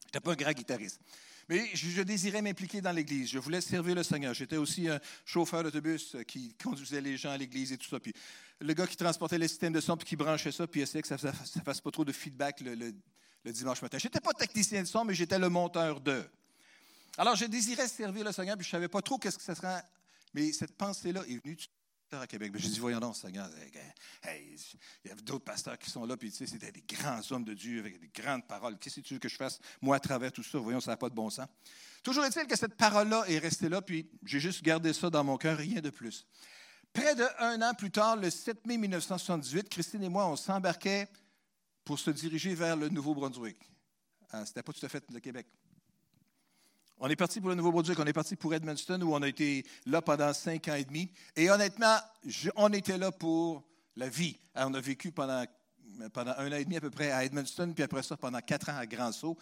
Je 0.02 0.08
n'étais 0.08 0.20
pas 0.20 0.34
un 0.34 0.36
grand 0.36 0.54
guitariste. 0.54 1.02
Mais 1.50 1.68
je, 1.74 2.04
désirais 2.04 2.44
m'impliquer 2.44 2.80
dans 2.80 2.92
l'Église. 2.92 3.32
Je 3.32 3.40
voulais 3.40 3.60
servir 3.60 3.96
le 3.96 4.04
Seigneur. 4.04 4.36
J'étais 4.36 4.58
aussi 4.58 4.88
un 4.88 5.00
chauffeur 5.26 5.64
d'autobus 5.64 6.14
euh, 6.14 6.22
qui 6.22 6.54
conduisait 6.64 7.02
les 7.02 7.18
gens 7.18 7.32
à 7.32 7.38
l'Église 7.38 7.72
et 7.72 7.78
tout 7.78 7.90
ça. 7.90 8.00
Puis 8.00 8.14
le 8.62 8.72
gars 8.76 8.86
qui 8.86 8.96
transportait 8.96 9.40
les 9.40 9.48
systèmes 9.48 9.74
de 9.74 9.82
son, 9.82 9.98
puis 9.98 10.08
qui 10.08 10.16
branchait 10.16 10.52
ça, 10.52 10.68
puis 10.68 10.82
essayait 10.82 11.02
que 11.02 11.08
ça 11.08 11.16
ne 11.16 11.62
fasse 11.64 11.82
pas 11.82 11.90
trop 11.90 12.06
de 12.06 12.12
feedback 12.12 12.62
le, 12.62 12.94
dimanche 13.52 13.82
matin. 13.82 13.98
Je 13.98 14.06
n'étais 14.06 14.20
pas 14.20 14.34
technicien 14.34 14.84
de 14.84 14.88
son, 14.88 15.04
mais 15.04 15.16
j'étais 15.16 15.40
le 15.40 15.50
monteur 15.50 16.00
de. 16.00 16.24
Alors, 17.18 17.36
je 17.36 17.46
désirais 17.46 17.88
servir 17.88 18.24
le 18.24 18.32
Seigneur, 18.32 18.56
puis 18.56 18.64
je 18.64 18.70
ne 18.70 18.74
savais 18.74 18.88
pas 18.88 19.02
trop 19.02 19.18
qu'est-ce 19.18 19.40
que 19.40 19.44
ça 19.44 19.56
serait. 19.56 19.82
Mais 20.36 20.52
cette 20.52 20.78
pensée-là 20.78 21.24
est 21.28 21.44
venue 21.44 21.58
à 22.18 22.28
Québec. 22.28 22.52
Mais 22.54 22.60
j'ai 22.60 22.70
dit, 22.70 22.80
voyons 22.80 23.00
donc, 23.00 23.16
Seigneur, 23.16 23.50
il 24.26 25.10
y 25.10 25.12
a 25.12 25.16
d'autres 25.16 25.44
pasteurs 25.44 25.78
qui 25.78 25.90
sont 25.90 26.06
là, 26.06 26.18
puis 26.18 26.32
tu 26.32 26.38
sais, 26.38 26.48
c'était 26.48 26.72
des 26.72 26.82
grands 26.82 27.22
hommes 27.32 27.44
de 27.44 27.54
Dieu 27.54 27.80
avec 27.80 28.00
des 28.00 28.10
grandes 28.10 28.48
paroles. 28.48 28.78
Qu'est-ce 28.78 29.02
que 29.02 29.06
tu 29.06 29.14
veux 29.14 29.20
que 29.20 29.30
je 29.30 29.36
fasse, 29.36 29.60
moi, 29.82 29.98
à 29.98 30.00
travers 30.00 30.32
tout 30.32 30.44
ça? 30.44 30.58
Voyons, 30.58 30.80
ça 30.80 30.92
n'a 30.92 30.98
pas 30.98 31.10
de 31.10 31.16
bon 31.16 31.30
sens. 31.30 31.48
Toujours 32.04 32.26
est-il 32.26 32.48
que 32.48 32.58
cette 32.58 32.76
parole-là 32.76 33.26
est 33.28 33.40
restée 33.40 33.70
là, 33.70 33.82
puis 33.82 34.10
j'ai 34.24 34.40
juste 34.40 34.64
gardé 34.64 34.94
ça 34.94 35.10
dans 35.10 35.24
mon 35.24 35.38
cœur, 35.38 35.58
rien 35.58 35.82
de 35.82 35.90
plus. 35.90 36.26
Près 36.94 37.14
d'un 37.16 37.62
an 37.62 37.74
plus 37.74 37.92
tard, 37.92 38.16
le 38.16 38.30
7 38.30 38.66
mai 38.66 38.78
1978, 38.78 39.70
Christine 39.70 40.04
et 40.04 40.10
moi, 40.10 40.28
on 40.28 40.36
s'embarquait 40.36 41.08
pour 41.84 42.00
se 42.00 42.10
diriger 42.10 42.56
vers 42.56 42.76
le 42.76 42.90
Nouveau-Brunswick. 42.90 43.58
Euh, 44.34 44.46
c'était 44.46 44.64
pas 44.64 44.74
tout 44.74 44.86
à 44.86 44.90
fait 44.90 45.04
le 45.12 45.20
Québec. 45.20 45.48
On 47.02 47.08
est 47.08 47.16
parti 47.16 47.40
pour 47.40 47.50
le 47.50 47.56
Nouveau-Brunswick, 47.56 47.98
on 47.98 48.06
est 48.06 48.12
parti 48.12 48.36
pour 48.36 48.54
Edmundston, 48.54 49.02
où 49.04 49.16
on 49.16 49.22
a 49.22 49.28
été 49.30 49.66
là 49.86 50.02
pendant 50.02 50.34
cinq 50.34 50.68
ans 50.68 50.76
et 50.76 50.84
demi. 50.84 51.10
Et 51.34 51.50
honnêtement, 51.50 51.96
on 52.58 52.74
était 52.74 52.98
là 52.98 53.10
pour 53.10 53.64
la 53.96 54.10
vie. 54.10 54.38
on 54.56 54.74
a 54.74 54.82
vécu 54.82 55.14
pendant 55.14 55.46
pendant 56.14 56.34
un 56.38 56.52
an 56.52 56.56
et 56.56 56.64
demi 56.64 56.78
à 56.78 56.82
peu 56.82 56.90
près 56.90 57.12
à 57.12 57.24
Edmundston, 57.26 57.74
puis 57.74 57.84
après 57.84 58.04
ça 58.04 58.18
pendant 58.18 58.40
quatre 58.40 58.70
ans 58.70 58.78
à 58.78 58.86
Grand-Sault. 58.86 59.38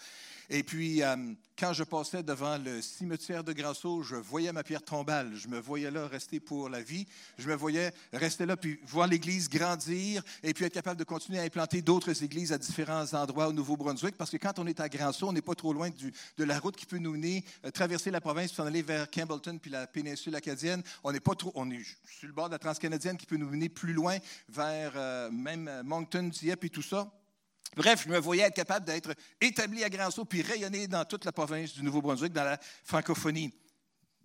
Et 0.49 0.63
puis, 0.63 1.03
euh, 1.03 1.15
quand 1.59 1.73
je 1.73 1.83
passais 1.83 2.23
devant 2.23 2.57
le 2.57 2.81
cimetière 2.81 3.43
de 3.43 3.51
Grand-Sault, 3.51 4.03
je 4.03 4.15
voyais 4.15 4.53
ma 4.53 4.63
pierre 4.63 4.81
tombale. 4.81 5.35
Je 5.35 5.49
me 5.49 5.59
voyais 5.59 5.91
là 5.91 6.07
rester 6.07 6.39
pour 6.39 6.69
la 6.69 6.81
vie. 6.81 7.05
Je 7.37 7.49
me 7.49 7.55
voyais 7.55 7.91
rester 8.13 8.45
là, 8.45 8.55
puis 8.55 8.79
voir 8.85 9.07
l'Église 9.07 9.49
grandir, 9.49 10.23
et 10.43 10.53
puis 10.53 10.63
être 10.63 10.73
capable 10.73 10.97
de 10.97 11.03
continuer 11.03 11.39
à 11.39 11.43
implanter 11.43 11.81
d'autres 11.81 12.23
églises 12.23 12.53
à 12.53 12.57
différents 12.57 13.13
endroits 13.13 13.49
au 13.49 13.53
Nouveau-Brunswick, 13.53 14.15
parce 14.15 14.31
que 14.31 14.37
quand 14.37 14.57
on 14.59 14.67
est 14.67 14.79
à 14.79 14.87
Grand-Sault, 14.87 15.27
on 15.27 15.33
n'est 15.33 15.41
pas 15.41 15.55
trop 15.55 15.73
loin 15.73 15.89
de 15.89 16.43
la 16.43 16.59
route 16.59 16.77
qui 16.77 16.85
peut 16.85 16.97
nous 16.97 17.11
mener, 17.11 17.43
euh, 17.65 17.71
traverser 17.71 18.09
la 18.09 18.21
province, 18.21 18.47
puis 18.47 18.55
s'en 18.55 18.65
aller 18.65 18.81
vers 18.81 19.09
Campbellton, 19.09 19.57
puis 19.61 19.71
la 19.71 19.85
péninsule 19.85 20.35
acadienne. 20.35 20.81
On 21.03 21.11
n'est 21.11 21.19
pas 21.19 21.35
trop, 21.35 21.51
on 21.55 21.69
est 21.71 21.83
sur 21.83 22.27
le 22.27 22.33
bord 22.33 22.47
de 22.47 22.53
la 22.53 22.59
transcanadienne 22.59 23.17
qui 23.17 23.25
peut 23.25 23.37
nous 23.37 23.49
mener 23.49 23.67
plus 23.67 23.93
loin 23.93 24.17
vers 24.47 24.93
euh, 24.95 25.29
même 25.29 25.81
Moncton, 25.83 26.29
Dieppe 26.39 26.65
et 26.65 26.69
tout 26.69 26.81
ça. 26.81 27.11
Bref, 27.75 28.03
je 28.05 28.09
me 28.09 28.17
voyais 28.17 28.43
être 28.43 28.55
capable 28.55 28.85
d'être 28.85 29.13
établi 29.41 29.83
à 29.83 29.89
Grand-Sault 29.89 30.25
puis 30.25 30.41
rayonner 30.41 30.87
dans 30.87 31.05
toute 31.05 31.25
la 31.25 31.31
province 31.31 31.73
du 31.73 31.83
Nouveau-Brunswick, 31.83 32.33
dans 32.33 32.43
la 32.43 32.59
francophonie. 32.83 33.53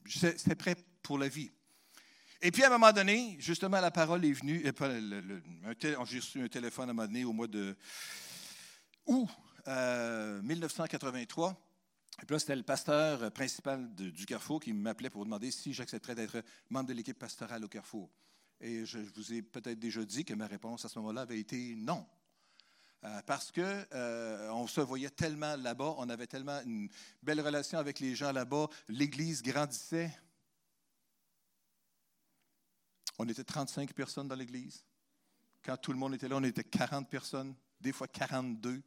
C'était 0.06 0.54
prêt 0.54 0.76
pour 1.02 1.18
la 1.18 1.28
vie. 1.28 1.50
Et 2.40 2.50
puis, 2.50 2.64
à 2.64 2.66
un 2.66 2.70
moment 2.70 2.92
donné, 2.92 3.36
justement, 3.38 3.80
la 3.80 3.90
parole 3.90 4.24
est 4.24 4.32
venue. 4.32 4.64
Euh, 4.66 5.74
j'ai 5.80 6.18
reçu 6.18 6.42
un 6.42 6.48
téléphone 6.48 6.88
à 6.88 6.90
un 6.90 6.94
moment 6.94 7.06
donné 7.06 7.24
au 7.24 7.32
mois 7.32 7.46
de 7.46 7.76
août 9.06 9.28
1983. 9.66 11.48
Euh, 11.48 11.52
et 12.20 12.26
puis 12.26 12.34
là, 12.34 12.38
c'était 12.38 12.56
le 12.56 12.62
pasteur 12.62 13.30
principal 13.32 13.94
du 13.94 14.26
Carrefour 14.26 14.60
qui 14.60 14.72
m'appelait 14.72 15.10
pour 15.10 15.24
demander 15.24 15.50
si 15.50 15.72
j'accepterais 15.72 16.14
d'être 16.14 16.42
membre 16.68 16.88
de 16.88 16.94
l'équipe 16.94 17.18
pastorale 17.18 17.64
au 17.64 17.68
Carrefour. 17.68 18.10
Et 18.62 18.86
je 18.86 19.00
vous 19.00 19.32
ai 19.32 19.42
peut-être 19.42 19.80
déjà 19.80 20.04
dit 20.04 20.24
que 20.24 20.34
ma 20.34 20.46
réponse 20.46 20.84
à 20.84 20.88
ce 20.88 20.96
moment-là 21.00 21.22
avait 21.22 21.40
été 21.40 21.74
non. 21.74 22.06
Euh, 23.04 23.20
parce 23.26 23.50
qu'on 23.50 23.60
euh, 23.60 24.66
se 24.68 24.80
voyait 24.80 25.10
tellement 25.10 25.56
là-bas, 25.56 25.96
on 25.98 26.08
avait 26.08 26.28
tellement 26.28 26.60
une 26.62 26.88
belle 27.20 27.40
relation 27.40 27.78
avec 27.78 27.98
les 27.98 28.14
gens 28.14 28.30
là-bas, 28.30 28.68
l'Église 28.88 29.42
grandissait. 29.42 30.16
On 33.18 33.28
était 33.28 33.42
35 33.42 33.92
personnes 33.92 34.28
dans 34.28 34.36
l'Église. 34.36 34.84
Quand 35.64 35.76
tout 35.76 35.92
le 35.92 35.98
monde 35.98 36.14
était 36.14 36.28
là, 36.28 36.36
on 36.36 36.44
était 36.44 36.62
40 36.62 37.10
personnes, 37.10 37.56
des 37.80 37.90
fois 37.90 38.06
42. 38.06 38.80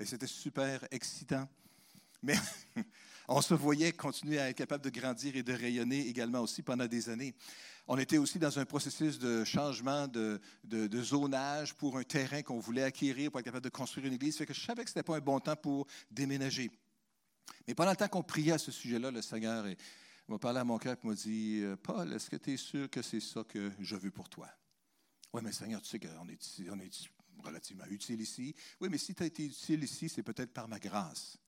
Et 0.00 0.04
c'était 0.04 0.26
super 0.26 0.84
excitant. 0.90 1.48
Mais 2.22 2.34
on 3.28 3.40
se 3.40 3.54
voyait 3.54 3.92
continuer 3.92 4.38
à 4.38 4.48
être 4.50 4.56
capable 4.56 4.84
de 4.84 4.90
grandir 4.90 5.36
et 5.36 5.42
de 5.42 5.52
rayonner 5.52 6.06
également 6.06 6.40
aussi 6.40 6.62
pendant 6.62 6.86
des 6.86 7.08
années. 7.08 7.34
On 7.86 7.96
était 7.96 8.18
aussi 8.18 8.38
dans 8.38 8.58
un 8.58 8.66
processus 8.66 9.18
de 9.18 9.44
changement 9.44 10.08
de, 10.08 10.40
zonage 11.02 11.74
pour 11.74 11.96
un 11.96 12.02
terrain 12.02 12.42
qu'on 12.42 12.58
voulait 12.58 12.82
acquérir 12.82 13.30
pour 13.30 13.40
être 13.40 13.46
capable 13.46 13.64
de 13.64 13.70
construire 13.70 14.06
une 14.06 14.12
église. 14.14 14.36
Fait 14.36 14.46
que 14.46 14.52
je 14.52 14.60
savais 14.60 14.84
que 14.84 14.90
ce 14.90 14.98
n'était 14.98 15.06
pas 15.06 15.16
un 15.16 15.20
bon 15.20 15.40
temps 15.40 15.56
pour 15.56 15.86
déménager. 16.10 16.70
Mais 17.66 17.74
pendant 17.74 17.90
le 17.90 17.96
temps 17.96 18.08
qu'on 18.08 18.22
priait 18.22 18.52
à 18.52 18.58
ce 18.58 18.70
sujet-là, 18.70 19.10
le 19.10 19.22
Seigneur 19.22 19.64
m'a 20.28 20.38
parlé 20.38 20.58
à 20.58 20.64
mon 20.64 20.76
cœur 20.76 20.96
et 21.02 21.06
m'a 21.06 21.14
dit 21.14 21.62
Paul, 21.82 22.12
est-ce 22.12 22.28
que 22.28 22.36
tu 22.36 22.52
es 22.52 22.56
sûr 22.58 22.90
que 22.90 23.00
c'est 23.00 23.20
ça 23.20 23.42
que 23.44 23.70
je 23.80 23.96
veux 23.96 24.10
pour 24.10 24.28
toi 24.28 24.48
Oui, 25.32 25.40
mais 25.42 25.52
Seigneur, 25.52 25.80
tu 25.80 25.88
sais 25.88 25.98
qu'on 25.98 26.28
est, 26.28 26.60
est 26.60 27.10
relativement 27.42 27.86
utile 27.86 28.20
ici. 28.20 28.54
Oui, 28.80 28.88
mais 28.90 28.98
si 28.98 29.14
tu 29.14 29.22
as 29.22 29.26
été 29.26 29.46
utile 29.46 29.82
ici, 29.82 30.10
c'est 30.10 30.22
peut-être 30.22 30.52
par 30.52 30.68
ma 30.68 30.78
grâce. 30.78 31.38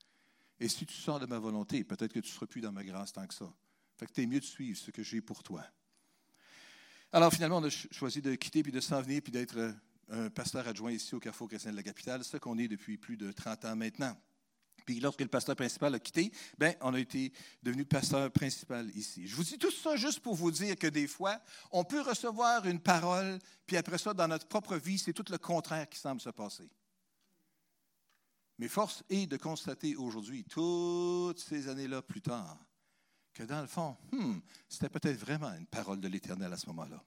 Et 0.61 0.69
si 0.69 0.85
tu 0.85 0.95
sors 0.95 1.19
de 1.19 1.25
ma 1.25 1.39
volonté, 1.39 1.83
peut-être 1.83 2.13
que 2.13 2.19
tu 2.19 2.29
ne 2.29 2.33
seras 2.33 2.45
plus 2.45 2.61
dans 2.61 2.71
ma 2.71 2.83
grâce 2.83 3.11
tant 3.11 3.25
que 3.25 3.33
ça. 3.33 3.51
Fait 3.97 4.05
que 4.05 4.13
tu 4.13 4.21
es 4.21 4.27
mieux 4.27 4.39
de 4.39 4.45
suivre 4.45 4.77
ce 4.77 4.91
que 4.91 5.01
j'ai 5.01 5.19
pour 5.19 5.41
toi. 5.41 5.65
Alors 7.11 7.33
finalement, 7.33 7.57
on 7.57 7.63
a 7.63 7.69
choisi 7.69 8.21
de 8.21 8.35
quitter, 8.35 8.61
puis 8.61 8.71
de 8.71 8.79
s'en 8.79 9.01
venir, 9.01 9.23
puis 9.23 9.31
d'être 9.31 9.57
euh, 9.57 9.73
un 10.09 10.29
pasteur 10.29 10.67
adjoint 10.67 10.91
ici 10.91 11.15
au 11.15 11.19
Carrefour 11.19 11.49
chrétien 11.49 11.71
de 11.71 11.77
la 11.77 11.81
capitale, 11.81 12.23
ce 12.23 12.37
qu'on 12.37 12.59
est 12.59 12.67
depuis 12.67 12.99
plus 12.99 13.17
de 13.17 13.31
30 13.31 13.65
ans 13.65 13.75
maintenant. 13.75 14.15
Puis 14.85 14.99
lorsque 14.99 15.21
le 15.21 15.29
pasteur 15.29 15.55
principal 15.55 15.95
a 15.95 15.99
quitté, 15.99 16.31
ben, 16.59 16.75
on 16.81 16.93
a 16.93 16.99
été 16.99 17.33
devenu 17.63 17.83
pasteur 17.83 18.29
principal 18.31 18.87
ici. 18.95 19.25
Je 19.25 19.35
vous 19.35 19.43
dis 19.43 19.57
tout 19.57 19.71
ça 19.71 19.95
juste 19.95 20.19
pour 20.19 20.35
vous 20.35 20.51
dire 20.51 20.75
que 20.75 20.87
des 20.87 21.07
fois, 21.07 21.41
on 21.71 21.83
peut 21.83 22.01
recevoir 22.01 22.67
une 22.67 22.79
parole, 22.79 23.39
puis 23.65 23.77
après 23.77 23.97
ça, 23.97 24.13
dans 24.13 24.27
notre 24.27 24.47
propre 24.47 24.77
vie, 24.77 24.99
c'est 24.99 25.13
tout 25.13 25.25
le 25.31 25.39
contraire 25.39 25.89
qui 25.89 25.97
semble 25.97 26.21
se 26.21 26.29
passer. 26.29 26.69
Mais 28.61 28.67
force 28.67 29.03
est 29.09 29.25
de 29.25 29.37
constater 29.37 29.95
aujourd'hui, 29.95 30.43
toutes 30.43 31.39
ces 31.39 31.67
années-là 31.67 32.03
plus 32.03 32.21
tard, 32.21 32.59
que 33.33 33.41
dans 33.41 33.59
le 33.59 33.65
fond, 33.65 33.97
hmm, 34.11 34.37
c'était 34.69 34.87
peut-être 34.87 35.17
vraiment 35.17 35.51
une 35.53 35.65
parole 35.65 35.99
de 35.99 36.07
l'Éternel 36.07 36.53
à 36.53 36.57
ce 36.57 36.67
moment-là. 36.67 37.03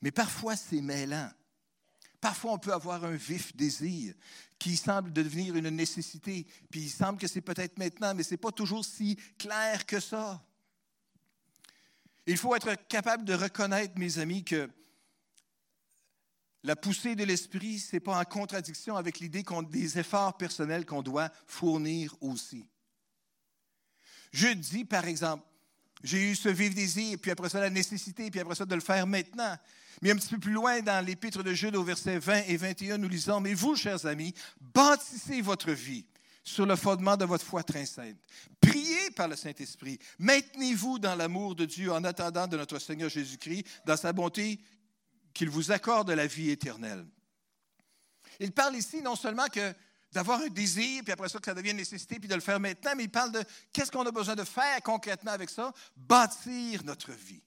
Mais 0.00 0.10
parfois, 0.10 0.56
c'est 0.56 0.80
mêlant. 0.80 1.28
Parfois, 2.22 2.52
on 2.54 2.58
peut 2.58 2.72
avoir 2.72 3.04
un 3.04 3.16
vif 3.16 3.54
désir 3.54 4.14
qui 4.58 4.78
semble 4.78 5.12
devenir 5.12 5.56
une 5.56 5.68
nécessité, 5.68 6.46
puis 6.70 6.84
il 6.84 6.90
semble 6.90 7.18
que 7.18 7.28
c'est 7.28 7.42
peut-être 7.42 7.76
maintenant, 7.76 8.14
mais 8.14 8.22
ce 8.22 8.30
n'est 8.30 8.38
pas 8.38 8.50
toujours 8.50 8.82
si 8.82 9.16
clair 9.36 9.84
que 9.84 10.00
ça. 10.00 10.42
Il 12.26 12.38
faut 12.38 12.56
être 12.56 12.76
capable 12.88 13.26
de 13.26 13.34
reconnaître, 13.34 13.98
mes 13.98 14.18
amis, 14.18 14.42
que 14.42 14.70
la 16.66 16.74
poussée 16.74 17.14
de 17.14 17.22
l'esprit, 17.22 17.78
ce 17.78 17.94
n'est 17.94 18.00
pas 18.00 18.18
en 18.18 18.24
contradiction 18.24 18.96
avec 18.96 19.20
l'idée 19.20 19.44
qu'on 19.44 19.62
des 19.62 20.00
efforts 20.00 20.36
personnels 20.36 20.84
qu'on 20.84 21.00
doit 21.00 21.30
fournir 21.46 22.16
aussi. 22.20 22.64
Je 24.32 24.48
dis, 24.48 24.84
par 24.84 25.06
exemple, 25.06 25.44
j'ai 26.02 26.30
eu 26.30 26.34
ce 26.34 26.48
vif 26.48 26.74
désir, 26.74 27.18
puis 27.22 27.30
après 27.30 27.48
ça 27.48 27.60
la 27.60 27.70
nécessité, 27.70 28.32
puis 28.32 28.40
après 28.40 28.56
ça 28.56 28.66
de 28.66 28.74
le 28.74 28.80
faire 28.80 29.06
maintenant. 29.06 29.56
Mais 30.02 30.10
un 30.10 30.16
petit 30.16 30.28
peu 30.28 30.40
plus 30.40 30.52
loin 30.52 30.80
dans 30.80 31.04
l'épître 31.04 31.44
de 31.44 31.54
Jude 31.54 31.76
au 31.76 31.84
verset 31.84 32.18
20 32.18 32.42
et 32.48 32.56
21, 32.56 32.98
nous 32.98 33.08
lisons, 33.08 33.40
Mais 33.40 33.54
vous, 33.54 33.76
chers 33.76 34.04
amis, 34.04 34.34
bâtissez 34.60 35.40
votre 35.40 35.70
vie 35.70 36.04
sur 36.42 36.66
le 36.66 36.74
fondement 36.74 37.16
de 37.16 37.24
votre 37.24 37.44
foi 37.44 37.62
très 37.62 37.86
sainte. 37.86 38.16
Priez 38.60 39.10
par 39.16 39.28
le 39.28 39.36
Saint-Esprit. 39.36 39.98
Maintenez-vous 40.18 40.98
dans 40.98 41.14
l'amour 41.14 41.54
de 41.54 41.64
Dieu 41.64 41.92
en 41.92 42.02
attendant 42.04 42.46
de 42.46 42.56
notre 42.56 42.78
Seigneur 42.80 43.08
Jésus-Christ, 43.08 43.66
dans 43.84 43.96
sa 43.96 44.12
bonté, 44.12 44.60
qu'il 45.36 45.50
vous 45.50 45.70
accorde 45.70 46.10
la 46.10 46.26
vie 46.26 46.50
éternelle. 46.50 47.06
Il 48.40 48.52
parle 48.52 48.74
ici 48.74 49.02
non 49.02 49.16
seulement 49.16 49.46
que 49.46 49.74
d'avoir 50.10 50.40
un 50.40 50.48
désir, 50.48 51.02
puis 51.04 51.12
après 51.12 51.28
ça, 51.28 51.38
que 51.38 51.44
ça 51.44 51.52
devienne 51.52 51.76
nécessité, 51.76 52.18
puis 52.18 52.28
de 52.28 52.34
le 52.34 52.40
faire 52.40 52.58
maintenant, 52.58 52.92
mais 52.96 53.04
il 53.04 53.10
parle 53.10 53.32
de 53.32 53.44
qu'est-ce 53.70 53.90
qu'on 53.90 54.06
a 54.06 54.10
besoin 54.10 54.34
de 54.34 54.44
faire 54.44 54.82
concrètement 54.82 55.32
avec 55.32 55.50
ça? 55.50 55.72
Bâtir 55.94 56.82
notre 56.84 57.12
vie. 57.12 57.42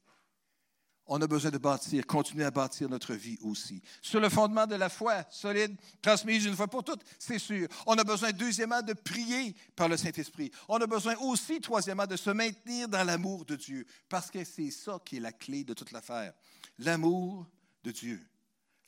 On 1.07 1.19
a 1.19 1.25
besoin 1.25 1.49
de 1.49 1.57
bâtir, 1.57 2.05
continuer 2.05 2.45
à 2.45 2.51
bâtir 2.51 2.87
notre 2.87 3.15
vie 3.15 3.39
aussi. 3.41 3.81
Sur 4.03 4.19
le 4.19 4.29
fondement 4.29 4.67
de 4.67 4.75
la 4.75 4.89
foi 4.89 5.25
solide, 5.31 5.75
transmise 6.03 6.45
une 6.45 6.55
fois 6.55 6.67
pour 6.67 6.83
toutes, 6.83 7.01
c'est 7.17 7.39
sûr. 7.39 7.67
On 7.87 7.97
a 7.97 8.03
besoin, 8.03 8.31
deuxièmement, 8.31 8.83
de 8.83 8.93
prier 8.93 9.55
par 9.75 9.89
le 9.89 9.97
Saint-Esprit. 9.97 10.51
On 10.67 10.77
a 10.77 10.85
besoin 10.85 11.15
aussi, 11.21 11.59
troisièmement, 11.59 12.05
de 12.05 12.15
se 12.17 12.29
maintenir 12.29 12.87
dans 12.87 13.03
l'amour 13.03 13.45
de 13.45 13.55
Dieu, 13.55 13.87
parce 14.07 14.29
que 14.29 14.43
c'est 14.43 14.69
ça 14.69 14.99
qui 15.03 15.17
est 15.17 15.21
la 15.21 15.31
clé 15.31 15.63
de 15.63 15.73
toute 15.73 15.91
l'affaire. 15.91 16.33
L'amour 16.77 17.47
de 17.83 17.91
Dieu. 17.91 18.19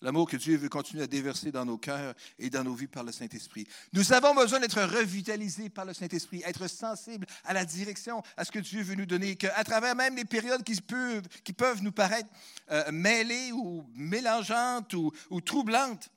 L'amour 0.04 0.28
que 0.28 0.38
Dieu 0.38 0.58
veut 0.58 0.70
continuer 0.70 1.04
à 1.04 1.08
déverser 1.08 1.52
dans 1.52 1.64
nos 1.64 1.78
cœurs 1.78 2.16
et 2.40 2.50
dans 2.50 2.64
nos 2.64 2.74
vies 2.74 2.88
par 2.88 3.04
le 3.04 3.12
Saint-Esprit. 3.12 3.68
Nous 3.94 4.14
avons 4.14 4.34
besoin 4.34 4.60
d'être 4.60 4.82
revitalisés 4.82 5.70
par 5.70 5.86
le 5.86 5.94
Saint-Esprit, 5.94 6.42
être 6.44 6.68
sensibles 6.68 7.28
à 7.44 7.54
la 7.54 7.66
direction, 7.66 8.24
à 8.36 8.44
ce 8.44 8.52
que 8.52 8.58
Dieu 8.58 8.82
veut 8.82 8.96
nous 8.96 9.06
donner, 9.06 9.36
qu'à 9.36 9.64
travers 9.64 9.96
même 9.96 10.16
les 10.16 10.26
périodes 10.26 10.64
qui 10.64 10.82
peuvent, 10.82 11.84
nous 11.84 11.92
paraître 11.92 12.30
euh, 12.72 12.92
mêlées 12.92 13.52
ou 13.52 13.88
mélangeantes 13.94 14.92
ou, 14.96 15.12
ou 15.30 15.40
troublantes, 15.40 16.10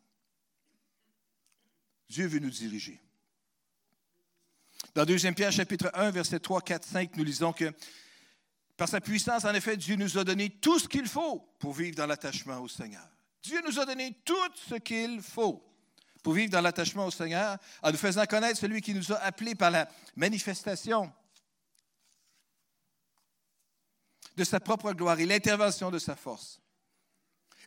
Dieu 2.09 2.27
veut 2.27 2.39
nous 2.39 2.51
diriger. 2.51 2.99
Dans 4.95 5.05
2 5.05 5.17
Pierre 5.33 5.53
chapitre 5.53 5.91
1, 5.93 6.11
verset 6.11 6.39
3, 6.39 6.63
4, 6.63 6.87
5, 6.87 7.17
nous 7.17 7.25
lisons 7.25 7.53
que 7.53 7.71
par 8.77 8.89
sa 8.89 9.01
puissance, 9.01 9.45
en 9.45 9.55
effet, 9.55 9.77
Dieu 9.77 9.97
nous 9.97 10.19
a 10.19 10.25
donné 10.25 10.51
tout 10.51 10.79
ce 10.79 10.89
qu'il 10.89 11.07
faut 11.07 11.49
pour 11.59 11.73
vivre 11.73 11.97
dans 11.97 12.07
l'attachement 12.07 12.59
au 12.59 12.69
Seigneur. 12.69 13.09
Dieu 13.43 13.61
nous 13.65 13.79
a 13.79 13.87
donné 13.87 14.17
tout 14.25 14.35
ce 14.69 14.75
qu'il 14.77 15.21
faut 15.21 15.63
pour 16.23 16.33
vivre 16.33 16.51
dans 16.51 16.63
l'attachement 16.63 17.07
au 17.07 17.11
Seigneur, 17.11 17.59
en 17.83 17.91
nous 17.91 17.99
faisant 17.99 18.25
connaître 18.25 18.59
celui 18.59 18.81
qui 18.81 18.95
nous 18.95 19.13
a 19.13 19.17
appelés 19.17 19.55
par 19.55 19.71
la 19.71 19.87
manifestation 20.17 21.13
de 24.35 24.43
sa 24.43 24.59
propre 24.59 24.93
gloire 24.93 25.21
et 25.21 25.27
l'intervention 25.27 25.91
de 25.91 25.99
sa 25.99 26.17
force. 26.17 26.64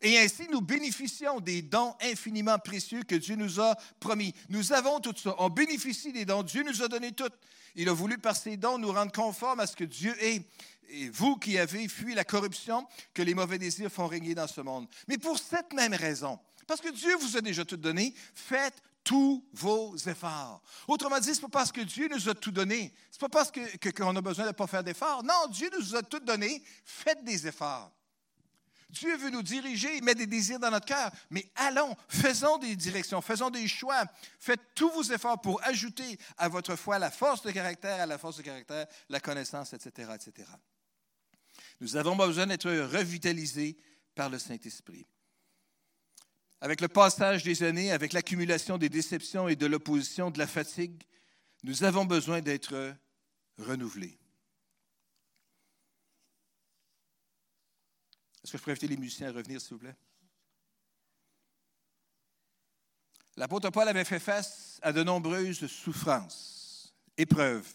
Et 0.01 0.17
ainsi, 0.19 0.47
nous 0.51 0.61
bénéficions 0.61 1.39
des 1.39 1.61
dons 1.61 1.95
infiniment 2.01 2.59
précieux 2.59 3.03
que 3.03 3.15
Dieu 3.15 3.35
nous 3.35 3.59
a 3.59 3.75
promis. 3.99 4.33
Nous 4.49 4.73
avons 4.73 4.99
tout 4.99 5.15
ça. 5.15 5.35
On 5.39 5.49
bénéficie 5.49 6.11
des 6.11 6.25
dons. 6.25 6.43
Dieu 6.43 6.63
nous 6.63 6.83
a 6.83 6.87
donné 6.87 7.11
tout. 7.11 7.29
Il 7.75 7.89
a 7.89 7.93
voulu, 7.93 8.17
par 8.17 8.35
ces 8.35 8.57
dons, 8.57 8.77
nous 8.77 8.91
rendre 8.91 9.11
conformes 9.11 9.59
à 9.59 9.67
ce 9.67 9.75
que 9.75 9.83
Dieu 9.83 10.15
est 10.23 10.43
et 10.89 11.09
vous 11.09 11.35
qui 11.35 11.57
avez 11.57 11.87
fui 11.87 12.13
la 12.13 12.23
corruption 12.23 12.87
que 13.13 13.21
les 13.21 13.33
mauvais 13.33 13.57
désirs 13.57 13.91
font 13.91 14.07
régner 14.07 14.35
dans 14.35 14.47
ce 14.47 14.61
monde. 14.61 14.87
Mais 15.07 15.17
pour 15.17 15.37
cette 15.37 15.73
même 15.73 15.93
raison, 15.93 16.39
parce 16.65 16.81
que 16.81 16.89
Dieu 16.89 17.15
vous 17.17 17.37
a 17.37 17.41
déjà 17.41 17.65
tout 17.65 17.77
donné, 17.77 18.13
faites 18.33 18.81
tous 19.03 19.45
vos 19.53 19.95
efforts. 19.95 20.61
Autrement 20.87 21.19
dit, 21.19 21.33
ce 21.33 21.41
n'est 21.41 21.47
pas 21.47 21.59
parce 21.59 21.71
que 21.71 21.81
Dieu 21.81 22.09
nous 22.09 22.27
a 22.27 22.35
tout 22.35 22.51
donné, 22.51 22.93
ce 23.09 23.17
n'est 23.17 23.29
pas 23.29 23.39
parce 23.39 23.51
qu'on 23.51 23.61
que, 23.79 24.17
a 24.17 24.21
besoin 24.21 24.45
de 24.45 24.49
ne 24.49 24.55
pas 24.55 24.67
faire 24.67 24.83
d'efforts. 24.83 25.23
Non, 25.23 25.47
Dieu 25.49 25.69
nous 25.77 25.95
a 25.95 26.03
tout 26.03 26.19
donné, 26.19 26.61
faites 26.83 27.23
des 27.23 27.47
efforts. 27.47 27.91
Dieu 28.89 29.17
veut 29.17 29.29
nous 29.29 29.43
diriger, 29.43 29.99
mettre 30.01 30.19
des 30.19 30.27
désirs 30.27 30.59
dans 30.59 30.71
notre 30.71 30.85
cœur, 30.85 31.11
mais 31.29 31.49
allons, 31.55 31.95
faisons 32.07 32.57
des 32.57 32.75
directions, 32.75 33.21
faisons 33.21 33.49
des 33.49 33.67
choix. 33.67 34.05
Faites 34.39 34.61
tous 34.75 34.89
vos 34.91 35.03
efforts 35.03 35.41
pour 35.41 35.61
ajouter 35.63 36.17
à 36.37 36.47
votre 36.47 36.75
foi 36.75 36.97
la 36.97 37.11
force 37.11 37.41
de 37.41 37.51
caractère, 37.51 38.01
à 38.01 38.05
la 38.05 38.17
force 38.17 38.37
de 38.37 38.43
caractère, 38.43 38.87
la 39.09 39.19
connaissance, 39.19 39.73
etc., 39.73 40.11
etc. 40.15 40.47
Nous 41.81 41.97
avons 41.97 42.15
besoin 42.15 42.47
d'être 42.47 42.69
revitalisés 42.69 43.77
par 44.15 44.29
le 44.29 44.39
Saint-Esprit. 44.39 45.05
Avec 46.61 46.81
le 46.81 46.87
passage 46.87 47.43
des 47.43 47.63
années, 47.63 47.91
avec 47.91 48.13
l'accumulation 48.13 48.77
des 48.77 48.89
déceptions 48.89 49.47
et 49.47 49.55
de 49.55 49.67
l'opposition, 49.67 50.31
de 50.31 50.39
la 50.39 50.47
fatigue, 50.47 51.03
nous 51.63 51.83
avons 51.83 52.05
besoin 52.05 52.41
d'être 52.41 52.95
renouvelés. 53.57 54.17
Est-ce 58.47 58.53
que 58.53 58.59
je 58.59 58.63
pourrais 58.63 58.71
inviter 58.71 58.87
les 58.87 58.95
musiciens 58.95 59.27
à 59.27 59.33
revenir, 59.33 59.59
s'il 59.59 59.73
vous 59.73 59.79
plaît? 59.79 59.95
L'apôtre 63.35 63.69
Paul 63.71 63.89
avait 63.89 64.05
fait 64.05 64.21
face 64.21 64.79
à 64.81 64.93
de 64.93 65.03
nombreuses 65.03 65.67
souffrances, 65.67 66.95
épreuves, 67.17 67.67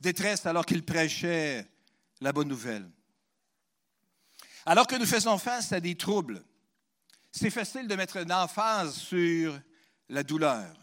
détresse 0.00 0.46
alors 0.46 0.64
qu'il 0.64 0.82
prêchait 0.82 1.66
la 2.22 2.32
bonne 2.32 2.48
nouvelle. 2.48 2.90
Alors 4.64 4.86
que 4.86 4.96
nous 4.96 5.04
faisons 5.04 5.36
face 5.36 5.72
à 5.72 5.80
des 5.80 5.94
troubles, 5.94 6.42
c'est 7.30 7.50
facile 7.50 7.86
de 7.86 7.94
mettre 7.94 8.16
une 8.16 8.32
emphase 8.32 8.94
sur 8.96 9.60
la 10.08 10.22
douleur. 10.22 10.74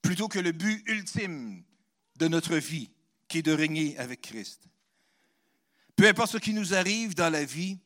plutôt 0.00 0.28
que 0.28 0.38
le 0.38 0.52
but 0.52 0.82
ultime 0.88 1.62
de 2.16 2.26
notre 2.26 2.56
vie, 2.56 2.90
qui 3.28 3.38
est 3.38 3.42
de 3.42 3.52
régner 3.52 3.98
avec 3.98 4.22
Christ. 4.22 4.71
Peu 5.96 6.08
importe 6.08 6.32
ce 6.32 6.38
qui 6.38 6.54
nous 6.54 6.74
arrive 6.74 7.14
dans 7.14 7.30
la 7.30 7.44
vie, 7.44 7.78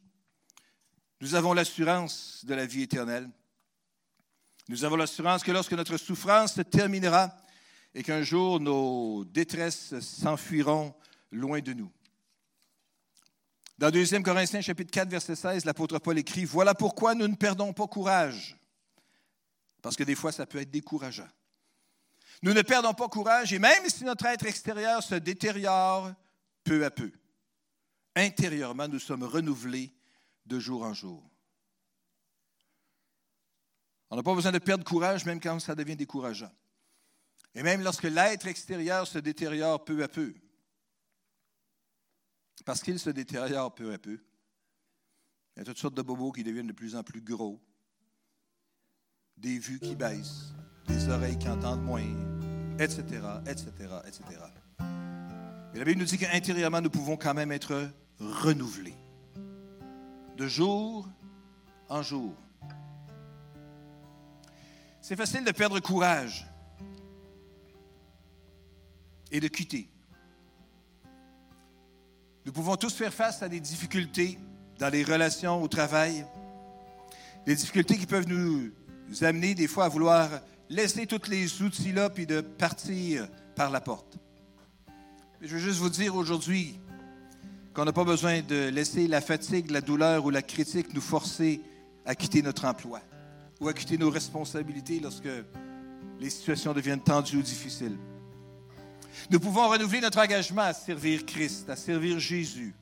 nous 1.20 1.34
avons 1.34 1.52
l'assurance 1.52 2.44
de 2.44 2.54
la 2.54 2.66
vie 2.66 2.82
éternelle. 2.82 3.30
Nous 4.68 4.84
avons 4.84 4.96
l'assurance 4.96 5.42
que 5.42 5.52
lorsque 5.52 5.72
notre 5.72 5.96
souffrance 5.96 6.54
se 6.54 6.62
terminera 6.62 7.34
et 7.94 8.02
qu'un 8.02 8.22
jour 8.22 8.60
nos 8.60 9.24
détresses 9.24 9.98
s'enfuiront 10.00 10.94
loin 11.30 11.60
de 11.60 11.72
nous. 11.72 11.90
Dans 13.78 13.90
2 13.90 14.22
Corinthiens 14.22 14.60
chapitre 14.60 14.90
4 14.90 15.08
verset 15.08 15.36
16, 15.36 15.64
l'apôtre 15.64 15.98
Paul 15.98 16.18
écrit 16.18 16.44
Voilà 16.44 16.74
pourquoi 16.74 17.14
nous 17.14 17.28
ne 17.28 17.34
perdons 17.34 17.72
pas 17.72 17.86
courage. 17.86 18.56
Parce 19.82 19.96
que 19.96 20.04
des 20.04 20.14
fois 20.14 20.32
ça 20.32 20.46
peut 20.46 20.60
être 20.60 20.70
décourageant. 20.70 21.28
Nous 22.42 22.52
ne 22.52 22.62
perdons 22.62 22.94
pas 22.94 23.08
courage 23.08 23.52
et 23.52 23.58
même 23.58 23.88
si 23.88 24.04
notre 24.04 24.26
être 24.26 24.46
extérieur 24.46 25.02
se 25.02 25.14
détériore 25.14 26.12
peu 26.64 26.84
à 26.84 26.90
peu, 26.90 27.12
intérieurement 28.16 28.88
nous 28.88 28.98
sommes 28.98 29.22
renouvelés 29.22 29.94
de 30.46 30.58
jour 30.58 30.82
en 30.82 30.94
jour. 30.94 31.22
On 34.10 34.16
n'a 34.16 34.22
pas 34.22 34.34
besoin 34.34 34.52
de 34.52 34.58
perdre 34.58 34.84
courage 34.84 35.24
même 35.26 35.40
quand 35.40 35.58
ça 35.60 35.74
devient 35.74 35.96
décourageant. 35.96 36.52
Et 37.54 37.62
même 37.62 37.82
lorsque 37.82 38.04
l'être 38.04 38.46
extérieur 38.46 39.06
se 39.06 39.18
détériore 39.18 39.84
peu 39.84 40.02
à 40.02 40.08
peu, 40.08 40.34
parce 42.64 42.82
qu'il 42.82 42.98
se 42.98 43.10
détériore 43.10 43.74
peu 43.74 43.92
à 43.92 43.98
peu, 43.98 44.18
il 45.56 45.60
y 45.60 45.62
a 45.62 45.64
toutes 45.64 45.78
sortes 45.78 45.94
de 45.94 46.02
bobos 46.02 46.32
qui 46.32 46.44
deviennent 46.44 46.66
de 46.66 46.72
plus 46.72 46.96
en 46.96 47.02
plus 47.02 47.22
gros, 47.22 47.60
des 49.36 49.58
vues 49.58 49.80
qui 49.80 49.96
baissent, 49.96 50.52
des 50.86 51.08
oreilles 51.08 51.38
qui 51.38 51.48
entendent 51.48 51.84
moins, 51.84 52.04
etc., 52.78 53.02
etc., 53.46 53.70
etc. 54.06 54.24
Et 55.74 55.78
la 55.78 55.84
Bible 55.84 56.00
nous 56.00 56.06
dit 56.06 56.18
qu'intérieurement, 56.18 56.80
nous 56.80 56.90
pouvons 56.90 57.16
quand 57.16 57.34
même 57.34 57.52
être 57.52 57.90
renouvelés, 58.20 58.96
de 60.36 60.46
jour 60.46 61.08
en 61.88 62.02
jour. 62.02 62.34
C'est 65.00 65.16
facile 65.16 65.44
de 65.44 65.52
perdre 65.52 65.78
courage 65.80 66.46
et 69.30 69.40
de 69.40 69.48
quitter. 69.48 69.88
Nous 72.44 72.52
pouvons 72.52 72.76
tous 72.76 72.94
faire 72.94 73.12
face 73.12 73.42
à 73.42 73.48
des 73.48 73.60
difficultés 73.60 74.38
dans 74.78 74.88
les 74.88 75.04
relations 75.04 75.62
au 75.62 75.68
travail, 75.68 76.24
des 77.44 77.54
difficultés 77.54 77.98
qui 77.98 78.06
peuvent 78.06 78.28
nous 78.28 78.72
amener 79.22 79.54
des 79.54 79.68
fois 79.68 79.86
à 79.86 79.88
vouloir 79.88 80.28
laisser 80.68 81.06
tous 81.06 81.28
les 81.28 81.62
outils 81.62 81.92
là 81.92 82.10
puis 82.10 82.26
de 82.26 82.40
partir 82.40 83.28
par 83.54 83.70
la 83.70 83.80
porte. 83.80 84.18
je 85.40 85.48
veux 85.48 85.58
juste 85.58 85.78
vous 85.78 85.90
dire 85.90 86.16
aujourd'hui 86.16 86.78
qu'on 87.76 87.84
n'a 87.84 87.92
pas 87.92 88.04
besoin 88.04 88.40
de 88.40 88.70
laisser 88.70 89.06
la 89.06 89.20
fatigue, 89.20 89.70
la 89.70 89.82
douleur 89.82 90.24
ou 90.24 90.30
la 90.30 90.40
critique 90.40 90.94
nous 90.94 91.02
forcer 91.02 91.60
à 92.06 92.14
quitter 92.14 92.40
notre 92.40 92.64
emploi 92.64 93.02
ou 93.60 93.68
à 93.68 93.74
quitter 93.74 93.98
nos 93.98 94.08
responsabilités 94.08 94.98
lorsque 94.98 95.28
les 96.18 96.30
situations 96.30 96.72
deviennent 96.72 97.02
tendues 97.02 97.36
ou 97.36 97.42
difficiles. 97.42 97.98
Nous 99.30 99.38
pouvons 99.38 99.68
renouveler 99.68 100.00
notre 100.00 100.18
engagement 100.18 100.62
à 100.62 100.72
servir 100.72 101.26
Christ, 101.26 101.68
à 101.68 101.76
servir 101.76 102.18
Jésus 102.18 102.74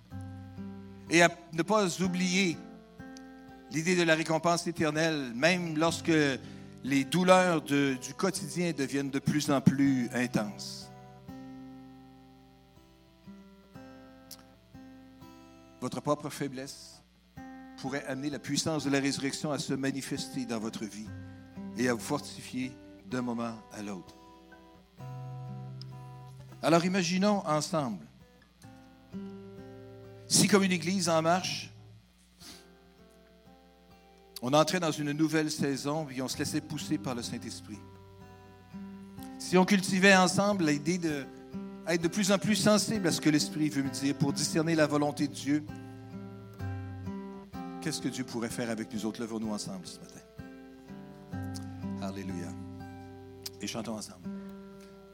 et 1.11 1.23
à 1.23 1.29
ne 1.53 1.63
pas 1.63 2.01
oublier 2.01 2.57
l'idée 3.73 3.97
de 3.97 4.05
la 4.05 4.15
récompense 4.15 4.65
éternelle, 4.69 5.33
même 5.35 5.77
lorsque 5.77 6.13
les 6.85 7.03
douleurs 7.03 7.63
du 7.63 8.15
quotidien 8.17 8.71
deviennent 8.71 9.11
de 9.11 9.19
plus 9.19 9.51
en 9.51 9.61
plus 9.61 10.09
intenses. 10.15 10.84
Votre 15.85 16.01
propre 16.01 16.31
faiblesse 16.31 17.03
pourrait 17.77 18.07
amener 18.07 18.31
la 18.31 18.39
puissance 18.39 18.85
de 18.85 18.91
la 18.91 19.01
résurrection 19.01 19.53
à 19.53 19.59
se 19.59 19.75
manifester 19.75 20.47
dans 20.47 20.59
votre 20.59 20.87
vie 20.87 21.11
et 21.77 21.91
à 21.91 21.93
vous 21.93 22.01
fortifier 22.01 22.73
d'un 23.11 23.21
moment 23.21 23.53
à 23.71 23.83
l'autre. 23.83 24.15
Alors 26.63 26.87
imaginons 26.87 27.47
ensemble, 27.47 28.03
si 30.27 30.49
comme 30.49 30.63
une 30.63 30.73
église 30.73 31.11
en 31.11 31.21
marche, 31.21 31.71
on 34.41 34.55
entrait 34.55 34.81
dans 34.81 34.91
une 34.91 35.13
nouvelle 35.13 35.51
saison 35.51 36.09
et 36.09 36.23
on 36.23 36.29
se 36.29 36.39
laissait 36.39 36.63
pousser 36.63 36.97
par 36.97 37.15
le 37.15 37.23
Saint-Esprit. 37.23 37.79
Si 39.39 39.59
on 39.59 39.67
cultivait 39.67 40.17
ensemble 40.17 40.65
l'idée 40.65 41.27
d'être 41.87 42.03
de 42.03 42.09
plus 42.09 42.33
en 42.33 42.39
plus 42.39 42.57
sensible 42.57 43.07
à 43.07 43.13
ce 43.13 43.21
que 43.21 43.31
l'Esprit 43.31 43.69
veut 43.69 43.83
me 43.83 43.91
dire 43.91 44.15
pour 44.17 44.33
discerner 44.33 44.75
la 44.75 44.87
volonté 44.87 45.29
de 45.29 45.33
Dieu, 45.33 45.65
qu'est-ce 47.81 48.01
que 48.01 48.09
Dieu 48.09 48.25
pourrait 48.25 48.51
faire 48.51 48.71
avec 48.71 48.93
nous 48.93 49.05
autres? 49.07 49.21
Levons-nous 49.21 49.53
ensemble 49.53 49.87
ce 49.87 49.99
matin. 50.01 50.21
Alléluia. 52.03 52.49
Et 53.61 53.67
chantons 53.67 53.95
ensemble. 53.95 54.29